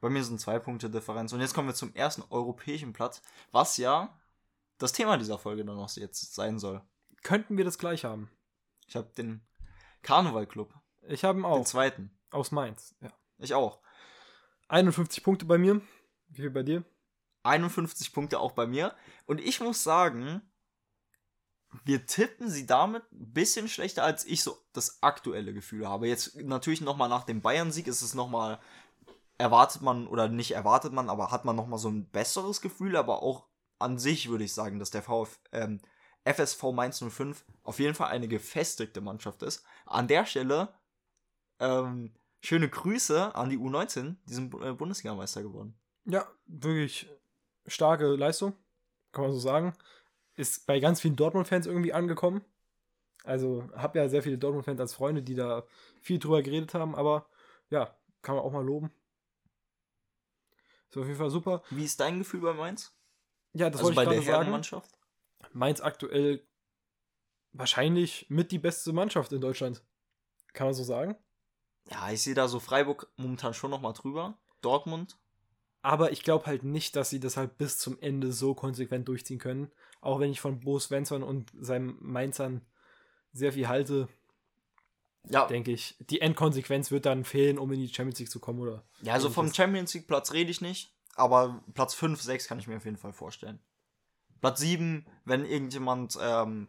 Bei 0.00 0.08
mir 0.08 0.24
sind 0.24 0.40
zwei 0.40 0.58
Punkte 0.58 0.88
Differenz. 0.90 1.32
Und 1.32 1.40
jetzt 1.40 1.54
kommen 1.54 1.68
wir 1.68 1.74
zum 1.74 1.94
ersten 1.94 2.24
europäischen 2.30 2.92
Platz, 2.92 3.22
was 3.52 3.76
ja 3.76 4.18
das 4.78 4.92
Thema 4.92 5.18
dieser 5.18 5.38
Folge 5.38 5.64
dann 5.64 5.76
noch 5.76 5.90
jetzt 5.96 6.34
sein 6.34 6.58
soll. 6.58 6.80
Könnten 7.22 7.56
wir 7.58 7.64
das 7.66 7.78
gleich 7.78 8.04
haben? 8.04 8.30
Ich 8.88 8.96
habe 8.96 9.10
den 9.16 9.42
Karneval 10.02 10.46
Club, 10.46 10.74
Ich 11.02 11.22
habe 11.24 11.38
ihn 11.38 11.42
den 11.42 11.50
auch. 11.52 11.64
zweiten. 11.66 12.10
Aus 12.30 12.50
Mainz. 12.50 12.94
Ja. 13.00 13.12
Ich 13.38 13.54
auch. 13.54 13.80
51 14.68 15.22
Punkte 15.22 15.44
bei 15.44 15.58
mir. 15.58 15.80
Wie 16.28 16.42
viel 16.42 16.50
bei 16.50 16.62
dir? 16.62 16.84
51 17.42 18.12
Punkte 18.12 18.38
auch 18.38 18.52
bei 18.52 18.66
mir. 18.66 18.94
Und 19.26 19.40
ich 19.40 19.60
muss 19.60 19.82
sagen, 19.82 20.42
wir 21.84 22.06
tippen 22.06 22.50
sie 22.50 22.66
damit 22.66 23.02
ein 23.12 23.32
bisschen 23.32 23.68
schlechter, 23.68 24.04
als 24.04 24.24
ich 24.24 24.42
so 24.42 24.58
das 24.72 25.02
aktuelle 25.02 25.52
Gefühl 25.54 25.88
habe. 25.88 26.08
Jetzt 26.08 26.36
natürlich 26.36 26.80
nochmal 26.80 27.08
nach 27.08 27.24
dem 27.24 27.40
Bayern-Sieg 27.40 27.86
ist 27.86 28.02
es 28.02 28.14
nochmal 28.14 28.60
erwartet 29.38 29.80
man, 29.80 30.06
oder 30.06 30.28
nicht 30.28 30.52
erwartet 30.52 30.92
man, 30.92 31.08
aber 31.08 31.30
hat 31.30 31.44
man 31.46 31.56
nochmal 31.56 31.78
so 31.78 31.88
ein 31.88 32.10
besseres 32.10 32.60
Gefühl, 32.60 32.94
aber 32.96 33.22
auch 33.22 33.46
an 33.78 33.98
sich 33.98 34.28
würde 34.28 34.44
ich 34.44 34.52
sagen, 34.52 34.78
dass 34.78 34.90
der 34.90 35.02
VF, 35.02 35.40
ähm, 35.52 35.80
FSV 36.24 36.72
Mainz 36.72 37.02
05 37.02 37.44
auf 37.62 37.78
jeden 37.78 37.94
Fall 37.94 38.08
eine 38.08 38.28
gefestigte 38.28 39.00
Mannschaft 39.00 39.42
ist. 39.42 39.64
An 39.86 40.08
der 40.08 40.26
Stelle 40.26 40.74
ähm, 41.58 42.12
schöne 42.40 42.68
Grüße 42.68 43.34
an 43.34 43.50
die 43.50 43.58
U19, 43.58 44.16
die 44.26 44.34
sind 44.34 44.54
äh, 44.54 44.72
Bundesligameister 44.72 45.42
geworden. 45.42 45.74
Ja, 46.04 46.26
wirklich 46.46 47.08
starke 47.66 48.06
Leistung, 48.16 48.54
kann 49.12 49.24
man 49.24 49.32
so 49.32 49.38
sagen. 49.38 49.74
Ist 50.36 50.66
bei 50.66 50.80
ganz 50.80 51.00
vielen 51.00 51.16
Dortmund-Fans 51.16 51.66
irgendwie 51.66 51.92
angekommen. 51.92 52.42
Also 53.24 53.68
habe 53.74 53.98
ja 53.98 54.08
sehr 54.08 54.22
viele 54.22 54.38
Dortmund-Fans 54.38 54.80
als 54.80 54.94
Freunde, 54.94 55.22
die 55.22 55.34
da 55.34 55.66
viel 56.00 56.18
drüber 56.18 56.42
geredet 56.42 56.72
haben, 56.72 56.94
aber 56.94 57.26
ja, 57.68 57.94
kann 58.22 58.36
man 58.36 58.44
auch 58.44 58.52
mal 58.52 58.64
loben. 58.64 58.90
Ist 60.88 60.96
auf 60.96 61.06
jeden 61.06 61.18
Fall 61.18 61.30
super. 61.30 61.62
Wie 61.70 61.84
ist 61.84 62.00
dein 62.00 62.18
Gefühl 62.18 62.40
bei 62.40 62.52
Mainz? 62.52 62.92
Ja, 63.52 63.70
das 63.70 63.80
also 63.80 63.94
wollte 63.94 63.96
bei 63.96 64.02
ich 64.02 64.08
der 64.08 64.16
gerade 64.16 64.26
sagen. 64.26 64.38
Herrenmannschaft? 64.38 64.98
Mainz 65.52 65.80
aktuell 65.80 66.42
wahrscheinlich 67.52 68.26
mit 68.28 68.50
die 68.52 68.58
beste 68.58 68.92
Mannschaft 68.92 69.32
in 69.32 69.40
Deutschland. 69.40 69.84
Kann 70.52 70.66
man 70.66 70.74
so 70.74 70.82
sagen. 70.82 71.16
Ja, 71.88 72.10
ich 72.10 72.22
sehe 72.22 72.34
da 72.34 72.48
so 72.48 72.60
Freiburg 72.60 73.08
momentan 73.16 73.54
schon 73.54 73.70
nochmal 73.70 73.92
drüber. 73.92 74.38
Dortmund. 74.60 75.16
Aber 75.82 76.12
ich 76.12 76.22
glaube 76.22 76.46
halt 76.46 76.62
nicht, 76.62 76.94
dass 76.94 77.08
sie 77.10 77.20
das 77.20 77.36
halt 77.36 77.56
bis 77.56 77.78
zum 77.78 77.98
Ende 78.00 78.32
so 78.32 78.54
konsequent 78.54 79.08
durchziehen 79.08 79.38
können. 79.38 79.70
Auch 80.02 80.20
wenn 80.20 80.30
ich 80.30 80.40
von 80.40 80.60
Bo 80.60 80.78
Svensson 80.78 81.22
und 81.22 81.50
seinem 81.58 81.96
Mainzern 82.00 82.60
sehr 83.32 83.52
viel 83.54 83.68
halte, 83.68 84.08
Ja, 85.28 85.46
denke 85.46 85.70
ich. 85.72 85.96
Die 86.00 86.20
Endkonsequenz 86.20 86.90
wird 86.90 87.06
dann 87.06 87.24
fehlen, 87.24 87.58
um 87.58 87.72
in 87.72 87.80
die 87.80 87.88
Champions 87.92 88.18
League 88.18 88.30
zu 88.30 88.40
kommen, 88.40 88.60
oder? 88.60 88.84
ja 89.02 89.14
also 89.14 89.30
vom. 89.30 89.52
Champions 89.52 89.94
League 89.94 90.06
Platz 90.06 90.32
rede 90.32 90.50
ich 90.50 90.60
nicht. 90.60 90.94
Aber 91.16 91.62
Platz 91.74 91.94
5, 91.94 92.20
6 92.20 92.46
kann 92.46 92.58
ich 92.58 92.66
mir 92.66 92.76
auf 92.76 92.84
jeden 92.84 92.96
Fall 92.96 93.12
vorstellen. 93.12 93.58
Platz 94.40 94.60
7, 94.60 95.06
wenn 95.24 95.44
irgendjemand 95.44 96.18
ähm, 96.20 96.68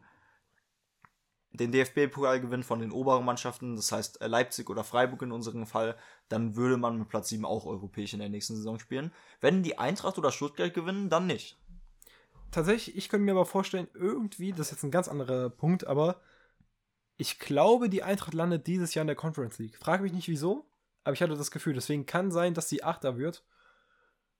den 1.53 1.71
DFB-Pokal 1.71 2.39
gewinnt 2.39 2.65
von 2.65 2.79
den 2.79 2.91
oberen 2.91 3.25
Mannschaften, 3.25 3.75
das 3.75 3.91
heißt 3.91 4.21
äh, 4.21 4.27
Leipzig 4.27 4.69
oder 4.69 4.83
Freiburg 4.83 5.21
in 5.21 5.31
unserem 5.31 5.65
Fall, 5.67 5.97
dann 6.29 6.55
würde 6.55 6.77
man 6.77 6.97
mit 6.97 7.09
Platz 7.09 7.29
7 7.29 7.43
auch 7.45 7.65
europäisch 7.65 8.13
in 8.13 8.19
der 8.19 8.29
nächsten 8.29 8.55
Saison 8.55 8.79
spielen. 8.79 9.11
Wenn 9.41 9.61
die 9.63 9.77
Eintracht 9.77 10.17
oder 10.17 10.31
Stuttgart 10.31 10.73
gewinnen, 10.73 11.09
dann 11.09 11.27
nicht. 11.27 11.57
Tatsächlich, 12.51 12.95
ich 12.95 13.09
könnte 13.09 13.25
mir 13.25 13.31
aber 13.31 13.45
vorstellen, 13.45 13.87
irgendwie, 13.93 14.51
das 14.51 14.67
ist 14.67 14.71
jetzt 14.71 14.83
ein 14.83 14.91
ganz 14.91 15.07
anderer 15.07 15.49
Punkt, 15.49 15.87
aber 15.87 16.21
ich 17.17 17.37
glaube, 17.39 17.89
die 17.89 18.03
Eintracht 18.03 18.33
landet 18.33 18.67
dieses 18.67 18.93
Jahr 18.93 19.01
in 19.03 19.07
der 19.07 19.15
Conference 19.15 19.59
League. 19.59 19.77
Frage 19.77 20.03
mich 20.03 20.13
nicht 20.13 20.27
wieso, 20.27 20.65
aber 21.03 21.13
ich 21.13 21.21
hatte 21.21 21.35
das 21.35 21.51
Gefühl, 21.51 21.73
deswegen 21.73 22.05
kann 22.05 22.31
sein, 22.31 22.53
dass 22.53 22.69
sie 22.69 22.83
Achter 22.83 23.17
wird. 23.17 23.43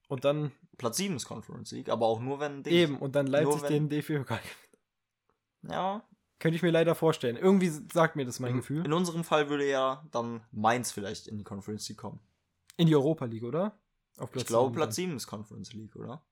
Und 0.08 0.26
dann 0.26 0.52
Platz 0.78 0.98
7 0.98 1.16
ist 1.16 1.26
Conference 1.26 1.72
League, 1.72 1.90
aber 1.90 2.06
auch 2.06 2.20
nur 2.20 2.40
wenn 2.40 2.64
Dings- 2.64 2.74
eben, 2.76 2.98
und 3.00 3.16
dann 3.16 3.28
Leipzig 3.28 3.62
wenn- 3.64 3.88
den 3.88 3.90
DFB-Pokal. 3.90 4.40
Ja, 5.70 6.04
Könnte 6.42 6.56
ich 6.56 6.64
mir 6.64 6.72
leider 6.72 6.96
vorstellen. 6.96 7.38
Irgendwie 7.38 7.70
sagt 7.94 8.16
mir 8.16 8.26
das 8.26 8.40
mein 8.40 8.52
in, 8.52 8.58
Gefühl. 8.58 8.84
in 8.84 8.92
unserem 8.94 9.24
Fall 9.24 9.48
würde 9.50 9.70
ja 9.70 10.04
dann 10.12 10.44
Mainz 10.52 10.92
vielleicht 10.92 11.28
in 11.28 11.38
die 11.38 11.44
Conference 11.44 11.88
League 11.88 12.00
kommen. 12.00 12.20
In 12.78 12.88
die 12.88 12.96
Europa 12.96 13.26
League, 13.26 13.44
oder? 13.44 13.78
Auf 14.18 14.36
ich 14.36 14.46
glaube, 14.48 14.74
Platz 14.76 14.96
dann. 14.96 15.06
7 15.06 15.16
ist 15.18 15.28
Conference 15.28 15.72
League, 15.74 15.96
oder? 15.96 16.26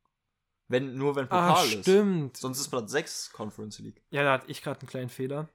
Wenn, 0.68 0.96
nur 0.98 1.16
wenn 1.16 1.26
Ah, 1.32 1.54
Pokal 1.54 1.66
ist. 1.74 1.82
stimmt. 1.82 2.38
Sonst 2.38 2.60
ist 2.60 2.70
Platz 2.70 2.92
6 2.92 3.32
Conference 3.32 3.78
League. 3.80 4.02
Ja, 4.10 4.24
da 4.24 4.34
hatte 4.34 4.50
ich 4.52 4.62
gerade 4.64 4.80
einen 4.82 4.90
kleinen 4.90 5.10
Fehler. 5.10 5.48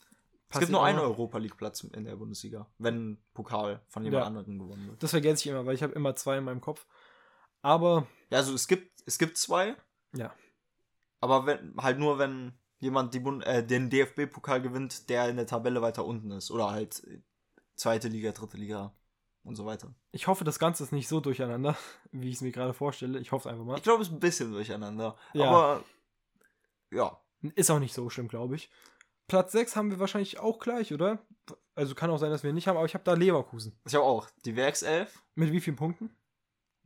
Es 0.00 0.54
Passiert 0.54 0.60
gibt 0.68 0.72
nur 0.72 0.84
einen. 0.84 0.98
Europa 0.98 1.36
League 1.36 1.58
Platz 1.58 1.84
in 1.84 2.04
der 2.04 2.16
Bundesliga, 2.16 2.66
wenn 2.78 3.18
Pokal 3.34 3.82
von 3.88 4.02
jemand 4.04 4.22
Ja. 4.22 4.26
anderem 4.26 4.58
gewonnen 4.58 4.88
wird. 4.88 5.02
Das 5.02 5.10
vergesse 5.10 5.42
ich 5.44 5.50
immer, 5.50 5.66
weil 5.66 5.74
ich 5.74 5.82
habe 5.82 5.92
immer 5.92 6.16
zwei 6.16 6.38
in 6.38 6.44
meinem 6.44 6.62
Kopf. 6.62 6.86
Aber 7.60 8.06
Ja, 8.30 8.38
also 8.38 8.54
es 8.54 8.66
gibt, 8.68 9.02
es 9.04 9.18
gibt 9.18 9.36
zwei, 9.36 9.76
ja, 10.16 10.32
aber 11.20 11.44
wenn, 11.44 11.74
halt 11.76 11.98
nur, 11.98 12.18
wenn 12.18 12.54
jemand 12.78 13.14
die 13.14 13.18
äh, 13.18 13.64
den 13.64 13.90
DFB-Pokal 13.90 14.62
gewinnt, 14.62 15.08
der 15.08 15.28
in 15.28 15.36
der 15.36 15.46
Tabelle 15.46 15.82
weiter 15.82 16.04
unten 16.04 16.30
ist. 16.30 16.50
Oder 16.50 16.70
halt 16.70 17.06
zweite 17.76 18.08
Liga, 18.08 18.32
dritte 18.32 18.56
Liga 18.56 18.92
und 19.44 19.56
so 19.56 19.64
weiter. 19.66 19.94
ich 20.12 20.26
hoffe, 20.26 20.44
das 20.44 20.58
Ganze 20.58 20.84
ist 20.84 20.92
nicht 20.92 21.08
so 21.08 21.20
durcheinander, 21.20 21.76
wie 22.12 22.28
ich 22.28 22.36
es 22.36 22.40
mir 22.40 22.52
gerade 22.52 22.74
vorstelle. 22.74 23.18
Ich 23.18 23.32
hoffe 23.32 23.48
es 23.48 23.52
einfach 23.52 23.64
mal. 23.64 23.76
Ich 23.76 23.82
glaube, 23.82 24.02
es 24.02 24.08
ist 24.08 24.14
ein 24.14 24.20
bisschen 24.20 24.52
durcheinander. 24.52 25.16
Ja. 25.32 25.48
Aber 25.48 25.84
ja. 26.90 27.20
Ist 27.54 27.70
auch 27.70 27.78
nicht 27.78 27.94
so 27.94 28.10
schlimm, 28.10 28.28
glaube 28.28 28.56
ich. 28.56 28.70
Platz 29.28 29.52
6 29.52 29.76
haben 29.76 29.90
wir 29.90 30.00
wahrscheinlich 30.00 30.38
auch 30.38 30.58
gleich, 30.58 30.92
oder? 30.92 31.18
Also 31.74 31.94
kann 31.94 32.10
auch 32.10 32.18
sein, 32.18 32.30
dass 32.30 32.42
wir 32.42 32.50
ihn 32.50 32.54
nicht 32.54 32.66
haben, 32.66 32.76
aber 32.76 32.86
ich 32.86 32.94
habe 32.94 33.04
da 33.04 33.12
Leverkusen. 33.12 33.78
Ich 33.86 33.94
habe 33.94 34.04
auch 34.04 34.28
die 34.44 34.56
Werkself 34.56 35.22
Mit 35.34 35.52
wie 35.52 35.60
vielen 35.60 35.76
Punkten? 35.76 36.10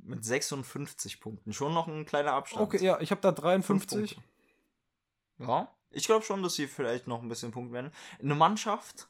mit 0.04 0.24
56 0.24 1.20
Punkten. 1.20 1.52
Schon 1.52 1.72
noch 1.72 1.86
ein 1.86 2.04
kleiner 2.04 2.32
Abstand. 2.32 2.62
Okay, 2.62 2.84
ja, 2.84 3.00
ich 3.00 3.10
habe 3.10 3.20
da 3.20 3.30
Fünf 3.30 3.42
53. 3.86 4.16
Punkte. 4.16 4.30
Ja. 5.38 5.74
Ich 5.92 6.06
glaube 6.06 6.24
schon, 6.24 6.42
dass 6.42 6.54
sie 6.54 6.66
vielleicht 6.66 7.06
noch 7.06 7.22
ein 7.22 7.28
bisschen 7.28 7.50
Punkt 7.52 7.72
werden. 7.72 7.92
Eine 8.20 8.34
Mannschaft. 8.34 9.08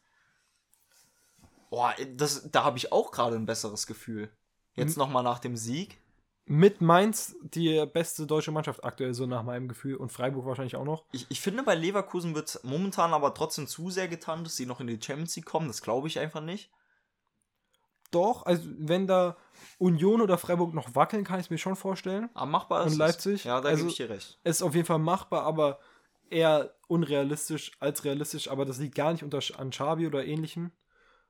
Boah, 1.70 1.94
das, 2.16 2.50
da 2.50 2.64
habe 2.64 2.76
ich 2.78 2.92
auch 2.92 3.10
gerade 3.12 3.36
ein 3.36 3.46
besseres 3.46 3.86
Gefühl. 3.86 4.30
Jetzt 4.74 4.96
Mhm. 4.96 5.02
nochmal 5.02 5.22
nach 5.22 5.38
dem 5.38 5.56
Sieg. 5.56 5.98
Mit 6.44 6.80
Mainz 6.80 7.36
die 7.42 7.86
beste 7.86 8.26
deutsche 8.26 8.50
Mannschaft 8.50 8.82
aktuell, 8.84 9.14
so 9.14 9.26
nach 9.26 9.42
meinem 9.44 9.68
Gefühl. 9.68 9.96
Und 9.96 10.10
Freiburg 10.12 10.44
wahrscheinlich 10.44 10.76
auch 10.76 10.84
noch. 10.84 11.04
Ich, 11.12 11.26
ich 11.30 11.40
finde, 11.40 11.62
bei 11.62 11.74
Leverkusen 11.74 12.34
wird 12.34 12.58
momentan 12.64 13.14
aber 13.14 13.32
trotzdem 13.32 13.66
zu 13.68 13.90
sehr 13.90 14.08
getan, 14.08 14.42
dass 14.44 14.56
sie 14.56 14.66
noch 14.66 14.80
in 14.80 14.88
die 14.88 15.00
Champions 15.00 15.36
League 15.36 15.46
kommen. 15.46 15.68
Das 15.68 15.82
glaube 15.82 16.08
ich 16.08 16.18
einfach 16.18 16.40
nicht. 16.40 16.70
Doch, 18.10 18.44
also 18.44 18.68
wenn 18.76 19.06
da 19.06 19.36
Union 19.78 20.20
oder 20.20 20.36
Freiburg 20.36 20.74
noch 20.74 20.94
wackeln, 20.94 21.24
kann 21.24 21.38
ich 21.40 21.46
es 21.46 21.50
mir 21.50 21.56
schon 21.58 21.76
vorstellen. 21.76 22.28
Aber 22.34 22.46
machbar 22.50 22.80
ist 22.80 22.86
Und 22.86 22.92
es. 22.92 22.98
Leipzig? 22.98 23.44
Ja, 23.44 23.60
da 23.60 23.68
Also- 23.70 23.78
gebe 23.84 23.90
ich 23.90 23.96
dir 23.96 24.10
recht. 24.10 24.38
Es 24.42 24.56
ist 24.56 24.62
auf 24.62 24.74
jeden 24.74 24.86
Fall 24.86 24.98
machbar, 24.98 25.44
aber 25.44 25.78
eher 26.32 26.74
unrealistisch 26.88 27.72
als 27.80 28.04
realistisch. 28.04 28.48
Aber 28.48 28.64
das 28.64 28.78
liegt 28.78 28.94
gar 28.94 29.12
nicht 29.12 29.22
unter, 29.22 29.40
an 29.58 29.70
Xabi 29.70 30.06
oder 30.06 30.24
ähnlichem, 30.24 30.72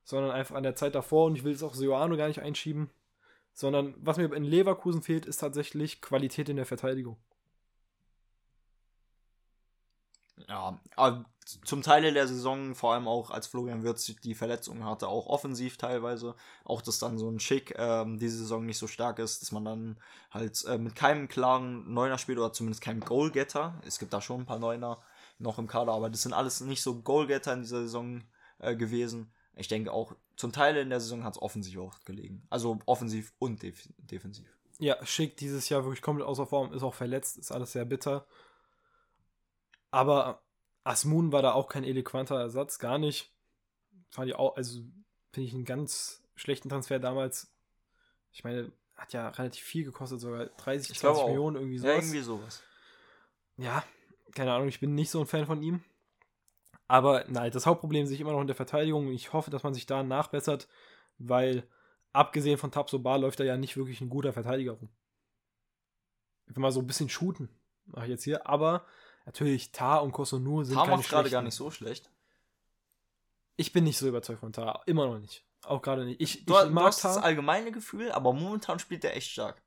sondern 0.05 0.31
einfach 0.31 0.57
an 0.57 0.62
der 0.62 0.75
Zeit 0.75 0.95
davor. 0.95 1.27
Und 1.27 1.37
ich 1.37 1.45
will 1.45 1.53
es 1.53 1.62
auch 1.62 1.75
Seoane 1.75 2.17
gar 2.17 2.29
nicht 2.29 2.43
einschieben. 2.43 2.91
Sondern 3.53 3.95
was 3.99 4.17
mir 4.17 4.33
in 4.33 4.45
Leverkusen 4.45 5.03
fehlt, 5.03 5.27
ist 5.27 5.38
tatsächlich 5.38 6.01
Qualität 6.01 6.49
in 6.49 6.57
der 6.57 6.67
Verteidigung. 6.67 7.19
Ja, 10.49 10.81
aber 10.97 11.25
zum 11.64 11.83
Teil 11.83 12.12
der 12.12 12.29
Saison, 12.29 12.75
vor 12.75 12.95
allem 12.95 13.09
auch 13.09 13.31
als 13.31 13.47
Florian 13.47 13.83
Wirtz 13.83 14.05
die 14.23 14.35
Verletzungen 14.35 14.85
hatte, 14.85 15.09
auch 15.09 15.27
offensiv 15.27 15.77
teilweise. 15.77 16.35
Auch, 16.64 16.83
dass 16.83 16.99
dann 16.99 17.18
so 17.18 17.29
ein 17.29 17.40
Schick 17.40 17.75
ähm, 17.77 18.18
diese 18.18 18.38
Saison 18.38 18.64
nicht 18.64 18.79
so 18.79 18.87
stark 18.87 19.18
ist, 19.18 19.42
dass 19.42 19.53
man 19.53 19.64
dann 19.64 19.99
halt 20.31 20.64
äh, 20.64 20.79
mit 20.79 20.95
keinem 20.95 21.29
klaren 21.29 21.92
Neuner 21.92 22.18
spielt 22.18 22.38
oder 22.38 22.53
zumindest 22.53 22.83
keinem 22.83 23.01
Goalgetter. 23.01 23.75
Es 23.87 23.99
gibt 23.99 24.12
da 24.12 24.21
schon 24.21 24.42
ein 24.42 24.47
paar 24.47 24.59
Neuner 24.59 25.03
noch 25.38 25.59
im 25.59 25.66
Kader, 25.66 25.92
aber 25.92 26.11
das 26.11 26.23
sind 26.23 26.33
alles 26.33 26.61
nicht 26.61 26.83
so 26.83 27.03
Goalgetter 27.03 27.53
in 27.53 27.62
dieser 27.62 27.83
Saison 27.83 28.23
äh, 28.59 28.77
gewesen. 28.77 29.33
Ich 29.57 29.68
denke 29.68 29.92
auch, 29.92 30.14
zum 30.37 30.53
Teil 30.53 30.77
in 30.77 30.90
der 30.90 31.01
Saison 31.01 31.25
hat 31.25 31.35
es 31.35 31.42
offensiv 31.42 31.79
auch 31.79 32.01
gelegen. 32.05 32.47
Also 32.49 32.79
offensiv 32.87 33.33
und 33.38 33.62
def 33.62 33.88
defensiv. 33.99 34.47
Ja, 34.79 34.97
Schick 35.05 35.37
dieses 35.37 35.68
Jahr 35.68 35.85
wirklich 35.85 36.03
komplett 36.03 36.27
außer 36.27 36.47
Form, 36.47 36.73
ist 36.73 36.83
auch 36.83 36.95
verletzt, 36.95 37.38
ist 37.38 37.53
alles 37.53 37.73
sehr 37.73 37.85
bitter. 37.85 38.27
Aber 39.93 40.43
Asmun 40.83 41.31
war 41.31 41.43
da 41.43 41.53
auch 41.53 41.69
kein 41.69 41.85
eloquenter 41.85 42.41
Ersatz, 42.41 42.81
gar 42.81 42.99
nicht. 42.99 43.31
Fand 44.11 44.29
ich 44.29 44.35
auch, 44.35 44.57
also 44.57 44.81
finde 45.33 45.49
ich 45.49 45.55
einen 45.55 45.65
ganz 45.65 46.25
schlechten 46.35 46.69
Transfer 46.69 46.99
damals. 46.99 47.53
Ich 48.33 48.43
meine, 48.43 48.73
hat 48.97 49.13
ja 49.13 49.29
relativ 49.29 49.63
viel 49.63 49.85
gekostet, 49.85 50.21
sogar 50.21 50.47
30, 50.47 50.91
Ich 50.91 50.99
20 50.99 51.01
glaube 51.01 51.19
auch. 51.21 51.27
Millionen 51.29 51.57
irgendwie 51.57 51.77
Ja, 51.77 51.83
sowas. 51.83 51.97
irgendwie 52.05 52.21
sowas. 52.23 52.63
ja, 53.59 53.85
keine 54.35 54.53
Ahnung, 54.53 54.69
ich 54.69 54.81
bin 54.81 54.95
nicht 54.95 55.11
so 55.11 55.21
ein 55.21 55.27
Fan 55.27 55.47
von 55.47 55.63
ihm. 55.63 55.85
Aber 56.89 57.25
nein, 57.29 57.51
das 57.53 57.67
Hauptproblem 57.67 58.07
sehe 58.07 58.15
ich 58.15 58.21
immer 58.21 58.33
noch 58.33 58.41
in 58.41 58.47
der 58.47 58.57
Verteidigung. 58.57 59.09
Ich 59.13 59.33
hoffe, 59.33 59.51
dass 59.51 59.63
man 59.63 59.73
sich 59.75 59.87
da 59.87 60.03
nachbessert, 60.03 60.69
weil 61.19 61.67
abgesehen 62.13 62.59
von 62.59 62.71
Tabsoba 62.71 63.17
läuft 63.17 63.41
da 63.41 63.45
ja 63.45 63.57
nicht 63.57 63.77
wirklich 63.77 64.01
ein 64.01 64.11
guter 64.11 64.33
Verteidiger 64.33 64.73
rum. 64.73 64.89
Will 66.47 66.61
mal 66.61 66.73
so 66.73 66.81
ein 66.81 66.87
bisschen 66.87 67.09
shooten, 67.09 67.49
mache 67.87 68.07
ich 68.07 68.11
jetzt 68.11 68.25
hier. 68.25 68.47
Aber 68.47 68.85
natürlich, 69.27 69.73
Tar 69.73 70.03
und 70.03 70.13
Kosunu 70.13 70.65
sind 70.65 70.75
Tar 70.75 70.85
keine 70.87 70.97
macht 70.99 71.09
gerade 71.09 71.31
gar 71.31 71.43
nicht 71.43 71.55
so 71.55 71.71
schlecht. 71.71 72.11
Ich 73.57 73.73
bin 73.73 73.85
nicht 73.85 73.99
so 73.99 74.09
überzeugt 74.09 74.41
von 74.41 74.53
Tar. 74.53 74.83
Immer 74.87 75.07
noch 75.07 75.19
nicht. 75.19 75.45
Auch 75.63 75.83
gerade 75.83 76.05
nicht. 76.05 76.21
Ich, 76.21 76.45
Du, 76.45 76.55
ich 76.55 76.61
du 76.63 76.71
mag 76.71 76.87
hast 76.87 77.05
das 77.05 77.15
Tar. 77.15 77.25
allgemeine 77.25 77.71
Gefühl, 77.73 78.11
aber 78.13 78.33
momentan 78.33 78.79
spielt 78.79 79.05
er 79.05 79.17
echt 79.17 79.31
stark. 79.31 79.63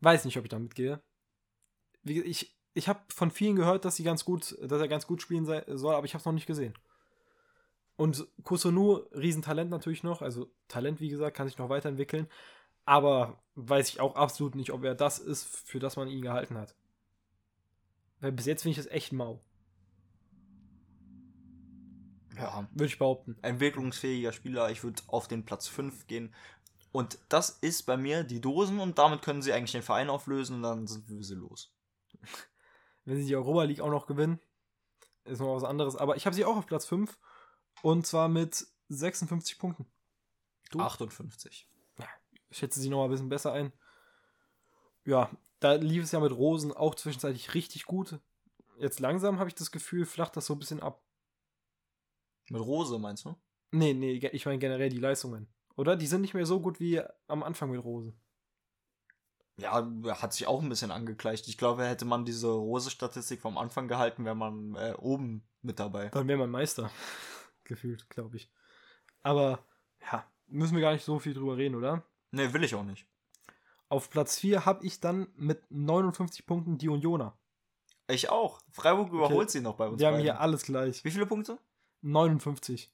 Weiß 0.00 0.24
nicht, 0.24 0.36
ob 0.38 0.44
ich 0.44 0.50
damit 0.50 0.74
gehe. 0.74 1.00
Ich 2.04 2.56
ich 2.74 2.88
habe 2.88 3.00
von 3.08 3.30
vielen 3.32 3.56
gehört, 3.56 3.84
dass, 3.84 3.96
sie 3.96 4.04
ganz 4.04 4.24
gut, 4.24 4.56
dass 4.62 4.80
er 4.80 4.86
ganz 4.86 5.06
gut 5.06 5.20
spielen 5.20 5.44
sei, 5.44 5.64
soll, 5.66 5.94
aber 5.96 6.06
ich 6.06 6.14
habe 6.14 6.20
es 6.20 6.26
noch 6.26 6.32
nicht 6.32 6.46
gesehen. 6.46 6.74
Und 7.96 8.28
Kusonu, 8.44 9.00
Riesentalent 9.12 9.70
natürlich 9.70 10.04
noch. 10.04 10.22
Also 10.22 10.48
Talent, 10.68 11.00
wie 11.00 11.08
gesagt, 11.08 11.36
kann 11.36 11.48
sich 11.48 11.58
noch 11.58 11.68
weiterentwickeln. 11.70 12.28
Aber 12.84 13.42
weiß 13.56 13.88
ich 13.88 14.00
auch 14.00 14.14
absolut 14.14 14.54
nicht, 14.54 14.70
ob 14.70 14.84
er 14.84 14.94
das 14.94 15.18
ist, 15.18 15.44
für 15.44 15.80
das 15.80 15.96
man 15.96 16.06
ihn 16.06 16.22
gehalten 16.22 16.56
hat. 16.56 16.76
Weil 18.20 18.32
bis 18.32 18.46
jetzt 18.46 18.62
finde 18.62 18.78
ich 18.78 18.84
das 18.84 18.92
echt 18.92 19.12
mau. 19.12 19.44
Ja. 22.36 22.68
Würde 22.70 22.86
ich 22.86 22.98
behaupten. 22.98 23.36
Entwicklungsfähiger 23.42 24.32
Spieler, 24.32 24.70
ich 24.70 24.84
würde 24.84 25.02
auf 25.08 25.28
den 25.28 25.44
Platz 25.44 25.66
5 25.66 26.06
gehen. 26.06 26.34
Und 26.92 27.18
das 27.28 27.50
ist 27.50 27.84
bei 27.84 27.96
mir 27.96 28.24
die 28.24 28.40
Dosen 28.40 28.80
und 28.80 28.98
damit 28.98 29.22
können 29.22 29.42
sie 29.42 29.52
eigentlich 29.52 29.72
den 29.72 29.82
Verein 29.82 30.08
auflösen 30.08 30.56
und 30.56 30.62
dann 30.62 30.86
sind 30.86 31.08
wir 31.08 31.22
sie 31.22 31.34
los. 31.34 31.74
Wenn 33.04 33.16
sie 33.16 33.26
die 33.26 33.36
Europa 33.36 33.64
League 33.64 33.80
auch 33.80 33.90
noch 33.90 34.06
gewinnen, 34.06 34.40
ist 35.24 35.40
noch 35.40 35.54
was 35.54 35.64
anderes. 35.64 35.96
Aber 35.96 36.16
ich 36.16 36.26
habe 36.26 36.34
sie 36.34 36.44
auch 36.44 36.56
auf 36.56 36.66
Platz 36.66 36.86
5 36.86 37.18
und 37.82 38.06
zwar 38.06 38.28
mit 38.28 38.66
56 38.88 39.58
Punkten. 39.58 39.86
Du? 40.70 40.80
58. 40.80 41.68
Ich 42.50 42.58
schätze 42.58 42.80
sie 42.80 42.88
noch 42.88 42.98
mal 42.98 43.04
ein 43.04 43.10
bisschen 43.10 43.28
besser 43.28 43.52
ein. 43.52 43.72
Ja, 45.04 45.30
da 45.60 45.74
lief 45.74 46.04
es 46.04 46.12
ja 46.12 46.20
mit 46.20 46.32
Rosen 46.32 46.72
auch 46.72 46.94
zwischenzeitlich 46.94 47.54
richtig 47.54 47.84
gut. 47.84 48.20
Jetzt 48.78 49.00
langsam 49.00 49.38
habe 49.38 49.48
ich 49.48 49.54
das 49.54 49.70
Gefühl, 49.70 50.06
flacht 50.06 50.36
das 50.36 50.46
so 50.46 50.54
ein 50.54 50.58
bisschen 50.58 50.80
ab. 50.80 51.02
Mit 52.48 52.62
Rose 52.62 52.98
meinst 52.98 53.24
du? 53.24 53.36
Nee, 53.72 53.92
nee, 53.92 54.12
ich 54.12 54.46
meine 54.46 54.58
generell 54.58 54.88
die 54.88 54.98
Leistungen. 54.98 55.48
Oder? 55.76 55.96
Die 55.96 56.06
sind 56.06 56.22
nicht 56.22 56.34
mehr 56.34 56.46
so 56.46 56.60
gut 56.60 56.80
wie 56.80 57.02
am 57.26 57.42
Anfang 57.42 57.70
mit 57.70 57.84
Rose. 57.84 58.14
Ja, 59.60 59.84
hat 60.20 60.32
sich 60.32 60.46
auch 60.46 60.62
ein 60.62 60.68
bisschen 60.68 60.92
angegleicht. 60.92 61.48
Ich 61.48 61.58
glaube, 61.58 61.84
hätte 61.84 62.04
man 62.04 62.24
diese 62.24 62.48
Rose-Statistik 62.48 63.40
vom 63.40 63.58
Anfang 63.58 63.88
gehalten, 63.88 64.24
wäre 64.24 64.36
man 64.36 64.76
äh, 64.76 64.94
oben 64.96 65.42
mit 65.62 65.80
dabei. 65.80 66.08
Dann 66.10 66.28
wäre 66.28 66.38
man 66.38 66.50
Meister. 66.50 66.90
Gefühlt, 67.64 68.08
glaube 68.08 68.36
ich. 68.36 68.50
Aber, 69.22 69.64
ja, 70.00 70.24
müssen 70.46 70.74
wir 70.74 70.80
gar 70.80 70.92
nicht 70.92 71.04
so 71.04 71.18
viel 71.18 71.34
drüber 71.34 71.56
reden, 71.56 71.74
oder? 71.74 72.04
Nee, 72.30 72.52
will 72.52 72.62
ich 72.62 72.74
auch 72.74 72.84
nicht. 72.84 73.06
Auf 73.88 74.10
Platz 74.10 74.38
4 74.38 74.66
habe 74.66 74.84
ich 74.84 75.00
dann 75.00 75.28
mit 75.36 75.70
59 75.70 76.46
Punkten 76.46 76.78
die 76.78 76.88
Unioner. 76.88 77.38
Ich 78.06 78.30
auch. 78.30 78.60
Freiburg 78.70 79.08
überholt 79.08 79.48
okay. 79.48 79.48
sie 79.48 79.60
noch 79.60 79.76
bei 79.76 79.88
uns. 79.88 79.98
Wir 79.98 80.06
beiden. 80.06 80.18
haben 80.18 80.22
hier 80.22 80.40
alles 80.40 80.62
gleich. 80.62 81.04
Wie 81.04 81.10
viele 81.10 81.26
Punkte? 81.26 81.58
59. 82.02 82.92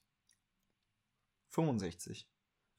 65. 1.49 2.27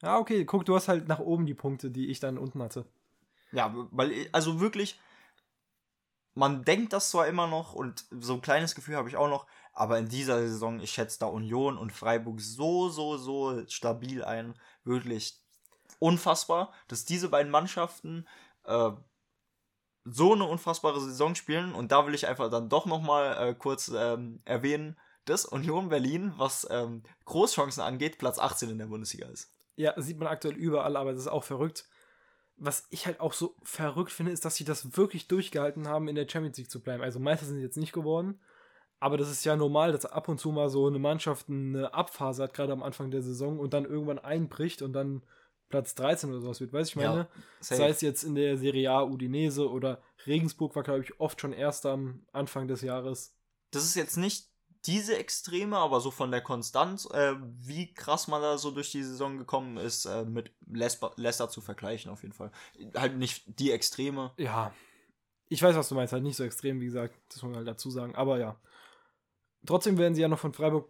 Ja, 0.02 0.18
okay, 0.18 0.44
guck, 0.44 0.64
du 0.64 0.74
hast 0.74 0.88
halt 0.88 1.08
nach 1.08 1.18
oben 1.18 1.46
die 1.46 1.54
Punkte, 1.54 1.90
die 1.90 2.08
ich 2.08 2.20
dann 2.20 2.38
unten 2.38 2.62
hatte. 2.62 2.86
Ja, 3.52 3.72
weil, 3.90 4.28
also 4.32 4.60
wirklich, 4.60 5.00
man 6.34 6.64
denkt 6.64 6.92
das 6.92 7.10
zwar 7.10 7.26
immer 7.26 7.46
noch 7.46 7.72
und 7.72 8.04
so 8.10 8.34
ein 8.34 8.42
kleines 8.42 8.74
Gefühl 8.74 8.96
habe 8.96 9.08
ich 9.08 9.16
auch 9.16 9.28
noch, 9.28 9.46
aber 9.72 9.98
in 9.98 10.08
dieser 10.08 10.38
Saison, 10.40 10.80
ich 10.80 10.90
schätze 10.90 11.18
da 11.18 11.26
Union 11.26 11.78
und 11.78 11.92
Freiburg 11.92 12.40
so, 12.40 12.88
so, 12.88 13.16
so 13.16 13.66
stabil 13.68 14.24
ein. 14.24 14.54
Wirklich 14.84 15.42
unfassbar, 15.98 16.72
dass 16.88 17.04
diese 17.04 17.28
beiden 17.28 17.50
Mannschaften 17.50 18.26
äh, 18.64 18.90
so 20.04 20.32
eine 20.32 20.44
unfassbare 20.44 21.00
Saison 21.00 21.34
spielen 21.34 21.74
und 21.74 21.90
da 21.92 22.06
will 22.06 22.14
ich 22.14 22.26
einfach 22.28 22.50
dann 22.50 22.68
doch 22.68 22.86
nochmal 22.86 23.50
äh, 23.50 23.54
kurz 23.54 23.90
ähm, 23.94 24.40
erwähnen, 24.44 24.96
dass 25.24 25.44
Union 25.44 25.88
Berlin, 25.88 26.32
was 26.36 26.66
ähm, 26.70 27.02
Großchancen 27.24 27.82
angeht, 27.82 28.18
Platz 28.18 28.38
18 28.38 28.70
in 28.70 28.78
der 28.78 28.86
Bundesliga 28.86 29.26
ist. 29.28 29.52
Ja, 29.74 30.00
sieht 30.00 30.18
man 30.18 30.28
aktuell 30.28 30.54
überall, 30.54 30.96
aber 30.96 31.12
das 31.12 31.22
ist 31.22 31.28
auch 31.28 31.44
verrückt. 31.44 31.88
Was 32.56 32.86
ich 32.90 33.06
halt 33.06 33.20
auch 33.20 33.32
so 33.32 33.56
verrückt 33.62 34.12
finde, 34.12 34.32
ist, 34.32 34.44
dass 34.44 34.54
sie 34.54 34.64
das 34.64 34.96
wirklich 34.96 35.28
durchgehalten 35.28 35.88
haben, 35.88 36.08
in 36.08 36.14
der 36.14 36.28
Champions 36.28 36.56
League 36.56 36.70
zu 36.70 36.80
bleiben. 36.80 37.02
Also 37.02 37.18
Meister 37.18 37.44
sind 37.44 37.56
sie 37.56 37.62
jetzt 37.62 37.76
nicht 37.76 37.92
geworden, 37.92 38.40
aber 39.00 39.18
das 39.18 39.30
ist 39.30 39.44
ja 39.44 39.56
normal, 39.56 39.92
dass 39.92 40.06
ab 40.06 40.28
und 40.28 40.38
zu 40.38 40.52
mal 40.52 40.70
so 40.70 40.86
eine 40.86 40.98
Mannschaft 40.98 41.48
eine 41.50 41.92
Abphase 41.92 42.44
hat, 42.44 42.54
gerade 42.54 42.72
am 42.72 42.82
Anfang 42.82 43.10
der 43.10 43.22
Saison, 43.22 43.58
und 43.58 43.74
dann 43.74 43.84
irgendwann 43.84 44.20
einbricht 44.20 44.80
und 44.80 44.92
dann 44.92 45.22
Platz 45.68 45.94
13 45.94 46.30
oder 46.30 46.40
sowas 46.40 46.60
wird. 46.60 46.72
Weiß 46.72 46.88
ich 46.88 46.96
meine? 46.96 47.16
Ja, 47.16 47.28
Sei 47.60 47.88
es 47.88 48.00
jetzt 48.00 48.22
in 48.22 48.34
der 48.34 48.56
Serie 48.56 48.90
A 48.90 49.02
Udinese 49.02 49.68
oder 49.70 50.00
Regensburg 50.26 50.76
war, 50.76 50.82
glaube 50.82 51.02
ich, 51.02 51.20
oft 51.20 51.40
schon 51.40 51.52
erst 51.52 51.86
am 51.86 52.26
Anfang 52.32 52.68
des 52.68 52.82
Jahres. 52.82 53.34
Das 53.70 53.84
ist 53.84 53.96
jetzt 53.96 54.16
nicht 54.16 54.48
diese 54.86 55.16
Extreme, 55.16 55.76
aber 55.76 56.00
so 56.00 56.10
von 56.10 56.30
der 56.30 56.40
Konstanz, 56.40 57.06
äh, 57.12 57.34
wie 57.40 57.92
krass 57.92 58.28
man 58.28 58.40
da 58.40 58.56
so 58.56 58.70
durch 58.70 58.92
die 58.92 59.02
Saison 59.02 59.36
gekommen 59.36 59.76
ist, 59.76 60.04
äh, 60.04 60.24
mit 60.24 60.52
Leicester 60.66 61.48
zu 61.48 61.60
vergleichen, 61.60 62.10
auf 62.10 62.22
jeden 62.22 62.34
Fall. 62.34 62.52
Halt 62.94 63.16
nicht 63.16 63.44
die 63.58 63.72
Extreme. 63.72 64.32
Ja. 64.36 64.72
Ich 65.48 65.62
weiß, 65.62 65.76
was 65.76 65.88
du 65.88 65.94
meinst, 65.94 66.12
halt 66.12 66.22
nicht 66.22 66.36
so 66.36 66.44
extrem, 66.44 66.80
wie 66.80 66.86
gesagt, 66.86 67.14
das 67.28 67.42
muss 67.42 67.50
man 67.50 67.56
halt 67.56 67.68
dazu 67.68 67.90
sagen, 67.90 68.14
aber 68.14 68.38
ja. 68.38 68.60
Trotzdem 69.64 69.98
werden 69.98 70.14
sie 70.14 70.22
ja 70.22 70.28
noch 70.28 70.38
von 70.38 70.52
Freiburg 70.52 70.88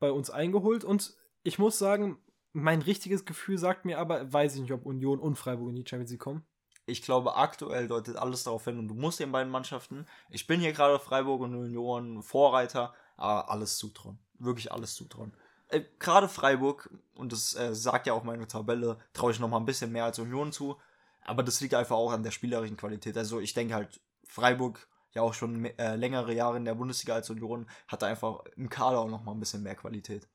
bei 0.00 0.10
uns 0.10 0.30
eingeholt 0.30 0.82
und 0.82 1.14
ich 1.44 1.58
muss 1.58 1.78
sagen, 1.78 2.18
mein 2.52 2.82
richtiges 2.82 3.24
Gefühl 3.24 3.58
sagt 3.58 3.84
mir 3.84 3.98
aber, 3.98 4.32
weiß 4.32 4.54
ich 4.54 4.60
nicht, 4.62 4.72
ob 4.72 4.86
Union 4.86 5.20
und 5.20 5.36
Freiburg 5.36 5.70
in 5.70 5.76
die 5.76 5.86
Champions 5.86 6.10
League 6.10 6.20
kommen. 6.20 6.44
Ich 6.86 7.02
glaube, 7.02 7.36
aktuell 7.36 7.86
deutet 7.86 8.16
alles 8.16 8.42
darauf 8.42 8.64
hin 8.64 8.78
und 8.78 8.88
du 8.88 8.94
musst 8.94 9.20
den 9.20 9.30
beiden 9.30 9.52
Mannschaften, 9.52 10.06
ich 10.28 10.46
bin 10.46 10.60
hier 10.60 10.72
gerade 10.72 10.98
Freiburg 10.98 11.40
und 11.42 11.54
Union 11.54 12.22
Vorreiter, 12.22 12.94
aber 13.16 13.50
alles 13.50 13.76
zutrauen. 13.78 14.18
Wirklich 14.38 14.72
alles 14.72 14.94
zutrauen. 14.94 15.32
Äh, 15.68 15.82
gerade 15.98 16.28
Freiburg, 16.28 16.90
und 17.14 17.32
das 17.32 17.54
äh, 17.54 17.74
sagt 17.74 18.06
ja 18.06 18.12
auch 18.12 18.24
meine 18.24 18.48
Tabelle, 18.48 18.98
traue 19.12 19.30
ich 19.30 19.38
noch 19.38 19.48
mal 19.48 19.58
ein 19.58 19.66
bisschen 19.66 19.92
mehr 19.92 20.04
als 20.04 20.18
Union 20.18 20.52
zu. 20.52 20.76
Aber 21.22 21.42
das 21.42 21.60
liegt 21.60 21.74
einfach 21.74 21.96
auch 21.96 22.12
an 22.12 22.22
der 22.22 22.30
spielerischen 22.32 22.76
Qualität. 22.76 23.16
Also 23.16 23.40
ich 23.40 23.54
denke 23.54 23.74
halt, 23.74 24.00
Freiburg, 24.24 24.88
ja 25.12 25.22
auch 25.22 25.34
schon 25.34 25.64
äh, 25.64 25.96
längere 25.96 26.32
Jahre 26.34 26.56
in 26.56 26.64
der 26.64 26.74
Bundesliga 26.74 27.14
als 27.14 27.30
Union, 27.30 27.68
hat 27.88 28.02
einfach 28.02 28.40
im 28.56 28.68
Kader 28.68 29.00
auch 29.00 29.08
noch 29.08 29.22
mal 29.22 29.32
ein 29.32 29.40
bisschen 29.40 29.62
mehr 29.62 29.74
Qualität. 29.74 30.28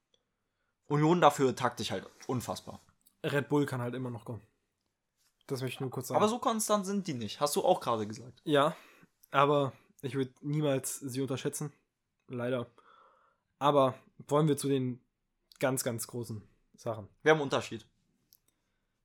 Union 0.87 1.21
dafür 1.21 1.55
taktisch 1.55 1.91
halt 1.91 2.07
unfassbar. 2.27 2.81
Red 3.23 3.49
Bull 3.49 3.65
kann 3.65 3.81
halt 3.81 3.95
immer 3.95 4.09
noch 4.09 4.25
kommen. 4.25 4.41
Das 5.47 5.61
möchte 5.61 5.75
ich 5.75 5.79
nur 5.79 5.91
kurz 5.91 6.07
sagen. 6.07 6.17
Aber 6.17 6.29
so 6.29 6.39
konstant 6.39 6.85
sind 6.85 7.07
die 7.07 7.13
nicht. 7.13 7.39
Hast 7.39 7.55
du 7.55 7.63
auch 7.63 7.79
gerade 7.79 8.07
gesagt. 8.07 8.41
Ja, 8.45 8.75
aber 9.31 9.73
ich 10.01 10.15
würde 10.15 10.33
niemals 10.41 10.99
sie 10.99 11.21
unterschätzen. 11.21 11.73
Leider. 12.27 12.67
Aber 13.59 13.95
wollen 14.27 14.47
wir 14.47 14.57
zu 14.57 14.67
den 14.67 15.03
ganz, 15.59 15.83
ganz 15.83 16.07
großen 16.07 16.47
Sachen. 16.75 17.07
Wir 17.21 17.31
haben 17.31 17.37
einen 17.37 17.43
Unterschied. 17.43 17.87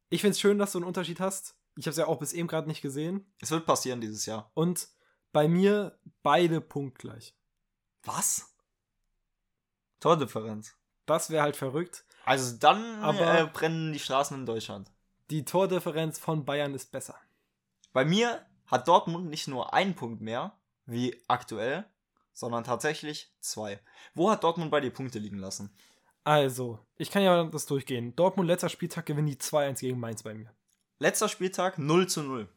Ich 0.08 0.22
finde 0.22 0.32
es 0.32 0.40
schön, 0.40 0.58
dass 0.58 0.72
du 0.72 0.78
einen 0.78 0.86
Unterschied 0.86 1.20
hast. 1.20 1.56
Ich 1.76 1.86
habe 1.86 1.92
es 1.92 1.96
ja 1.98 2.06
auch 2.06 2.18
bis 2.18 2.32
eben 2.32 2.48
gerade 2.48 2.68
nicht 2.68 2.82
gesehen. 2.82 3.32
Es 3.40 3.50
wird 3.50 3.66
passieren 3.66 4.00
dieses 4.00 4.26
Jahr. 4.26 4.50
Und 4.54 4.88
bei 5.32 5.46
mir 5.46 5.98
beide 6.22 6.60
punktgleich. 6.60 7.36
Was? 8.02 8.56
Tordifferenz. 10.00 10.74
Das 11.10 11.28
wäre 11.28 11.42
halt 11.42 11.56
verrückt. 11.56 12.04
Also 12.24 12.56
dann 12.56 13.02
Aber 13.02 13.40
äh, 13.40 13.46
brennen 13.46 13.92
die 13.92 13.98
Straßen 13.98 14.38
in 14.38 14.46
Deutschland. 14.46 14.92
Die 15.30 15.44
Tordifferenz 15.44 16.20
von 16.20 16.44
Bayern 16.44 16.72
ist 16.72 16.92
besser. 16.92 17.16
Bei 17.92 18.04
mir 18.04 18.46
hat 18.66 18.86
Dortmund 18.86 19.28
nicht 19.28 19.48
nur 19.48 19.74
einen 19.74 19.96
Punkt 19.96 20.20
mehr, 20.20 20.56
wie 20.86 21.20
aktuell, 21.26 21.84
sondern 22.32 22.62
tatsächlich 22.62 23.34
zwei. 23.40 23.80
Wo 24.14 24.30
hat 24.30 24.44
Dortmund 24.44 24.70
bei 24.70 24.80
dir 24.80 24.92
Punkte 24.92 25.18
liegen 25.18 25.38
lassen? 25.38 25.74
Also, 26.22 26.78
ich 26.96 27.10
kann 27.10 27.24
ja 27.24 27.42
das 27.42 27.66
durchgehen. 27.66 28.14
Dortmund 28.14 28.46
letzter 28.46 28.68
Spieltag 28.68 29.06
gewinnen 29.06 29.26
die 29.26 29.36
2-1 29.36 29.80
gegen 29.80 29.98
Mainz 29.98 30.22
bei 30.22 30.34
mir. 30.34 30.54
Letzter 31.00 31.28
Spieltag 31.28 31.76
0 31.76 32.06
zu 32.06 32.22
0. 32.22 32.48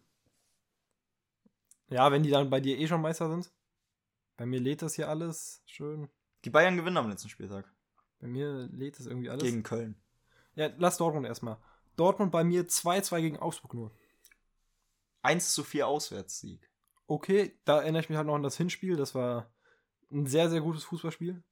Ja, 1.90 2.12
wenn 2.12 2.22
die 2.22 2.30
dann 2.30 2.52
bei 2.52 2.60
dir 2.60 2.78
eh 2.78 2.88
schon 2.88 3.02
Meister 3.02 3.30
sind. 3.30 3.52
Bei 4.38 4.46
mir 4.46 4.60
lädt 4.60 4.84
das 4.84 4.94
hier 4.94 5.10
alles 5.10 5.64
schön. 5.66 6.08
Die 6.46 6.52
Bayern 6.52 6.78
gewinnen 6.78 6.98
am 6.98 7.10
letzten 7.10 7.30
Spieltag. 7.30 7.74
Bei 8.24 8.30
mir 8.30 8.70
lädt 8.72 8.98
das 8.98 9.06
irgendwie 9.06 9.30
alles. 9.30 9.44
Gegen 9.44 9.64
Köln. 9.64 9.96
Ja, 10.56 10.70
lass 10.78 10.96
Dortmund 10.96 11.26
erstmal. 11.26 11.58
Dortmund 11.98 12.32
bei 12.32 12.46
mir 12.46 12.66
2-2 12.66 13.20
gegen 13.20 13.38
Augsburg 13.38 13.74
nur. 13.74 13.92
1 15.24 15.54
zu 15.54 15.62
4 15.62 15.86
Auswärtssieg. 15.86 16.72
Okay, 17.06 17.60
da 17.66 17.82
erinnere 17.82 18.02
ich 18.02 18.08
mich 18.08 18.16
halt 18.16 18.28
noch 18.28 18.36
an 18.36 18.42
das 18.44 18.56
Hinspiel. 18.56 18.96
Das 18.96 19.14
war 19.14 19.52
ein 20.10 20.26
sehr, 20.26 20.50
sehr 20.50 20.62
gutes 20.62 20.86
Fußballspiel. 20.86 21.44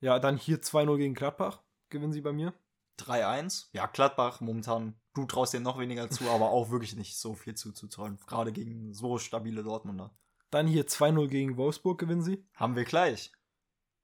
Ja, 0.00 0.18
dann 0.18 0.36
hier 0.36 0.60
2-0 0.60 0.96
gegen 0.96 1.14
Gladbach. 1.14 1.62
Gewinnen 1.90 2.12
sie 2.12 2.22
bei 2.22 2.32
mir. 2.32 2.54
3-1. 2.98 3.68
Ja, 3.72 3.86
Gladbach 3.86 4.40
momentan. 4.40 4.96
Du 5.14 5.26
traust 5.26 5.54
dir 5.54 5.60
noch 5.60 5.78
weniger 5.78 6.10
zu, 6.10 6.28
aber 6.28 6.50
auch 6.50 6.70
wirklich 6.70 6.96
nicht 6.96 7.16
so 7.18 7.34
viel 7.34 7.54
zuzutrauen. 7.54 8.18
Gerade 8.26 8.50
gegen 8.50 8.92
so 8.94 9.18
stabile 9.18 9.62
Dortmunder. 9.62 10.12
Dann 10.50 10.66
hier 10.66 10.88
2-0 10.88 11.28
gegen 11.28 11.56
Wolfsburg 11.56 12.00
gewinnen 12.00 12.24
sie. 12.24 12.44
Haben 12.56 12.74
wir 12.74 12.84
gleich. 12.84 13.30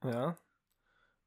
Ja. 0.04 0.38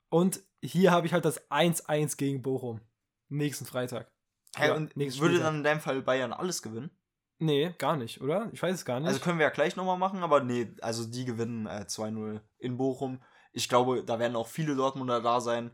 Und 0.07 0.41
hier 0.61 0.91
habe 0.91 1.07
ich 1.07 1.13
halt 1.13 1.25
das 1.25 1.49
1-1 1.49 2.17
gegen 2.17 2.41
Bochum. 2.41 2.81
Nächsten 3.29 3.65
Freitag. 3.65 4.11
Hey, 4.55 4.71
und 4.71 4.95
würde 4.95 5.11
Spieltag. 5.11 5.41
dann 5.41 5.55
in 5.57 5.63
deinem 5.63 5.79
Fall 5.79 6.01
Bayern 6.01 6.33
alles 6.33 6.61
gewinnen? 6.61 6.89
Nee, 7.37 7.73
gar 7.77 7.95
nicht, 7.95 8.21
oder? 8.21 8.49
Ich 8.51 8.61
weiß 8.61 8.75
es 8.75 8.85
gar 8.85 8.99
nicht. 8.99 9.07
Also 9.07 9.19
können 9.19 9.39
wir 9.39 9.45
ja 9.45 9.51
gleich 9.51 9.75
nochmal 9.75 9.97
machen, 9.97 10.23
aber 10.23 10.41
nee, 10.41 10.73
also 10.81 11.05
die 11.05 11.23
gewinnen 11.23 11.67
äh, 11.67 11.85
2-0 11.87 12.41
in 12.57 12.77
Bochum. 12.77 13.23
Ich 13.53 13.69
glaube, 13.69 14.03
da 14.03 14.19
werden 14.19 14.35
auch 14.35 14.47
viele 14.47 14.75
Dortmunder 14.75 15.21
da 15.21 15.39
sein. 15.39 15.71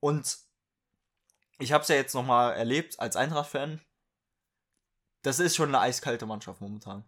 Und 0.00 0.38
ich 1.58 1.72
habe 1.72 1.82
es 1.82 1.88
ja 1.88 1.96
jetzt 1.96 2.14
nochmal 2.14 2.54
erlebt 2.54 2.98
als 2.98 3.16
Eintracht-Fan. 3.16 3.80
Das 5.22 5.38
ist 5.38 5.56
schon 5.56 5.68
eine 5.68 5.80
eiskalte 5.80 6.24
Mannschaft 6.24 6.62
momentan 6.62 7.04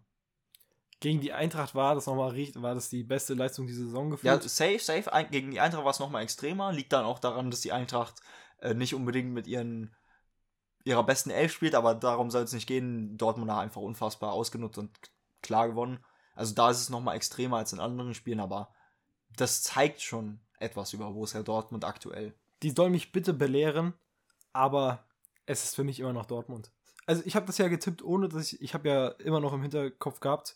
gegen 1.03 1.19
die 1.19 1.33
Eintracht 1.33 1.75
war 1.75 1.95
das 1.95 2.05
nochmal 2.05 2.33
war 2.33 2.75
das 2.75 2.89
die 2.89 3.03
beste 3.03 3.33
Leistung 3.33 3.67
dieser 3.67 3.83
Saison 3.83 4.09
gefühlt. 4.09 4.41
Ja, 4.41 4.49
safe, 4.49 4.79
safe. 4.79 5.27
Gegen 5.29 5.51
die 5.51 5.59
Eintracht 5.59 5.83
war 5.83 5.91
es 5.91 5.99
nochmal 5.99 6.23
extremer. 6.23 6.71
Liegt 6.71 6.93
dann 6.93 7.03
auch 7.03 7.19
daran, 7.19 7.51
dass 7.51 7.59
die 7.59 7.73
Eintracht 7.73 8.21
äh, 8.61 8.73
nicht 8.73 8.95
unbedingt 8.95 9.33
mit 9.33 9.45
ihren 9.45 9.93
ihrer 10.85 11.03
besten 11.03 11.29
Elf 11.29 11.51
spielt, 11.51 11.75
aber 11.75 11.93
darum 11.93 12.31
soll 12.31 12.43
es 12.43 12.53
nicht 12.53 12.67
gehen. 12.67 13.17
Dortmund 13.17 13.51
hat 13.51 13.59
einfach 13.59 13.81
unfassbar 13.81 14.31
ausgenutzt 14.31 14.77
und 14.77 14.97
klar 15.41 15.67
gewonnen. 15.67 15.99
Also 16.35 16.55
da 16.55 16.69
ist 16.69 16.79
es 16.79 16.89
nochmal 16.89 17.17
extremer 17.17 17.57
als 17.57 17.73
in 17.73 17.81
anderen 17.81 18.13
Spielen, 18.13 18.39
aber 18.39 18.73
das 19.35 19.61
zeigt 19.61 20.01
schon 20.01 20.39
etwas 20.57 20.93
über 20.93 21.11
Borussia 21.11 21.43
Dortmund 21.43 21.83
aktuell. 21.83 22.33
Die 22.61 22.69
soll 22.69 22.89
mich 22.89 23.11
bitte 23.11 23.33
belehren, 23.33 23.93
aber 24.53 25.05
Es 25.45 25.65
ist 25.65 25.75
für 25.75 25.83
mich 25.83 25.99
immer 25.99 26.13
noch 26.13 26.25
Dortmund. 26.25 26.71
Also 27.05 27.23
ich 27.25 27.35
habe 27.35 27.45
das 27.45 27.57
ja 27.57 27.67
getippt, 27.67 28.01
ohne 28.01 28.29
dass 28.29 28.53
ich, 28.53 28.61
ich 28.61 28.73
habe 28.73 28.87
ja 28.87 29.07
immer 29.07 29.41
noch 29.41 29.51
im 29.51 29.61
Hinterkopf 29.61 30.21
gehabt, 30.21 30.55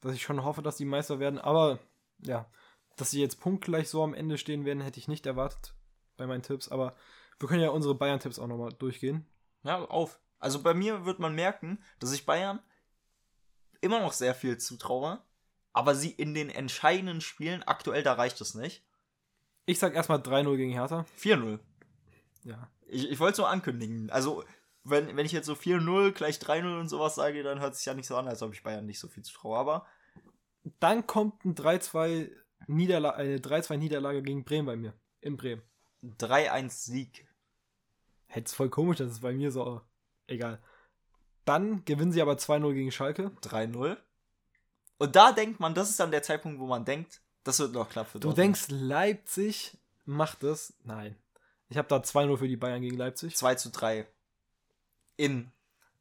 dass 0.00 0.14
ich 0.14 0.22
schon 0.22 0.44
hoffe, 0.44 0.62
dass 0.62 0.76
die 0.76 0.84
Meister 0.84 1.18
werden. 1.18 1.38
Aber 1.38 1.78
ja, 2.20 2.46
dass 2.96 3.10
sie 3.10 3.20
jetzt 3.20 3.40
punktgleich 3.40 3.88
so 3.88 4.02
am 4.02 4.14
Ende 4.14 4.38
stehen 4.38 4.64
werden, 4.64 4.82
hätte 4.82 4.98
ich 4.98 5.08
nicht 5.08 5.26
erwartet 5.26 5.74
bei 6.16 6.26
meinen 6.26 6.42
Tipps. 6.42 6.68
Aber 6.68 6.94
wir 7.38 7.48
können 7.48 7.62
ja 7.62 7.70
unsere 7.70 7.94
Bayern-Tipps 7.94 8.38
auch 8.38 8.46
nochmal 8.46 8.72
durchgehen. 8.72 9.26
Ja, 9.62 9.84
auf. 9.84 10.20
Also 10.38 10.62
bei 10.62 10.74
mir 10.74 11.04
wird 11.04 11.18
man 11.18 11.34
merken, 11.34 11.82
dass 11.98 12.12
ich 12.12 12.26
Bayern 12.26 12.60
immer 13.80 14.00
noch 14.00 14.12
sehr 14.12 14.34
viel 14.34 14.58
zutraue, 14.58 15.20
aber 15.72 15.94
sie 15.94 16.10
in 16.10 16.34
den 16.34 16.50
entscheidenden 16.50 17.20
Spielen, 17.20 17.62
aktuell 17.62 18.02
da 18.02 18.14
reicht 18.14 18.40
es 18.40 18.54
nicht. 18.54 18.84
Ich 19.66 19.78
sag 19.78 19.94
erstmal 19.94 20.18
3-0 20.18 20.56
gegen 20.56 20.72
Hertha. 20.72 21.04
4-0. 21.20 21.58
Ja. 22.44 22.70
Ich, 22.86 23.10
ich 23.10 23.20
wollte 23.20 23.32
es 23.32 23.36
so 23.36 23.44
ankündigen. 23.44 24.10
Also, 24.10 24.44
wenn, 24.90 25.16
wenn 25.16 25.26
ich 25.26 25.32
jetzt 25.32 25.46
so 25.46 25.54
4-0, 25.54 26.12
gleich 26.12 26.36
3-0 26.36 26.80
und 26.80 26.88
sowas 26.88 27.14
sage, 27.14 27.42
dann 27.42 27.60
hört 27.60 27.72
es 27.72 27.78
sich 27.78 27.86
ja 27.86 27.94
nicht 27.94 28.06
so 28.06 28.16
an, 28.16 28.28
als 28.28 28.42
ob 28.42 28.52
ich 28.52 28.62
Bayern 28.62 28.86
nicht 28.86 28.98
so 28.98 29.08
viel 29.08 29.22
zutraue. 29.22 29.58
Aber 29.58 29.86
Dann 30.80 31.06
kommt 31.06 31.44
ein 31.44 31.54
3-2 31.54 32.30
Niederla 32.66 33.10
eine 33.10 33.38
3-2 33.38 33.76
Niederlage 33.76 34.22
gegen 34.22 34.44
Bremen 34.44 34.66
bei 34.66 34.76
mir. 34.76 34.92
In 35.20 35.36
Bremen. 35.36 35.62
3-1 36.04 36.70
Sieg. 36.70 37.26
Hätte 38.26 38.46
es 38.46 38.54
voll 38.54 38.68
komisch, 38.68 38.98
dass 38.98 39.10
es 39.10 39.20
bei 39.20 39.32
mir 39.32 39.50
so. 39.50 39.80
Egal. 40.26 40.60
Dann 41.44 41.84
gewinnen 41.84 42.12
sie 42.12 42.20
aber 42.20 42.34
2-0 42.34 42.74
gegen 42.74 42.92
Schalke. 42.92 43.30
3-0. 43.42 43.96
Und 44.98 45.16
da 45.16 45.32
denkt 45.32 45.60
man, 45.60 45.74
das 45.74 45.88
ist 45.90 45.98
dann 46.00 46.10
der 46.10 46.22
Zeitpunkt, 46.22 46.58
wo 46.60 46.66
man 46.66 46.84
denkt, 46.84 47.22
das 47.44 47.58
wird 47.60 47.72
noch 47.72 47.88
knapp 47.88 48.08
für 48.08 48.18
Du 48.18 48.28
Dortmund. 48.28 48.38
denkst, 48.38 48.66
Leipzig 48.68 49.78
macht 50.04 50.42
das? 50.42 50.74
Nein. 50.84 51.16
Ich 51.70 51.78
habe 51.78 51.88
da 51.88 51.96
2-0 51.98 52.36
für 52.36 52.48
die 52.48 52.56
Bayern 52.56 52.82
gegen 52.82 52.96
Leipzig. 52.96 53.36
2 53.36 53.54
zu 53.54 53.70
3. 53.70 54.06
In 55.18 55.52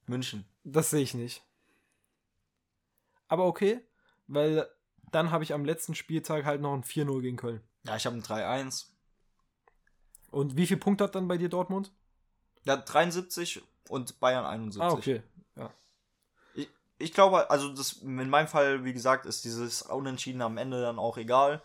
München. 0.05 0.45
Das 0.63 0.89
sehe 0.89 1.01
ich 1.01 1.13
nicht. 1.13 1.43
Aber 3.27 3.45
okay, 3.45 3.81
weil 4.27 4.69
dann 5.11 5.31
habe 5.31 5.43
ich 5.43 5.53
am 5.53 5.65
letzten 5.65 5.95
Spieltag 5.95 6.45
halt 6.45 6.61
noch 6.61 6.73
ein 6.73 6.83
4-0 6.83 7.21
gegen 7.21 7.37
Köln. 7.37 7.61
Ja, 7.83 7.95
ich 7.95 8.05
habe 8.05 8.15
ein 8.15 8.23
3-1. 8.23 8.85
Und 10.31 10.55
wie 10.55 10.67
viel 10.67 10.77
Punkte 10.77 11.05
hat 11.05 11.15
dann 11.15 11.27
bei 11.27 11.37
dir 11.37 11.49
Dortmund? 11.49 11.91
Ja, 12.63 12.77
73 12.77 13.61
und 13.89 14.19
Bayern 14.19 14.45
71. 14.45 14.81
Ah, 14.81 14.91
okay. 14.91 15.23
Ja. 15.55 15.73
Ich, 16.53 16.69
ich 16.99 17.13
glaube, 17.13 17.49
also 17.49 17.73
das 17.73 17.93
in 17.93 18.29
meinem 18.29 18.47
Fall, 18.47 18.83
wie 18.83 18.93
gesagt, 18.93 19.25
ist 19.25 19.45
dieses 19.45 19.81
Unentschieden 19.81 20.41
am 20.41 20.57
Ende 20.57 20.81
dann 20.81 20.99
auch 20.99 21.17
egal. 21.17 21.63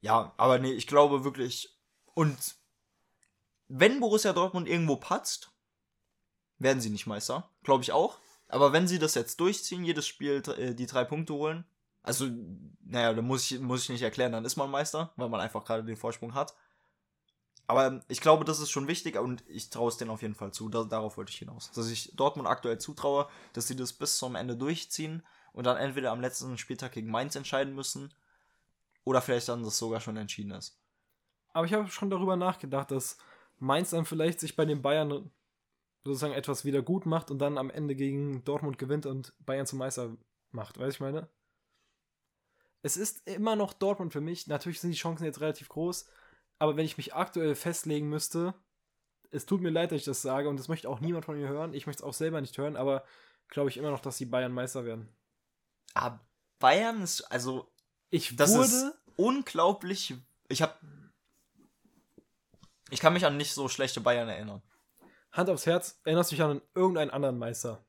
Ja, 0.00 0.32
aber 0.36 0.58
nee, 0.58 0.72
ich 0.72 0.86
glaube 0.86 1.24
wirklich. 1.24 1.76
Und 2.14 2.56
wenn 3.66 4.00
Borussia 4.00 4.32
Dortmund 4.32 4.68
irgendwo 4.68 4.96
patzt, 4.96 5.52
werden 6.58 6.80
sie 6.80 6.90
nicht 6.90 7.06
Meister. 7.06 7.50
Glaube 7.62 7.82
ich 7.82 7.92
auch. 7.92 8.18
Aber 8.48 8.72
wenn 8.72 8.88
sie 8.88 8.98
das 8.98 9.14
jetzt 9.14 9.40
durchziehen, 9.40 9.84
jedes 9.84 10.06
Spiel 10.06 10.42
äh, 10.56 10.74
die 10.74 10.86
drei 10.86 11.04
Punkte 11.04 11.34
holen, 11.34 11.64
also, 12.02 12.26
naja, 12.84 13.12
dann 13.12 13.26
muss 13.26 13.50
ich, 13.50 13.60
muss 13.60 13.82
ich 13.82 13.88
nicht 13.90 14.02
erklären, 14.02 14.32
dann 14.32 14.44
ist 14.44 14.56
man 14.56 14.70
Meister, 14.70 15.12
weil 15.16 15.28
man 15.28 15.40
einfach 15.40 15.64
gerade 15.64 15.84
den 15.84 15.96
Vorsprung 15.96 16.34
hat. 16.34 16.54
Aber 17.66 18.02
ich 18.08 18.22
glaube, 18.22 18.46
das 18.46 18.60
ist 18.60 18.70
schon 18.70 18.88
wichtig 18.88 19.18
und 19.18 19.44
ich 19.46 19.68
traue 19.68 19.90
es 19.90 19.98
denen 19.98 20.10
auf 20.10 20.22
jeden 20.22 20.34
Fall 20.34 20.52
zu. 20.52 20.70
Da, 20.70 20.84
darauf 20.84 21.18
wollte 21.18 21.32
ich 21.32 21.38
hinaus. 21.38 21.70
Dass 21.72 21.90
ich 21.90 22.12
Dortmund 22.16 22.48
aktuell 22.48 22.78
zutraue, 22.78 23.28
dass 23.52 23.66
sie 23.66 23.76
das 23.76 23.92
bis 23.92 24.16
zum 24.16 24.36
Ende 24.36 24.56
durchziehen 24.56 25.22
und 25.52 25.64
dann 25.64 25.76
entweder 25.76 26.12
am 26.12 26.22
letzten 26.22 26.56
Spieltag 26.56 26.92
gegen 26.92 27.10
Mainz 27.10 27.36
entscheiden 27.36 27.74
müssen 27.74 28.14
oder 29.04 29.20
vielleicht 29.20 29.50
dann 29.50 29.62
das 29.62 29.76
sogar 29.76 30.00
schon 30.00 30.16
entschieden 30.16 30.52
ist. 30.52 30.78
Aber 31.52 31.66
ich 31.66 31.74
habe 31.74 31.88
schon 31.88 32.08
darüber 32.08 32.36
nachgedacht, 32.36 32.90
dass 32.90 33.18
Mainz 33.58 33.90
dann 33.90 34.06
vielleicht 34.06 34.40
sich 34.40 34.56
bei 34.56 34.64
den 34.64 34.80
Bayern 34.80 35.30
sozusagen 36.08 36.34
etwas 36.34 36.64
wieder 36.64 36.82
gut 36.82 37.06
macht 37.06 37.30
und 37.30 37.38
dann 37.38 37.58
am 37.58 37.70
Ende 37.70 37.94
gegen 37.94 38.44
Dortmund 38.44 38.78
gewinnt 38.78 39.06
und 39.06 39.32
Bayern 39.44 39.66
zum 39.66 39.78
Meister 39.78 40.16
macht. 40.50 40.78
Weißt 40.78 40.98
du, 40.98 41.04
ich 41.04 41.12
meine? 41.12 41.28
Es 42.82 42.96
ist 42.96 43.28
immer 43.28 43.56
noch 43.56 43.72
Dortmund 43.72 44.12
für 44.12 44.20
mich. 44.20 44.46
Natürlich 44.46 44.80
sind 44.80 44.90
die 44.90 44.98
Chancen 44.98 45.24
jetzt 45.24 45.40
relativ 45.40 45.68
groß, 45.68 46.08
aber 46.58 46.76
wenn 46.76 46.84
ich 46.84 46.96
mich 46.96 47.14
aktuell 47.14 47.54
festlegen 47.54 48.08
müsste, 48.08 48.54
es 49.30 49.46
tut 49.46 49.60
mir 49.60 49.70
leid, 49.70 49.92
dass 49.92 49.98
ich 49.98 50.04
das 50.04 50.22
sage 50.22 50.48
und 50.48 50.58
das 50.58 50.68
möchte 50.68 50.88
auch 50.88 51.00
niemand 51.00 51.24
von 51.24 51.36
mir 51.36 51.48
hören. 51.48 51.74
Ich 51.74 51.86
möchte 51.86 52.02
es 52.02 52.08
auch 52.08 52.14
selber 52.14 52.40
nicht 52.40 52.56
hören, 52.56 52.76
aber 52.76 53.04
glaube 53.48 53.70
ich 53.70 53.76
immer 53.76 53.90
noch, 53.90 54.00
dass 54.00 54.16
die 54.16 54.26
Bayern 54.26 54.52
Meister 54.52 54.84
werden. 54.84 55.08
Aber 55.94 56.20
Bayern 56.58 57.02
ist, 57.02 57.22
also, 57.22 57.70
Ich 58.10 58.36
das 58.36 58.54
wurde 58.54 58.64
ist 58.66 58.94
unglaublich. 59.16 60.14
Ich 60.48 60.62
habe. 60.62 60.74
Ich 62.90 63.00
kann 63.00 63.12
mich 63.12 63.26
an 63.26 63.36
nicht 63.36 63.52
so 63.52 63.68
schlechte 63.68 64.00
Bayern 64.00 64.28
erinnern. 64.28 64.62
Hand 65.32 65.50
aufs 65.50 65.66
Herz, 65.66 66.00
erinnerst 66.04 66.30
du 66.30 66.36
dich 66.36 66.42
an 66.42 66.62
irgendeinen 66.74 67.10
anderen 67.10 67.38
Meister? 67.38 67.84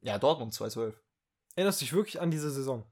Ja, 0.00 0.18
Dortmund 0.18 0.52
2012. 0.52 1.00
Erinnerst 1.54 1.80
du 1.80 1.84
dich 1.84 1.92
wirklich 1.92 2.20
an 2.20 2.30
diese 2.30 2.50
Saison? 2.50 2.84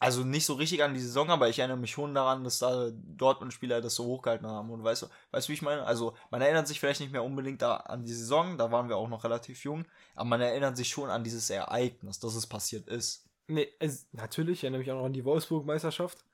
Also 0.00 0.24
nicht 0.24 0.44
so 0.44 0.54
richtig 0.54 0.82
an 0.82 0.94
die 0.94 1.00
Saison, 1.00 1.30
aber 1.30 1.48
ich 1.48 1.58
erinnere 1.58 1.78
mich 1.78 1.92
schon 1.92 2.14
daran, 2.14 2.42
dass 2.42 2.58
da 2.58 2.90
Dortmund-Spieler 2.92 3.80
das 3.80 3.94
so 3.94 4.04
hochgehalten 4.04 4.46
haben. 4.46 4.70
Und 4.70 4.82
weißt 4.82 5.02
du, 5.02 5.06
weißt 5.30 5.48
du, 5.48 5.50
wie 5.50 5.54
ich 5.54 5.62
meine? 5.62 5.84
Also, 5.86 6.16
man 6.30 6.42
erinnert 6.42 6.66
sich 6.66 6.80
vielleicht 6.80 7.00
nicht 7.00 7.12
mehr 7.12 7.22
unbedingt 7.22 7.62
da 7.62 7.76
an 7.76 8.04
die 8.04 8.12
Saison, 8.12 8.58
da 8.58 8.72
waren 8.72 8.88
wir 8.88 8.96
auch 8.96 9.08
noch 9.08 9.24
relativ 9.24 9.62
jung, 9.62 9.86
aber 10.14 10.28
man 10.28 10.40
erinnert 10.40 10.76
sich 10.76 10.88
schon 10.88 11.10
an 11.10 11.24
dieses 11.24 11.48
Ereignis, 11.48 12.18
dass 12.18 12.34
es 12.34 12.46
passiert 12.46 12.88
ist. 12.88 13.28
Nee, 13.46 13.68
es, 13.78 14.08
natürlich, 14.12 14.58
ich 14.58 14.64
erinnere 14.64 14.80
mich 14.80 14.90
auch 14.90 14.96
noch 14.96 15.06
an 15.06 15.12
die 15.12 15.24
Wolfsburg-Meisterschaft. 15.24 16.24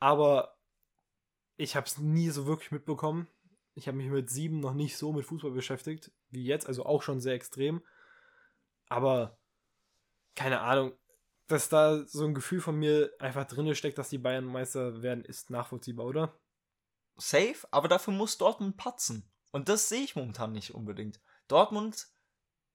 Aber 0.00 0.56
ich 1.56 1.76
habe 1.76 1.86
es 1.86 1.98
nie 1.98 2.30
so 2.30 2.46
wirklich 2.46 2.70
mitbekommen. 2.70 3.28
Ich 3.78 3.86
habe 3.86 3.96
mich 3.96 4.08
mit 4.08 4.28
sieben 4.28 4.58
noch 4.58 4.74
nicht 4.74 4.96
so 4.96 5.12
mit 5.12 5.24
Fußball 5.24 5.52
beschäftigt 5.52 6.10
wie 6.30 6.44
jetzt, 6.44 6.66
also 6.66 6.84
auch 6.84 7.02
schon 7.02 7.20
sehr 7.20 7.34
extrem. 7.34 7.80
Aber 8.88 9.38
keine 10.34 10.60
Ahnung, 10.60 10.92
dass 11.46 11.68
da 11.68 12.04
so 12.04 12.24
ein 12.24 12.34
Gefühl 12.34 12.60
von 12.60 12.76
mir 12.76 13.12
einfach 13.20 13.46
drinne 13.46 13.76
steckt, 13.76 13.96
dass 13.96 14.08
die 14.08 14.18
Bayern 14.18 14.44
Meister 14.44 15.00
werden, 15.02 15.24
ist 15.24 15.50
nachvollziehbar, 15.50 16.06
oder? 16.06 16.38
Safe, 17.16 17.56
aber 17.70 17.86
dafür 17.86 18.12
muss 18.12 18.36
Dortmund 18.36 18.76
patzen. 18.76 19.30
Und 19.52 19.68
das 19.68 19.88
sehe 19.88 20.02
ich 20.02 20.16
momentan 20.16 20.52
nicht 20.52 20.74
unbedingt. 20.74 21.20
Dortmund 21.46 22.08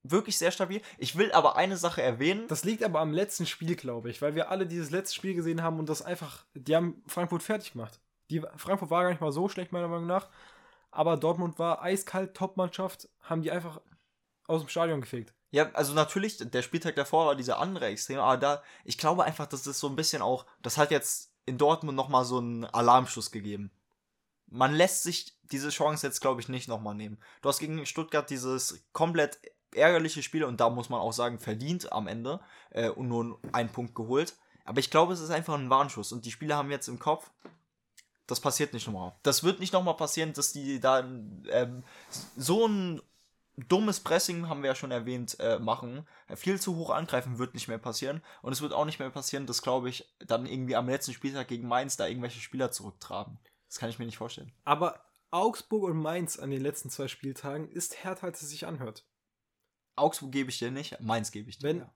wirklich 0.03 0.37
sehr 0.37 0.51
stabil. 0.51 0.81
Ich 0.97 1.17
will 1.17 1.33
aber 1.33 1.57
eine 1.57 1.77
Sache 1.77 2.01
erwähnen. 2.01 2.47
Das 2.47 2.63
liegt 2.63 2.83
aber 2.83 3.01
am 3.01 3.11
letzten 3.11 3.45
Spiel, 3.45 3.75
glaube 3.75 4.09
ich, 4.09 4.21
weil 4.21 4.35
wir 4.35 4.49
alle 4.49 4.65
dieses 4.65 4.89
letzte 4.89 5.15
Spiel 5.15 5.33
gesehen 5.33 5.61
haben 5.61 5.79
und 5.79 5.89
das 5.89 6.01
einfach, 6.01 6.45
die 6.53 6.75
haben 6.75 7.03
Frankfurt 7.07 7.43
fertig 7.43 7.73
gemacht. 7.73 7.99
Die, 8.29 8.41
Frankfurt 8.55 8.89
war 8.89 9.03
gar 9.03 9.09
nicht 9.09 9.21
mal 9.21 9.33
so 9.33 9.49
schlecht, 9.49 9.73
meiner 9.73 9.89
Meinung 9.89 10.07
nach, 10.07 10.29
aber 10.93 11.17
Dortmund 11.17 11.59
war 11.59 11.81
eiskalt, 11.81 12.35
Top-Mannschaft, 12.35 13.09
haben 13.21 13.41
die 13.41 13.51
einfach 13.51 13.81
aus 14.47 14.61
dem 14.61 14.69
Stadion 14.69 15.01
gefegt. 15.01 15.33
Ja, 15.51 15.71
also 15.73 15.93
natürlich, 15.93 16.37
der 16.37 16.61
Spieltag 16.61 16.95
davor 16.95 17.27
war 17.27 17.35
dieser 17.35 17.59
andere 17.59 17.85
Extrem, 17.85 18.19
aber 18.19 18.37
da, 18.37 18.63
ich 18.83 18.97
glaube 18.97 19.23
einfach, 19.23 19.45
das 19.45 19.67
ist 19.67 19.79
so 19.79 19.87
ein 19.87 19.95
bisschen 19.95 20.21
auch, 20.21 20.45
das 20.61 20.77
hat 20.77 20.89
jetzt 20.91 21.31
in 21.45 21.57
Dortmund 21.57 21.95
nochmal 21.95 22.25
so 22.25 22.39
einen 22.39 22.65
Alarmschuss 22.65 23.31
gegeben. 23.31 23.71
Man 24.47 24.73
lässt 24.73 25.03
sich 25.03 25.37
diese 25.43 25.69
Chance 25.69 26.07
jetzt, 26.07 26.21
glaube 26.21 26.41
ich, 26.41 26.49
nicht 26.49 26.67
nochmal 26.67 26.95
nehmen. 26.95 27.19
Du 27.41 27.49
hast 27.49 27.59
gegen 27.59 27.85
Stuttgart 27.85 28.29
dieses 28.29 28.83
komplett 28.93 29.39
ärgerliche 29.75 30.23
Spiel 30.23 30.43
und 30.43 30.59
da 30.59 30.69
muss 30.69 30.89
man 30.89 30.99
auch 30.99 31.13
sagen, 31.13 31.39
verdient 31.39 31.91
am 31.91 32.07
Ende 32.07 32.39
äh, 32.71 32.89
und 32.89 33.07
nur 33.07 33.39
einen 33.51 33.69
Punkt 33.69 33.95
geholt. 33.95 34.35
Aber 34.65 34.79
ich 34.79 34.89
glaube, 34.89 35.13
es 35.13 35.19
ist 35.19 35.31
einfach 35.31 35.55
ein 35.55 35.69
Warnschuss 35.69 36.11
und 36.11 36.25
die 36.25 36.31
Spieler 36.31 36.57
haben 36.57 36.71
jetzt 36.71 36.87
im 36.87 36.99
Kopf, 36.99 37.31
das 38.27 38.39
passiert 38.39 38.73
nicht 38.73 38.87
nochmal. 38.87 39.13
Das 39.23 39.43
wird 39.43 39.59
nicht 39.59 39.73
nochmal 39.73 39.95
passieren, 39.95 40.33
dass 40.33 40.53
die 40.53 40.79
da 40.79 40.99
ähm, 40.99 41.83
so 42.35 42.67
ein 42.67 43.01
dummes 43.57 43.99
Pressing, 43.99 44.47
haben 44.49 44.63
wir 44.63 44.69
ja 44.69 44.75
schon 44.75 44.91
erwähnt, 44.91 45.37
äh, 45.39 45.59
machen. 45.59 46.07
Viel 46.35 46.59
zu 46.59 46.75
hoch 46.75 46.89
angreifen 46.89 47.37
wird 47.37 47.53
nicht 47.53 47.67
mehr 47.67 47.77
passieren. 47.77 48.23
Und 48.41 48.53
es 48.53 48.61
wird 48.61 48.73
auch 48.73 48.85
nicht 48.85 48.99
mehr 48.99 49.09
passieren, 49.09 49.45
dass, 49.45 49.61
glaube 49.61 49.89
ich, 49.89 50.11
dann 50.19 50.45
irgendwie 50.45 50.75
am 50.75 50.89
letzten 50.89 51.13
Spieltag 51.13 51.47
gegen 51.47 51.67
Mainz 51.67 51.97
da 51.97 52.07
irgendwelche 52.07 52.39
Spieler 52.39 52.71
zurücktraben. 52.71 53.37
Das 53.67 53.77
kann 53.77 53.89
ich 53.89 53.99
mir 53.99 54.05
nicht 54.05 54.17
vorstellen. 54.17 54.51
Aber 54.63 55.05
Augsburg 55.31 55.83
und 55.83 55.97
Mainz 55.97 56.39
an 56.39 56.51
den 56.51 56.61
letzten 56.61 56.89
zwei 56.89 57.07
Spieltagen 57.07 57.69
ist 57.69 58.03
härter, 58.03 58.27
als 58.27 58.41
es 58.41 58.49
sich 58.49 58.65
anhört. 58.65 59.05
Augsburg 59.95 60.31
gebe 60.31 60.49
ich 60.49 60.59
dir 60.59 60.71
nicht, 60.71 60.99
Mainz 61.01 61.31
gebe 61.31 61.49
ich 61.49 61.59
dir. 61.59 61.67
Wenn, 61.67 61.79
ja. 61.79 61.93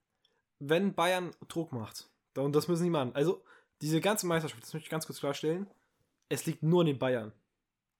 wenn 0.60 0.94
Bayern 0.94 1.36
Druck 1.48 1.72
macht, 1.72 2.10
und 2.36 2.56
das 2.56 2.68
müssen 2.68 2.84
die 2.84 2.90
machen. 2.92 3.16
Also, 3.16 3.44
diese 3.82 4.02
ganze 4.02 4.28
Meisterschaft, 4.28 4.64
das 4.64 4.74
möchte 4.74 4.86
ich 4.86 4.92
ganz 4.92 5.06
kurz 5.08 5.20
klarstellen, 5.20 5.68
es 6.30 6.46
liegt 6.46 6.64
nur 6.64 6.82
an 6.82 6.88
den 6.88 7.00
Bayern. 7.00 7.32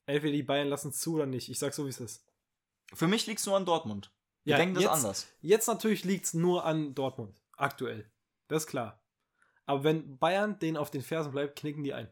Entweder 0.06 0.34
die 0.34 0.44
Bayern 0.44 0.68
lassen 0.70 0.90
es 0.90 1.00
zu 1.00 1.16
oder 1.16 1.26
nicht. 1.26 1.50
Ich 1.50 1.60
sag 1.60 1.74
so, 1.74 1.86
wie 1.86 1.90
es 1.90 2.00
ist. 2.00 2.26
Für 2.94 3.08
mich 3.08 3.28
liegt 3.28 3.40
es 3.40 3.46
nur 3.46 3.58
an 3.58 3.66
Dortmund. 3.66 4.12
Wir 4.44 4.52
Ja, 4.52 4.58
denken 4.58 4.76
das 4.76 4.84
jetzt- 4.84 4.94
anders. 4.94 5.28
Jetzt 5.42 5.68
natürlich 5.68 6.04
liegt 6.06 6.26
es 6.26 6.34
nur 6.34 6.64
an 6.66 6.96
Dortmund. 6.96 7.42
Aktuell. 7.58 8.10
Das 8.48 8.64
ist 8.64 8.68
klar. 8.70 9.04
Aber 9.66 9.84
wenn 9.84 10.18
Bayern 10.18 10.58
denen 10.60 10.78
auf 10.78 10.90
den 10.92 11.02
Fersen 11.02 11.32
bleibt, 11.34 11.58
knicken 11.60 11.84
die 11.84 11.94
ein. 11.94 12.10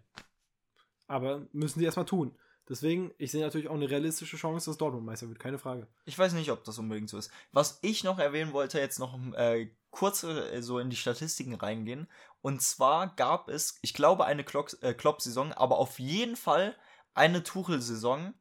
Aber 1.07 1.47
müssen 1.53 1.79
sie 1.79 1.85
erstmal 1.85 2.05
tun. 2.05 2.37
Deswegen, 2.67 3.13
ich 3.17 3.31
sehe 3.31 3.43
natürlich 3.43 3.67
auch 3.67 3.75
eine 3.75 3.89
realistische 3.89 4.37
Chance, 4.37 4.69
dass 4.69 4.77
Dortmund 4.77 5.05
Meister 5.05 5.27
wird. 5.27 5.39
Keine 5.39 5.59
Frage. 5.59 5.87
Ich 6.05 6.17
weiß 6.17 6.33
nicht, 6.33 6.51
ob 6.51 6.63
das 6.63 6.79
unbedingt 6.79 7.09
so 7.09 7.17
ist. 7.17 7.31
Was 7.51 7.77
ich 7.81 8.03
noch 8.03 8.17
erwähnen 8.17 8.53
wollte, 8.53 8.79
jetzt 8.79 8.97
noch 8.97 9.17
äh, 9.33 9.69
kurz 9.91 10.23
äh, 10.23 10.61
so 10.61 10.79
in 10.79 10.89
die 10.89 10.95
Statistiken 10.95 11.53
reingehen. 11.53 12.07
Und 12.41 12.61
zwar 12.61 13.15
gab 13.15 13.49
es, 13.49 13.77
ich 13.81 13.93
glaube, 13.93 14.25
eine 14.25 14.41
äh, 14.41 14.93
Klopp-Saison, 14.93 15.53
aber 15.53 15.77
auf 15.77 15.99
jeden 15.99 16.35
Fall 16.35 16.75
eine 17.13 17.43
Tuchel-Saison, 17.43 18.33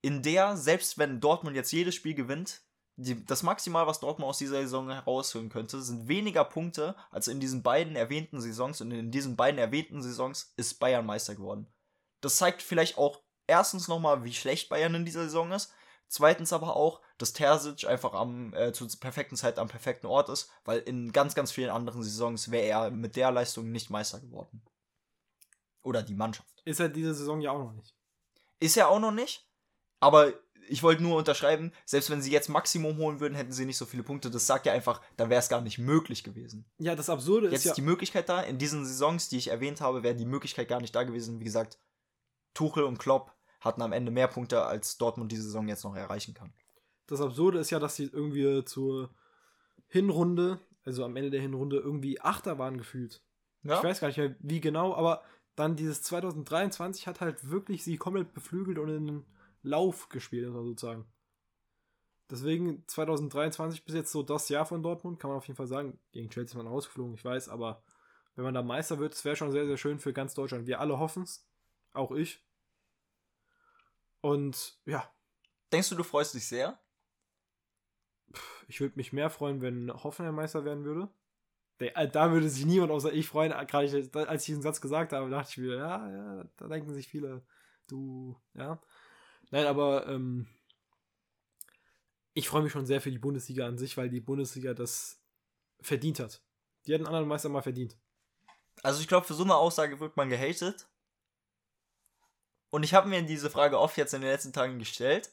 in 0.00 0.22
der, 0.22 0.56
selbst 0.56 0.98
wenn 0.98 1.20
Dortmund 1.20 1.56
jetzt 1.56 1.72
jedes 1.72 1.94
Spiel 1.94 2.14
gewinnt, 2.14 2.62
die, 2.96 3.24
das 3.24 3.42
Maximal, 3.42 3.86
was 3.86 4.00
Dortmund 4.00 4.28
aus 4.28 4.38
dieser 4.38 4.60
Saison 4.62 4.90
herausholen 4.90 5.48
könnte, 5.48 5.80
sind 5.80 6.08
weniger 6.08 6.44
Punkte 6.44 6.94
als 7.10 7.26
in 7.26 7.40
diesen 7.40 7.62
beiden 7.62 7.96
erwähnten 7.96 8.40
Saisons. 8.40 8.80
Und 8.80 8.90
in 8.90 9.10
diesen 9.10 9.36
beiden 9.36 9.58
erwähnten 9.58 10.02
Saisons 10.02 10.52
ist 10.56 10.78
Bayern 10.78 11.06
Meister 11.06 11.34
geworden. 11.34 11.66
Das 12.20 12.36
zeigt 12.36 12.62
vielleicht 12.62 12.98
auch 12.98 13.22
erstens 13.52 13.86
nochmal, 13.86 14.24
wie 14.24 14.32
schlecht 14.32 14.70
Bayern 14.70 14.94
in 14.94 15.04
dieser 15.04 15.24
Saison 15.24 15.52
ist. 15.52 15.74
Zweitens 16.08 16.52
aber 16.52 16.74
auch, 16.74 17.02
dass 17.18 17.34
Terzic 17.34 17.86
einfach 17.86 18.14
am 18.14 18.54
äh, 18.54 18.72
zur 18.72 18.88
perfekten 18.98 19.36
Zeit 19.36 19.58
am 19.58 19.68
perfekten 19.68 20.06
Ort 20.06 20.30
ist, 20.30 20.50
weil 20.64 20.78
in 20.80 21.12
ganz, 21.12 21.34
ganz 21.34 21.52
vielen 21.52 21.70
anderen 21.70 22.02
Saisons 22.02 22.50
wäre 22.50 22.66
er 22.66 22.90
mit 22.90 23.14
der 23.14 23.30
Leistung 23.30 23.70
nicht 23.70 23.90
Meister 23.90 24.20
geworden. 24.20 24.62
Oder 25.82 26.02
die 26.02 26.14
Mannschaft. 26.14 26.62
Ist 26.64 26.80
er 26.80 26.88
diese 26.88 27.14
Saison 27.14 27.40
ja 27.40 27.50
auch 27.50 27.58
noch 27.58 27.72
nicht. 27.72 27.94
Ist 28.58 28.76
er 28.76 28.88
auch 28.88 29.00
noch 29.00 29.10
nicht, 29.10 29.46
aber 30.00 30.32
ich 30.68 30.82
wollte 30.82 31.02
nur 31.02 31.16
unterschreiben, 31.16 31.72
selbst 31.84 32.08
wenn 32.08 32.22
sie 32.22 32.30
jetzt 32.30 32.48
Maximum 32.48 32.96
holen 32.96 33.20
würden, 33.20 33.34
hätten 33.34 33.52
sie 33.52 33.66
nicht 33.66 33.76
so 33.76 33.84
viele 33.84 34.02
Punkte. 34.02 34.30
Das 34.30 34.46
sagt 34.46 34.64
ja 34.64 34.72
einfach, 34.72 35.02
dann 35.16 35.28
wäre 35.28 35.40
es 35.40 35.48
gar 35.48 35.60
nicht 35.60 35.78
möglich 35.78 36.24
gewesen. 36.24 36.64
Ja, 36.78 36.94
das 36.94 37.10
Absurde 37.10 37.48
Jetzt 37.48 37.60
ist 37.60 37.64
ja. 37.64 37.70
ist 37.72 37.76
die 37.76 37.82
Möglichkeit 37.82 38.28
da. 38.28 38.40
In 38.40 38.58
diesen 38.58 38.86
Saisons, 38.86 39.28
die 39.28 39.38
ich 39.38 39.48
erwähnt 39.48 39.80
habe, 39.80 40.02
wäre 40.02 40.14
die 40.14 40.24
Möglichkeit 40.24 40.68
gar 40.68 40.80
nicht 40.80 40.94
da 40.94 41.02
gewesen. 41.02 41.40
Wie 41.40 41.44
gesagt, 41.44 41.78
Tuchel 42.54 42.84
und 42.84 42.98
Klopp 42.98 43.34
hatten 43.62 43.82
am 43.82 43.92
Ende 43.92 44.10
mehr 44.10 44.28
Punkte, 44.28 44.64
als 44.64 44.98
Dortmund 44.98 45.32
diese 45.32 45.44
Saison 45.44 45.68
jetzt 45.68 45.84
noch 45.84 45.96
erreichen 45.96 46.34
kann. 46.34 46.52
Das 47.06 47.20
Absurde 47.20 47.58
ist 47.58 47.70
ja, 47.70 47.78
dass 47.78 47.96
sie 47.96 48.04
irgendwie 48.04 48.64
zur 48.64 49.10
Hinrunde, 49.88 50.60
also 50.84 51.04
am 51.04 51.16
Ende 51.16 51.30
der 51.30 51.40
Hinrunde, 51.40 51.76
irgendwie 51.76 52.20
Achter 52.20 52.58
waren 52.58 52.78
gefühlt. 52.78 53.22
Ja? 53.62 53.78
Ich 53.78 53.84
weiß 53.84 54.00
gar 54.00 54.08
nicht 54.08 54.18
mehr, 54.18 54.34
wie 54.40 54.60
genau, 54.60 54.94
aber 54.94 55.22
dann 55.54 55.76
dieses 55.76 56.02
2023 56.02 57.06
hat 57.06 57.20
halt 57.20 57.50
wirklich 57.50 57.84
sie 57.84 57.96
komplett 57.96 58.32
beflügelt 58.32 58.78
und 58.78 58.88
in 58.88 59.06
den 59.06 59.26
Lauf 59.62 60.08
gespielt, 60.08 60.52
sozusagen. 60.52 61.06
Deswegen 62.30 62.82
2023 62.88 63.84
bis 63.84 63.94
jetzt 63.94 64.10
so 64.10 64.22
das 64.22 64.48
Jahr 64.48 64.64
von 64.64 64.82
Dortmund, 64.82 65.20
kann 65.20 65.28
man 65.28 65.36
auf 65.36 65.46
jeden 65.46 65.56
Fall 65.56 65.66
sagen. 65.66 66.00
Gegen 66.12 66.30
Chelsea 66.30 66.52
ist 66.52 66.56
man 66.56 66.66
rausgeflogen, 66.66 67.14
ich 67.14 67.24
weiß, 67.24 67.48
aber 67.50 67.82
wenn 68.34 68.44
man 68.44 68.54
da 68.54 68.62
Meister 68.62 68.98
wird, 68.98 69.12
das 69.12 69.24
wäre 69.24 69.36
schon 69.36 69.52
sehr, 69.52 69.66
sehr 69.66 69.76
schön 69.76 69.98
für 69.98 70.14
ganz 70.14 70.34
Deutschland. 70.34 70.66
Wir 70.66 70.80
alle 70.80 70.98
hoffen 70.98 71.24
es. 71.24 71.46
Auch 71.92 72.12
ich. 72.12 72.42
Und 74.22 74.78
ja, 74.86 75.06
Denkst 75.72 75.88
du, 75.88 75.94
du 75.94 76.02
freust 76.04 76.34
dich 76.34 76.46
sehr? 76.46 76.78
ich 78.68 78.80
würde 78.80 78.96
mich 78.96 79.12
mehr 79.12 79.30
freuen, 79.30 79.60
wenn 79.60 79.92
Hoffenheim 79.92 80.34
Meister 80.34 80.64
werden 80.64 80.84
würde. 80.84 81.08
Äh, 81.78 82.08
Da 82.08 82.30
würde 82.30 82.48
sich 82.48 82.64
niemand 82.64 82.92
außer 82.92 83.12
ich 83.12 83.26
freuen. 83.28 83.52
Gerade 83.66 83.86
ich- 83.86 84.14
als 84.14 84.42
ich 84.42 84.46
diesen 84.46 84.62
Satz 84.62 84.80
gesagt 84.80 85.12
habe, 85.12 85.30
dachte 85.30 85.50
ich 85.50 85.58
mir, 85.58 85.76
ja, 85.76 86.10
ja, 86.10 86.44
da 86.56 86.68
denken 86.68 86.92
sich 86.94 87.08
viele, 87.08 87.44
du, 87.88 88.36
ja. 88.54 88.80
Nein, 89.50 89.66
aber 89.66 90.06
ähm, 90.06 90.46
ich 92.34 92.48
freue 92.48 92.62
mich 92.62 92.72
schon 92.72 92.86
sehr 92.86 93.00
für 93.00 93.10
die 93.10 93.18
Bundesliga 93.18 93.66
an 93.66 93.78
sich, 93.78 93.96
weil 93.96 94.08
die 94.08 94.20
Bundesliga 94.20 94.74
das 94.74 95.22
verdient 95.80 96.20
hat. 96.20 96.42
Die 96.86 96.94
hat 96.94 97.00
einen 97.00 97.08
anderen 97.08 97.28
Meister 97.28 97.48
mal 97.48 97.62
verdient. 97.62 97.98
Also 98.82 99.00
ich 99.00 99.08
glaube, 99.08 99.26
für 99.26 99.34
so 99.34 99.44
eine 99.44 99.56
Aussage 99.56 100.00
wird 100.00 100.16
man 100.16 100.30
gehatet. 100.30 100.88
Und 102.72 102.84
ich 102.84 102.94
habe 102.94 103.08
mir 103.08 103.22
diese 103.22 103.50
Frage 103.50 103.78
oft 103.78 103.98
jetzt 103.98 104.14
in 104.14 104.22
den 104.22 104.30
letzten 104.30 104.54
Tagen 104.54 104.78
gestellt. 104.78 105.30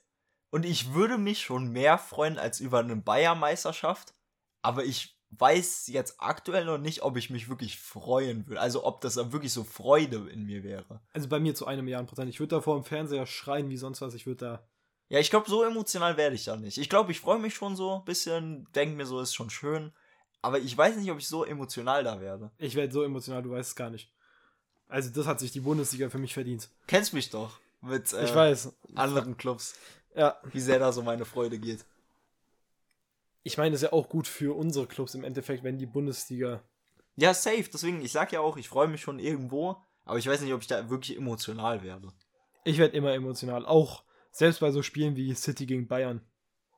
Und 0.52 0.66
ich 0.66 0.94
würde 0.94 1.18
mich 1.18 1.42
schon 1.42 1.72
mehr 1.72 1.98
freuen 1.98 2.38
als 2.38 2.60
über 2.60 2.80
eine 2.80 2.98
Bayern-Meisterschaft. 2.98 4.14
Aber 4.62 4.84
ich 4.84 5.18
weiß 5.30 5.88
jetzt 5.88 6.16
aktuell 6.20 6.66
noch 6.66 6.80
nicht, 6.80 7.02
ob 7.02 7.16
ich 7.16 7.30
mich 7.30 7.48
wirklich 7.48 7.80
freuen 7.80 8.46
würde. 8.46 8.60
Also 8.60 8.84
ob 8.86 9.00
das 9.00 9.16
wirklich 9.32 9.54
so 9.54 9.64
Freude 9.64 10.30
in 10.30 10.44
mir 10.46 10.64
wäre. 10.64 11.02
Also 11.14 11.30
bei 11.30 11.40
mir 11.40 11.56
zu 11.56 11.66
einem 11.66 11.86
Milliarden 11.86 12.08
Prozent. 12.08 12.30
Ich 12.30 12.42
würde 12.42 12.58
da 12.58 12.62
vor 12.62 12.76
dem 12.76 12.84
Fernseher 12.84 13.26
schreien 13.26 13.70
wie 13.70 13.78
sonst 13.78 14.02
was. 14.02 14.14
Ich 14.16 14.26
würde 14.26 14.46
da. 14.46 14.70
Ja, 15.08 15.20
ich 15.20 15.30
glaube, 15.30 15.50
so 15.50 15.64
emotional 15.64 16.18
werde 16.18 16.36
ich 16.36 16.44
da 16.44 16.58
nicht. 16.58 16.78
Ich 16.78 16.90
glaube, 16.90 17.14
ich 17.14 17.22
freue 17.22 17.40
mich 17.40 17.56
schon 17.56 17.78
so 17.78 18.00
ein 18.00 18.06
bisschen, 18.06 18.68
denke 18.76 18.98
mir 18.98 19.06
so, 19.06 19.22
ist 19.22 19.34
schon 19.34 19.50
schön. 19.50 19.94
Aber 20.42 20.60
ich 20.60 20.78
weiß 20.78 20.98
nicht, 20.98 21.10
ob 21.10 21.20
ich 21.20 21.28
so 21.28 21.46
emotional 21.46 22.04
da 22.04 22.20
werde. 22.20 22.52
Ich 22.58 22.76
werde 22.76 22.92
so 22.92 23.04
emotional, 23.04 23.42
du 23.44 23.52
weißt 23.52 23.70
es 23.70 23.76
gar 23.78 23.90
nicht. 23.90 24.12
Also, 24.90 25.10
das 25.12 25.26
hat 25.28 25.40
sich 25.40 25.52
die 25.52 25.62
Bundesliga 25.62 26.10
für 26.10 26.18
mich 26.18 26.34
verdient. 26.34 26.70
Kennst 26.88 27.14
mich 27.14 27.30
doch 27.30 27.60
mit 27.82 28.12
äh, 28.12 28.26
ich 28.26 28.36
weiß. 28.36 28.74
anderen 28.96 29.38
Clubs, 29.38 29.76
Ja, 30.16 30.38
wie 30.52 30.60
sehr 30.60 30.80
da 30.80 30.92
so 30.92 31.02
meine 31.02 31.24
Freude 31.26 31.58
geht. 31.60 31.86
ich 33.44 33.58
meine, 33.58 33.76
es 33.76 33.82
ist 33.82 33.90
ja 33.90 33.94
auch 33.94 34.10
gut 34.10 34.28
für 34.28 34.56
unsere 34.56 34.88
Clubs 34.88 35.16
im 35.16 35.24
Endeffekt, 35.24 35.64
wenn 35.64 35.78
die 35.78 35.86
Bundesliga. 35.86 36.62
Ja, 37.16 37.34
safe. 37.34 37.70
Deswegen, 37.72 38.02
ich 38.02 38.12
sag 38.12 38.32
ja 38.32 38.42
auch, 38.42 38.58
ich 38.58 38.68
freue 38.70 38.88
mich 38.88 39.02
schon 39.02 39.20
irgendwo, 39.20 39.78
aber 40.06 40.18
ich 40.18 40.28
weiß 40.28 40.42
nicht, 40.42 40.54
ob 40.54 40.62
ich 40.62 40.68
da 40.68 40.90
wirklich 40.90 41.18
emotional 41.18 41.84
werde. 41.84 42.10
Ich 42.66 42.78
werde 42.78 42.96
immer 42.98 43.14
emotional. 43.14 43.66
Auch 43.66 44.04
selbst 44.32 44.60
bei 44.60 44.72
so 44.72 44.82
Spielen 44.84 45.16
wie 45.16 45.34
City 45.34 45.66
gegen 45.66 45.88
Bayern. 45.88 46.22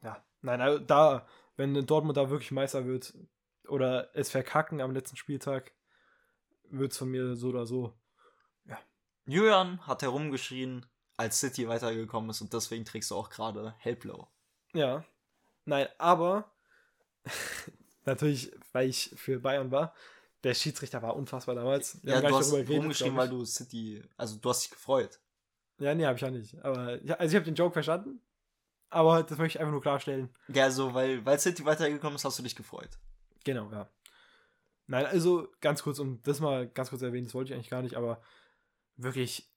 Ja, 0.04 0.24
nein, 0.42 0.62
also 0.62 0.80
da, 0.80 1.26
wenn 1.58 1.74
Dortmund 1.86 2.18
da 2.18 2.30
wirklich 2.30 2.52
Meister 2.52 2.86
wird 2.86 3.14
oder 3.68 4.10
es 4.16 4.30
verkacken 4.30 4.82
am 4.82 4.92
letzten 4.92 5.18
Spieltag, 5.18 5.72
wird 6.70 6.92
es 6.92 6.98
von 6.98 7.10
mir 7.10 7.36
so 7.36 7.50
oder 7.50 7.66
so. 7.66 7.94
Julian 9.26 9.86
hat 9.86 10.02
herumgeschrien, 10.02 10.86
als 11.18 11.40
City 11.40 11.68
weitergekommen 11.68 12.30
ist 12.32 12.42
und 12.42 12.54
deswegen 12.54 12.86
trägst 12.86 13.12
du 13.12 13.16
auch 13.16 13.30
gerade 13.30 13.76
hellblau. 13.78 14.32
Ja. 14.74 15.06
Nein, 15.66 15.88
aber 15.98 16.52
natürlich, 18.06 18.52
weil 18.72 18.90
ich 18.90 19.14
für 19.16 19.40
Bayern 19.40 19.72
war, 19.72 19.94
der 20.44 20.56
Schiedsrichter 20.56 21.02
war 21.02 21.16
unfassbar 21.16 21.56
damals. 21.56 22.04
Wir 22.04 22.14
Ja, 22.14 22.22
du 22.22 22.36
hast 22.36 22.48
darüber 22.48 22.64
geredet, 22.64 22.82
rumgeschrien, 22.82 23.14
glaub 23.14 23.22
weil 23.22 23.30
du 23.30 23.46
City, 23.46 24.04
also 24.18 24.38
du 24.38 24.50
hast 24.50 24.64
dich 24.64 24.72
gefreut. 24.72 25.20
Ja, 25.78 25.94
nee, 25.94 26.06
habe 26.06 26.16
ich 26.16 26.22
ja 26.22 26.32
nicht. 26.32 26.64
Aber 26.64 26.80
also 26.80 27.04
ich 27.06 27.36
habe 27.36 27.46
den 27.46 27.56
Joke 27.56 27.74
verstanden. 27.74 28.22
Aber 28.90 29.24
das 29.24 29.38
möchte 29.38 29.58
ich 29.58 29.60
einfach 29.60 29.72
nur 29.72 29.82
klarstellen. 29.82 30.30
Ja, 30.50 30.70
so, 30.70 30.94
weil, 30.94 31.26
weil 31.26 31.40
City 31.40 31.64
weitergekommen 31.64 32.16
ist, 32.16 32.26
hast 32.26 32.38
du 32.40 32.44
dich 32.44 32.56
gefreut. 32.56 32.90
Genau, 33.46 33.72
ja. 33.72 33.90
Nein, 34.88 35.06
also 35.06 35.48
ganz 35.62 35.82
kurz, 35.84 36.00
um 36.00 36.22
das 36.24 36.40
mal 36.40 36.68
ganz 36.68 36.90
kurz 36.90 37.02
erwähnen, 37.02 37.26
das 37.26 37.34
wollte 37.34 37.52
ich 37.52 37.56
eigentlich 37.56 37.70
gar 37.70 37.82
nicht, 37.82 37.96
aber 37.96 38.22
wirklich, 39.04 39.52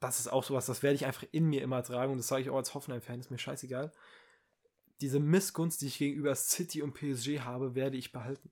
das 0.00 0.20
ist 0.20 0.28
auch 0.28 0.44
sowas, 0.44 0.66
das 0.66 0.82
werde 0.82 0.96
ich 0.96 1.06
einfach 1.06 1.26
in 1.32 1.46
mir 1.46 1.62
immer 1.62 1.82
tragen 1.82 2.12
und 2.12 2.18
das 2.18 2.28
sage 2.28 2.42
ich 2.42 2.50
auch 2.50 2.56
als 2.56 2.74
Hoffenheim-Fan, 2.74 3.20
ist 3.20 3.30
mir 3.30 3.38
scheißegal. 3.38 3.92
Diese 5.00 5.20
Missgunst, 5.20 5.80
die 5.80 5.86
ich 5.86 5.98
gegenüber 5.98 6.34
City 6.34 6.82
und 6.82 6.94
PSG 6.94 7.40
habe, 7.40 7.74
werde 7.74 7.96
ich 7.96 8.12
behalten. 8.12 8.50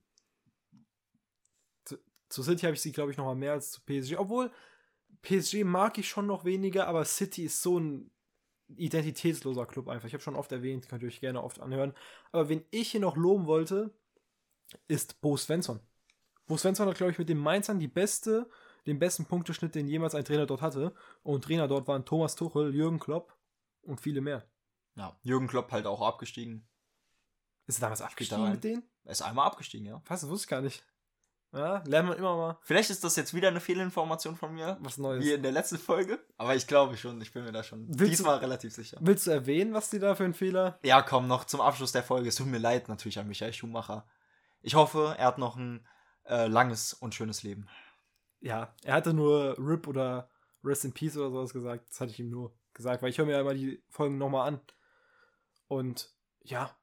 Zu, 1.84 1.98
zu 2.28 2.42
City 2.42 2.62
habe 2.62 2.74
ich 2.74 2.82
sie, 2.82 2.92
glaube 2.92 3.10
ich, 3.10 3.16
noch 3.16 3.26
mal 3.26 3.34
mehr 3.34 3.52
als 3.52 3.70
zu 3.70 3.80
PSG, 3.82 4.16
obwohl 4.18 4.50
PSG 5.22 5.64
mag 5.64 5.98
ich 5.98 6.08
schon 6.08 6.26
noch 6.26 6.44
weniger, 6.44 6.88
aber 6.88 7.04
City 7.04 7.44
ist 7.44 7.62
so 7.62 7.78
ein 7.78 8.10
identitätsloser 8.76 9.66
Club 9.66 9.88
einfach. 9.88 10.06
Ich 10.06 10.14
habe 10.14 10.22
schon 10.22 10.36
oft 10.36 10.50
erwähnt, 10.52 10.88
könnt 10.88 11.02
ihr 11.02 11.08
euch 11.08 11.20
gerne 11.20 11.42
oft 11.42 11.60
anhören. 11.60 11.94
Aber 12.32 12.48
wen 12.48 12.64
ich 12.70 12.90
hier 12.90 13.00
noch 13.00 13.16
loben 13.16 13.46
wollte, 13.46 13.90
ist 14.88 15.20
Bo 15.20 15.36
Svensson. 15.36 15.80
Bo 16.46 16.56
Svensson 16.56 16.88
hat, 16.88 16.96
glaube 16.96 17.12
ich, 17.12 17.18
mit 17.18 17.28
den 17.28 17.38
Mainzern 17.38 17.78
die 17.78 17.88
beste, 17.88 18.48
den 18.86 18.98
besten 18.98 19.26
Punkteschnitt, 19.26 19.74
den 19.74 19.88
jemals 19.88 20.14
ein 20.14 20.24
Trainer 20.24 20.46
dort 20.46 20.62
hatte. 20.62 20.94
Und 21.22 21.44
Trainer 21.44 21.68
dort 21.68 21.86
waren 21.86 22.04
Thomas 22.04 22.34
Tuchel, 22.34 22.74
Jürgen 22.74 22.98
Klopp 22.98 23.36
und 23.82 24.00
viele 24.00 24.20
mehr. 24.20 24.44
Ja. 24.96 25.16
Jürgen 25.22 25.46
Klopp 25.46 25.70
halt 25.72 25.86
auch 25.86 26.00
abgestiegen. 26.02 26.68
Ist 27.66 27.78
er 27.78 27.82
damals 27.82 28.00
da 28.00 28.06
abgestiegen 28.06 28.42
rein. 28.42 28.52
mit 28.52 28.64
denen? 28.64 28.82
Er 29.04 29.12
ist 29.12 29.22
einmal 29.22 29.46
abgestiegen, 29.46 29.86
ja. 29.86 30.02
Was, 30.06 30.20
das 30.20 30.30
wusste 30.30 30.44
ich 30.44 30.50
gar 30.50 30.60
nicht. 30.60 30.84
Ja, 31.52 31.82
lernt 31.86 32.08
man 32.08 32.16
immer 32.16 32.34
mal 32.34 32.58
Vielleicht 32.62 32.88
ist 32.88 33.04
das 33.04 33.14
jetzt 33.16 33.34
wieder 33.34 33.48
eine 33.48 33.60
Fehlinformation 33.60 34.36
von 34.36 34.54
mir, 34.54 34.78
was 34.80 34.96
Neues. 34.96 35.22
wie 35.22 35.32
in 35.32 35.42
der 35.42 35.52
letzten 35.52 35.76
Folge. 35.78 36.18
Aber 36.38 36.56
ich 36.56 36.66
glaube 36.66 36.96
schon, 36.96 37.20
ich 37.20 37.30
bin 37.32 37.44
mir 37.44 37.52
da 37.52 37.62
schon 37.62 37.86
Willst 37.88 38.20
diesmal 38.20 38.38
relativ 38.38 38.72
sicher. 38.72 38.96
Willst 39.02 39.26
du 39.26 39.32
erwähnen, 39.32 39.74
was 39.74 39.90
die 39.90 39.98
da 39.98 40.14
für 40.14 40.24
ein 40.24 40.32
Fehler? 40.32 40.78
Ja, 40.82 41.02
komm, 41.02 41.28
noch 41.28 41.44
zum 41.44 41.60
Abschluss 41.60 41.92
der 41.92 42.02
Folge. 42.02 42.30
Es 42.30 42.36
tut 42.36 42.46
mir 42.46 42.58
leid 42.58 42.88
natürlich 42.88 43.18
an 43.18 43.28
Michael 43.28 43.52
Schumacher. 43.52 44.06
Ich 44.62 44.76
hoffe, 44.76 45.14
er 45.18 45.26
hat 45.26 45.36
noch 45.36 45.56
ein 45.56 45.86
äh, 46.24 46.46
langes 46.46 46.94
und 46.94 47.14
schönes 47.14 47.42
Leben. 47.42 47.68
Ja, 48.42 48.74
er 48.82 48.94
hatte 48.94 49.14
nur 49.14 49.56
RIP 49.58 49.86
oder 49.86 50.28
Rest 50.64 50.84
in 50.84 50.92
Peace 50.92 51.16
oder 51.16 51.30
sowas 51.30 51.52
gesagt. 51.52 51.88
Das 51.90 52.00
hatte 52.00 52.10
ich 52.12 52.18
ihm 52.20 52.28
nur 52.30 52.52
gesagt, 52.74 53.02
weil 53.02 53.10
ich 53.10 53.18
höre 53.18 53.26
mir 53.26 53.32
ja 53.32 53.40
immer 53.40 53.54
die 53.54 53.82
Folgen 53.88 54.18
nochmal 54.18 54.48
an. 54.48 54.60
Und 55.68 56.12
ja, 56.42 56.76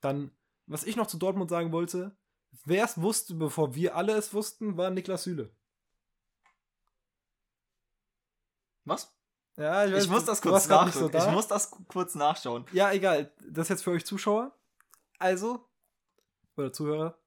dann, 0.00 0.30
was 0.66 0.84
ich 0.84 0.96
noch 0.96 1.06
zu 1.06 1.16
Dortmund 1.18 1.48
sagen 1.50 1.72
wollte, 1.72 2.16
wer 2.64 2.84
es 2.84 3.00
wusste, 3.00 3.34
bevor 3.34 3.74
wir 3.74 3.96
alle 3.96 4.12
es 4.14 4.32
wussten, 4.34 4.76
war 4.76 4.90
Niklas 4.90 5.24
Süle. 5.24 5.50
Was? 8.84 9.14
Ja, 9.56 9.86
Ich 9.86 10.08
muss 10.08 10.24
das 10.24 10.42
kurz 10.42 10.68
nachschauen. 10.68 11.12
so 11.12 11.18
ich 11.18 11.30
muss 11.32 11.46
das 11.48 11.70
ku- 11.70 11.84
kurz 11.88 12.14
nachschauen. 12.14 12.66
Ja, 12.72 12.92
egal. 12.92 13.32
Das 13.48 13.64
ist 13.66 13.68
jetzt 13.70 13.84
für 13.84 13.92
euch 13.92 14.04
Zuschauer. 14.04 14.52
Also, 15.18 15.66
oder 16.56 16.72
Zuhörer. 16.72 17.18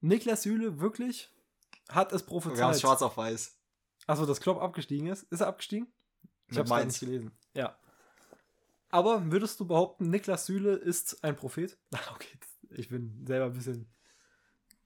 Niklas 0.00 0.42
Süle 0.42 0.80
wirklich 0.80 1.30
hat 1.90 2.12
es 2.12 2.22
Wir 2.22 2.26
haben 2.26 2.40
prophezeit. 2.42 2.74
es 2.74 2.80
schwarz 2.80 3.02
auf 3.02 3.16
weiß. 3.16 3.56
Achso, 4.06 4.26
dass 4.26 4.40
Klopp 4.40 4.60
abgestiegen 4.60 5.08
ist. 5.08 5.24
Ist 5.24 5.40
er 5.40 5.48
abgestiegen? 5.48 5.86
Ich 6.48 6.56
gerade 6.56 6.68
Mainz. 6.68 7.00
nicht 7.00 7.08
gelesen. 7.10 7.32
Ja. 7.54 7.76
Aber 8.90 9.30
würdest 9.30 9.60
du 9.60 9.66
behaupten, 9.66 10.10
Niklas 10.10 10.46
Süle 10.46 10.74
ist 10.74 11.22
ein 11.22 11.36
Prophet? 11.36 11.78
Ach, 11.94 12.10
okay. 12.14 12.38
Ich 12.70 12.88
bin 12.88 13.24
selber 13.26 13.46
ein 13.46 13.52
bisschen 13.52 13.88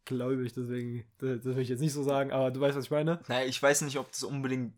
gläubig, 0.04 0.52
deswegen, 0.52 1.04
das, 1.18 1.38
das 1.42 1.56
will 1.56 1.60
ich 1.60 1.68
jetzt 1.68 1.80
nicht 1.80 1.92
so 1.92 2.02
sagen, 2.02 2.32
aber 2.32 2.50
du 2.50 2.60
weißt, 2.60 2.76
was 2.76 2.84
ich 2.84 2.90
meine. 2.90 3.20
Naja, 3.28 3.46
ich 3.46 3.62
weiß 3.62 3.82
nicht, 3.82 3.98
ob 3.98 4.10
das 4.10 4.22
unbedingt 4.22 4.74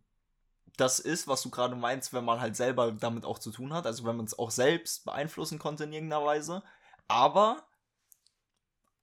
das 0.76 0.98
ist, 0.98 1.26
was 1.26 1.42
du 1.42 1.50
gerade 1.50 1.74
meinst, 1.74 2.12
wenn 2.12 2.24
man 2.24 2.40
halt 2.40 2.54
selber 2.54 2.92
damit 2.92 3.24
auch 3.24 3.38
zu 3.38 3.50
tun 3.50 3.72
hat, 3.72 3.86
also 3.86 4.04
wenn 4.04 4.16
man 4.16 4.26
es 4.26 4.38
auch 4.38 4.50
selbst 4.50 5.04
beeinflussen 5.04 5.58
konnte 5.58 5.84
in 5.84 5.92
irgendeiner 5.92 6.24
Weise. 6.24 6.62
Aber 7.08 7.64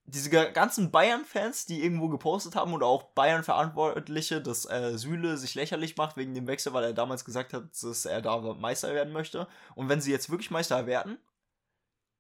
diese 0.06 0.30
ganzen 0.30 0.92
Bayern-Fans, 0.92 1.66
die 1.66 1.82
irgendwo 1.82 2.10
gepostet 2.10 2.56
haben 2.56 2.74
oder 2.74 2.86
auch 2.86 3.04
Bayern-Verantwortliche, 3.14 4.42
dass 4.42 4.66
äh, 4.66 4.98
Süle 4.98 5.38
sich 5.38 5.56
lächerlich 5.56 5.96
macht 5.96 6.18
wegen 6.18 6.34
dem 6.34 6.48
Wechsel, 6.48 6.74
weil 6.74 6.84
er 6.84 6.94
damals 6.94 7.24
gesagt 7.24 7.54
hat, 7.54 7.64
dass 7.82 8.06
er 8.06 8.22
da 8.22 8.38
Meister 8.54 8.94
werden 8.94 9.14
möchte. 9.14 9.48
Und 9.76 9.88
wenn 9.88 10.02
sie 10.02 10.12
jetzt 10.12 10.30
wirklich 10.30 10.52
Meister 10.52 10.86
werden, 10.88 11.18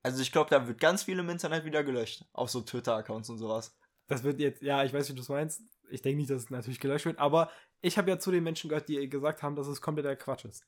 also 0.01 0.21
ich 0.21 0.31
glaube, 0.31 0.49
da 0.49 0.67
wird 0.67 0.79
ganz 0.79 1.03
viel 1.03 1.19
im 1.19 1.29
Internet 1.29 1.65
wieder 1.65 1.83
gelöscht. 1.83 2.25
Auf 2.33 2.49
so 2.49 2.61
Twitter-Accounts 2.61 3.29
und 3.29 3.37
sowas. 3.37 3.75
Das 4.07 4.23
wird 4.23 4.39
jetzt, 4.39 4.61
ja, 4.61 4.83
ich 4.83 4.93
weiß, 4.93 5.09
wie 5.09 5.15
du 5.15 5.21
es 5.21 5.29
meinst. 5.29 5.61
Ich 5.89 6.01
denke 6.01 6.17
nicht, 6.17 6.29
dass 6.29 6.43
es 6.43 6.49
natürlich 6.49 6.79
gelöscht 6.79 7.05
wird, 7.05 7.19
aber 7.19 7.49
ich 7.81 7.97
habe 7.97 8.09
ja 8.09 8.17
zu 8.17 8.31
den 8.31 8.43
Menschen 8.43 8.69
gehört, 8.69 8.87
die 8.87 9.09
gesagt 9.09 9.43
haben, 9.43 9.55
dass 9.55 9.67
es 9.67 9.81
kompletter 9.81 10.15
Quatsch 10.15 10.45
ist. 10.45 10.65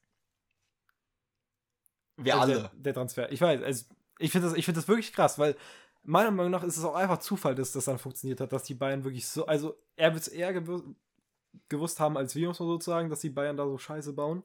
Wir 2.18 2.38
also 2.38 2.54
alle. 2.54 2.62
Der, 2.62 2.72
der, 2.76 2.94
Transfer. 2.94 3.32
Ich 3.32 3.42
weiß, 3.42 3.62
also 3.62 3.86
ich 4.20 4.32
finde 4.32 4.50
das, 4.50 4.64
find 4.64 4.78
das 4.78 4.88
wirklich 4.88 5.12
krass, 5.14 5.38
weil 5.38 5.56
meiner 6.06 6.32
Meinung 6.32 6.52
nach 6.52 6.64
ist 6.64 6.78
es 6.78 6.84
auch 6.84 6.96
einfach 6.96 7.20
Zufall, 7.20 7.56
dass 7.56 7.72
das 7.72 7.86
dann 7.86 8.00
funktioniert 8.00 8.40
hat, 8.40 8.54
dass 8.54 8.64
die 8.64 8.74
Bayern 8.74 9.04
wirklich 9.04 9.28
so, 9.28 9.46
also 9.46 9.78
er 9.96 10.14
wird 10.14 10.24
es 10.24 10.28
eher 10.28 10.54
gewusst, 11.70 12.00
haben 12.00 12.18
als 12.18 12.36
wir, 12.36 12.48
muss 12.48 12.60
man 12.60 12.70
sozusagen, 12.70 13.10
dass 13.10 13.22
die 13.22 13.30
Bayern 13.30 13.58
da 13.58 13.66
so 13.66 13.78
Scheiße 13.78 14.14
bauen. 14.14 14.44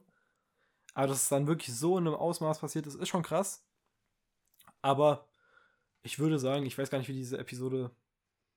Aber 0.93 1.07
dass 1.07 1.23
es 1.23 1.29
dann 1.29 1.47
wirklich 1.47 1.75
so 1.75 1.97
in 1.97 2.07
einem 2.07 2.15
Ausmaß 2.15 2.59
passiert 2.59 2.87
ist, 2.87 2.95
ist 2.95 3.09
schon 3.09 3.23
krass. 3.23 3.65
Aber 4.81 5.27
ich 6.03 6.19
würde 6.19 6.39
sagen, 6.39 6.65
ich 6.65 6.77
weiß 6.77 6.89
gar 6.89 6.97
nicht, 6.97 7.07
wie 7.07 7.13
diese 7.13 7.37
Episode, 7.37 7.91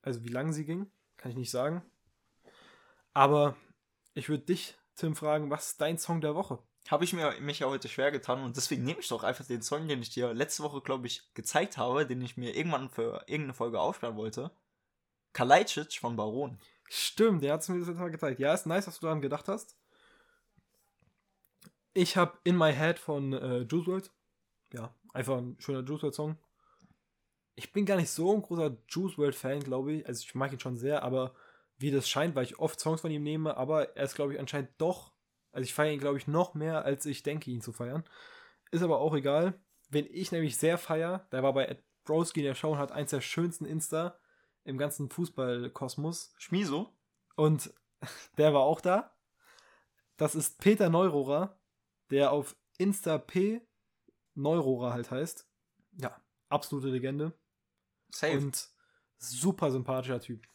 also 0.03 0.25
wie 0.25 0.29
lang 0.29 0.53
sie 0.53 0.65
ging, 0.65 0.91
kann 1.17 1.31
ich 1.31 1.37
nicht 1.37 1.51
sagen. 1.51 1.83
Aber 3.13 3.57
ich 4.15 4.29
würde 4.29 4.45
dich, 4.45 4.77
Tim, 4.97 5.15
fragen, 5.15 5.51
was 5.51 5.69
ist 5.69 5.81
dein 5.81 5.99
Song 5.99 6.21
der 6.21 6.35
Woche? 6.35 6.59
Habe 6.91 7.05
ich 7.05 7.13
mir 7.15 7.35
mich 7.41 7.61
ja 7.61 7.69
heute 7.69 7.89
schwer 7.89 8.11
getan 8.11 8.43
und 8.43 8.57
deswegen 8.57 8.85
nehme 8.85 9.01
ich 9.01 9.09
doch 9.09 9.25
einfach 9.25 9.47
den 9.47 9.63
Song, 9.63 9.89
den 9.89 10.03
ich 10.03 10.11
dir 10.11 10.35
letzte 10.35 10.63
Woche, 10.63 10.83
glaube 10.83 11.07
ich, 11.07 11.33
gezeigt 11.35 11.79
habe, 11.79 12.07
den 12.07 12.21
ich 12.21 12.37
mir 12.37 12.55
irgendwann 12.55 12.91
für 12.91 13.25
irgendeine 13.27 13.55
Folge 13.55 13.81
aufsperren 13.81 14.17
wollte. 14.17 14.51
Kalajdzic 15.33 15.95
von 15.95 16.17
Baron. 16.17 16.59
Stimmt, 16.89 17.43
der 17.43 17.55
hat 17.55 17.63
es 17.63 17.69
mir 17.69 17.81
das 17.81 17.89
Mal 17.95 18.11
gezeigt. 18.11 18.39
Ja, 18.39 18.53
ist 18.53 18.67
nice, 18.67 18.85
dass 18.85 19.01
du 19.01 19.07
daran 19.07 19.23
gedacht 19.23 19.49
hast. 19.49 19.77
Ich 21.95 22.17
habe 22.17 22.37
In 22.45 22.57
My 22.57 22.73
Head 22.73 22.99
von 22.99 23.33
äh, 23.33 23.61
Juice 23.63 23.87
WRLD. 23.87 24.11
Ja, 24.73 24.95
einfach 25.13 25.39
ein 25.39 25.57
schöner 25.61 25.87
Juice 25.87 26.03
WRLD 26.03 26.15
Song. 26.15 26.39
Ich 27.55 27.73
bin 27.73 27.87
gar 27.87 27.97
nicht 27.97 28.11
so 28.11 28.35
ein 28.35 28.43
großer 28.43 28.77
Juice 28.89 29.17
WRLD 29.17 29.35
Fan, 29.35 29.61
glaube 29.61 29.93
ich. 29.93 30.07
Also 30.07 30.23
ich 30.23 30.35
mag 30.35 30.53
ihn 30.53 30.61
schon 30.61 30.77
sehr, 30.77 31.03
aber 31.03 31.35
wie 31.79 31.91
das 31.91 32.09
scheint, 32.09 32.35
weil 32.35 32.45
ich 32.45 32.59
oft 32.59 32.79
Songs 32.79 33.01
von 33.01 33.11
ihm 33.11 33.23
nehme, 33.23 33.57
aber 33.57 33.97
er 33.97 34.05
ist, 34.05 34.15
glaube 34.15 34.35
ich, 34.35 34.41
anscheinend 34.41 34.71
doch. 34.79 35.14
Also 35.55 35.65
ich 35.65 35.75
feiere 35.75 35.93
ihn, 35.93 36.01
glaube 36.01 36.19
ich, 36.19 36.27
noch 36.27 36.55
mehr, 36.55 36.85
als 36.85 37.07
ich 37.07 37.23
denke, 37.23 37.51
ihn 37.51 37.61
zu 37.61 37.73
feiern. 37.73 38.05
Ist 38.71 38.83
aber 38.83 38.99
auch 38.99 39.15
egal. 39.15 39.55
Wenn 39.89 40.07
ich 40.11 40.33
nämlich 40.33 40.57
sehr 40.57 40.79
feier, 40.79 41.27
der 41.33 41.43
war 41.43 41.53
bei 41.53 41.67
Ed 41.67 41.83
Broski 42.05 42.41
in 42.41 42.47
der 42.47 42.55
Show 42.55 42.73
und 42.73 42.79
hat 42.79 42.93
eins 42.93 43.11
der 43.11 43.21
schönsten 43.21 43.65
Insta 43.65 44.19
im 44.65 44.79
ganzen 44.79 45.09
Fußballkosmos. 45.09 46.35
Schmiso. 46.39 46.93
Und 47.37 47.73
der 48.37 48.53
war 48.53 48.63
auch 48.63 48.81
da. 48.81 49.15
Das 50.17 50.35
ist 50.35 50.61
Peter 50.61 50.91
Neurohrer, 50.91 51.59
der 52.11 52.33
auf 52.33 52.57
Insta 52.79 53.19
P 53.19 53.61
Neurohrer 54.35 54.93
halt 54.93 55.11
heißt. 55.11 55.49
Ja, 56.01 56.21
absolute 56.49 56.89
Legende. 56.89 57.33
Safe. 58.11 58.39
Und 58.39 58.69
super 59.19 59.71
sympathischer 59.71 60.21
Typ. 60.21 60.47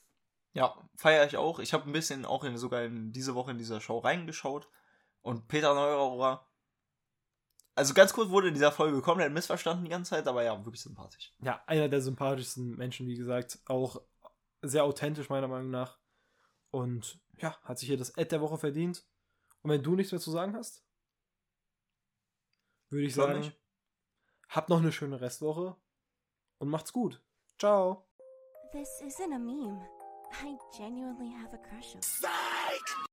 Ja, 0.54 0.76
feiere 0.96 1.26
ich 1.26 1.38
auch. 1.38 1.60
Ich 1.60 1.74
habe 1.74 1.86
ein 1.86 1.94
bisschen 1.94 2.26
auch 2.26 2.44
in, 2.44 2.58
sogar 2.58 2.84
in 2.84 3.12
diese 3.12 3.36
Woche 3.36 3.52
in 3.52 3.58
dieser 3.58 3.82
Show 3.82 4.00
reingeschaut. 4.00 4.68
Und 5.22 5.48
Peter 5.48 5.74
Neurohrer. 5.74 6.46
Also 7.76 7.94
ganz 7.94 8.14
kurz 8.14 8.30
wurde 8.30 8.50
in 8.50 8.54
dieser 8.54 8.72
Folge 8.72 9.02
komplett 9.02 9.32
missverstanden 9.32 9.86
die 9.86 9.92
ganze 9.92 10.12
Zeit, 10.12 10.28
aber 10.28 10.44
ja, 10.44 10.58
wirklich 10.66 10.82
sympathisch. 10.82 11.34
Ja, 11.42 11.64
einer 11.66 11.88
der 11.88 12.02
sympathischsten 12.02 12.76
Menschen, 12.76 13.08
wie 13.08 13.16
gesagt. 13.16 13.60
Auch 13.68 14.02
sehr 14.62 14.84
authentisch, 14.84 15.30
meiner 15.30 15.48
Meinung 15.48 15.70
nach. 15.70 15.98
Und 16.72 17.20
ja, 17.38 17.58
hat 17.64 17.80
sich 17.80 17.88
hier 17.88 17.98
das 17.98 18.18
Ad 18.18 18.30
der 18.30 18.42
Woche 18.42 18.58
verdient. 18.58 19.06
Und 19.62 19.72
wenn 19.72 19.84
du 19.84 19.96
nichts 19.96 20.12
mehr 20.12 20.22
zu 20.22 20.32
sagen 20.32 20.56
hast, 20.56 20.86
würde 22.90 23.06
ich 23.06 23.16
sagen, 23.16 23.40
nicht. 23.40 23.58
habt 24.50 24.70
noch 24.70 24.80
eine 24.80 24.92
schöne 24.92 25.22
Restwoche 25.22 25.76
und 26.58 26.70
macht's 26.70 26.94
gut. 26.94 27.22
Ciao. 27.58 28.08
This 28.72 28.90
isn't 29.02 29.34
a 29.34 29.40
meme. 29.40 29.82
I 30.44 30.58
genuinely 30.78 31.32
have 31.34 31.54
a 31.54 31.58
crush 31.58 31.96
on. 31.96 32.02
Psych! 32.02 33.09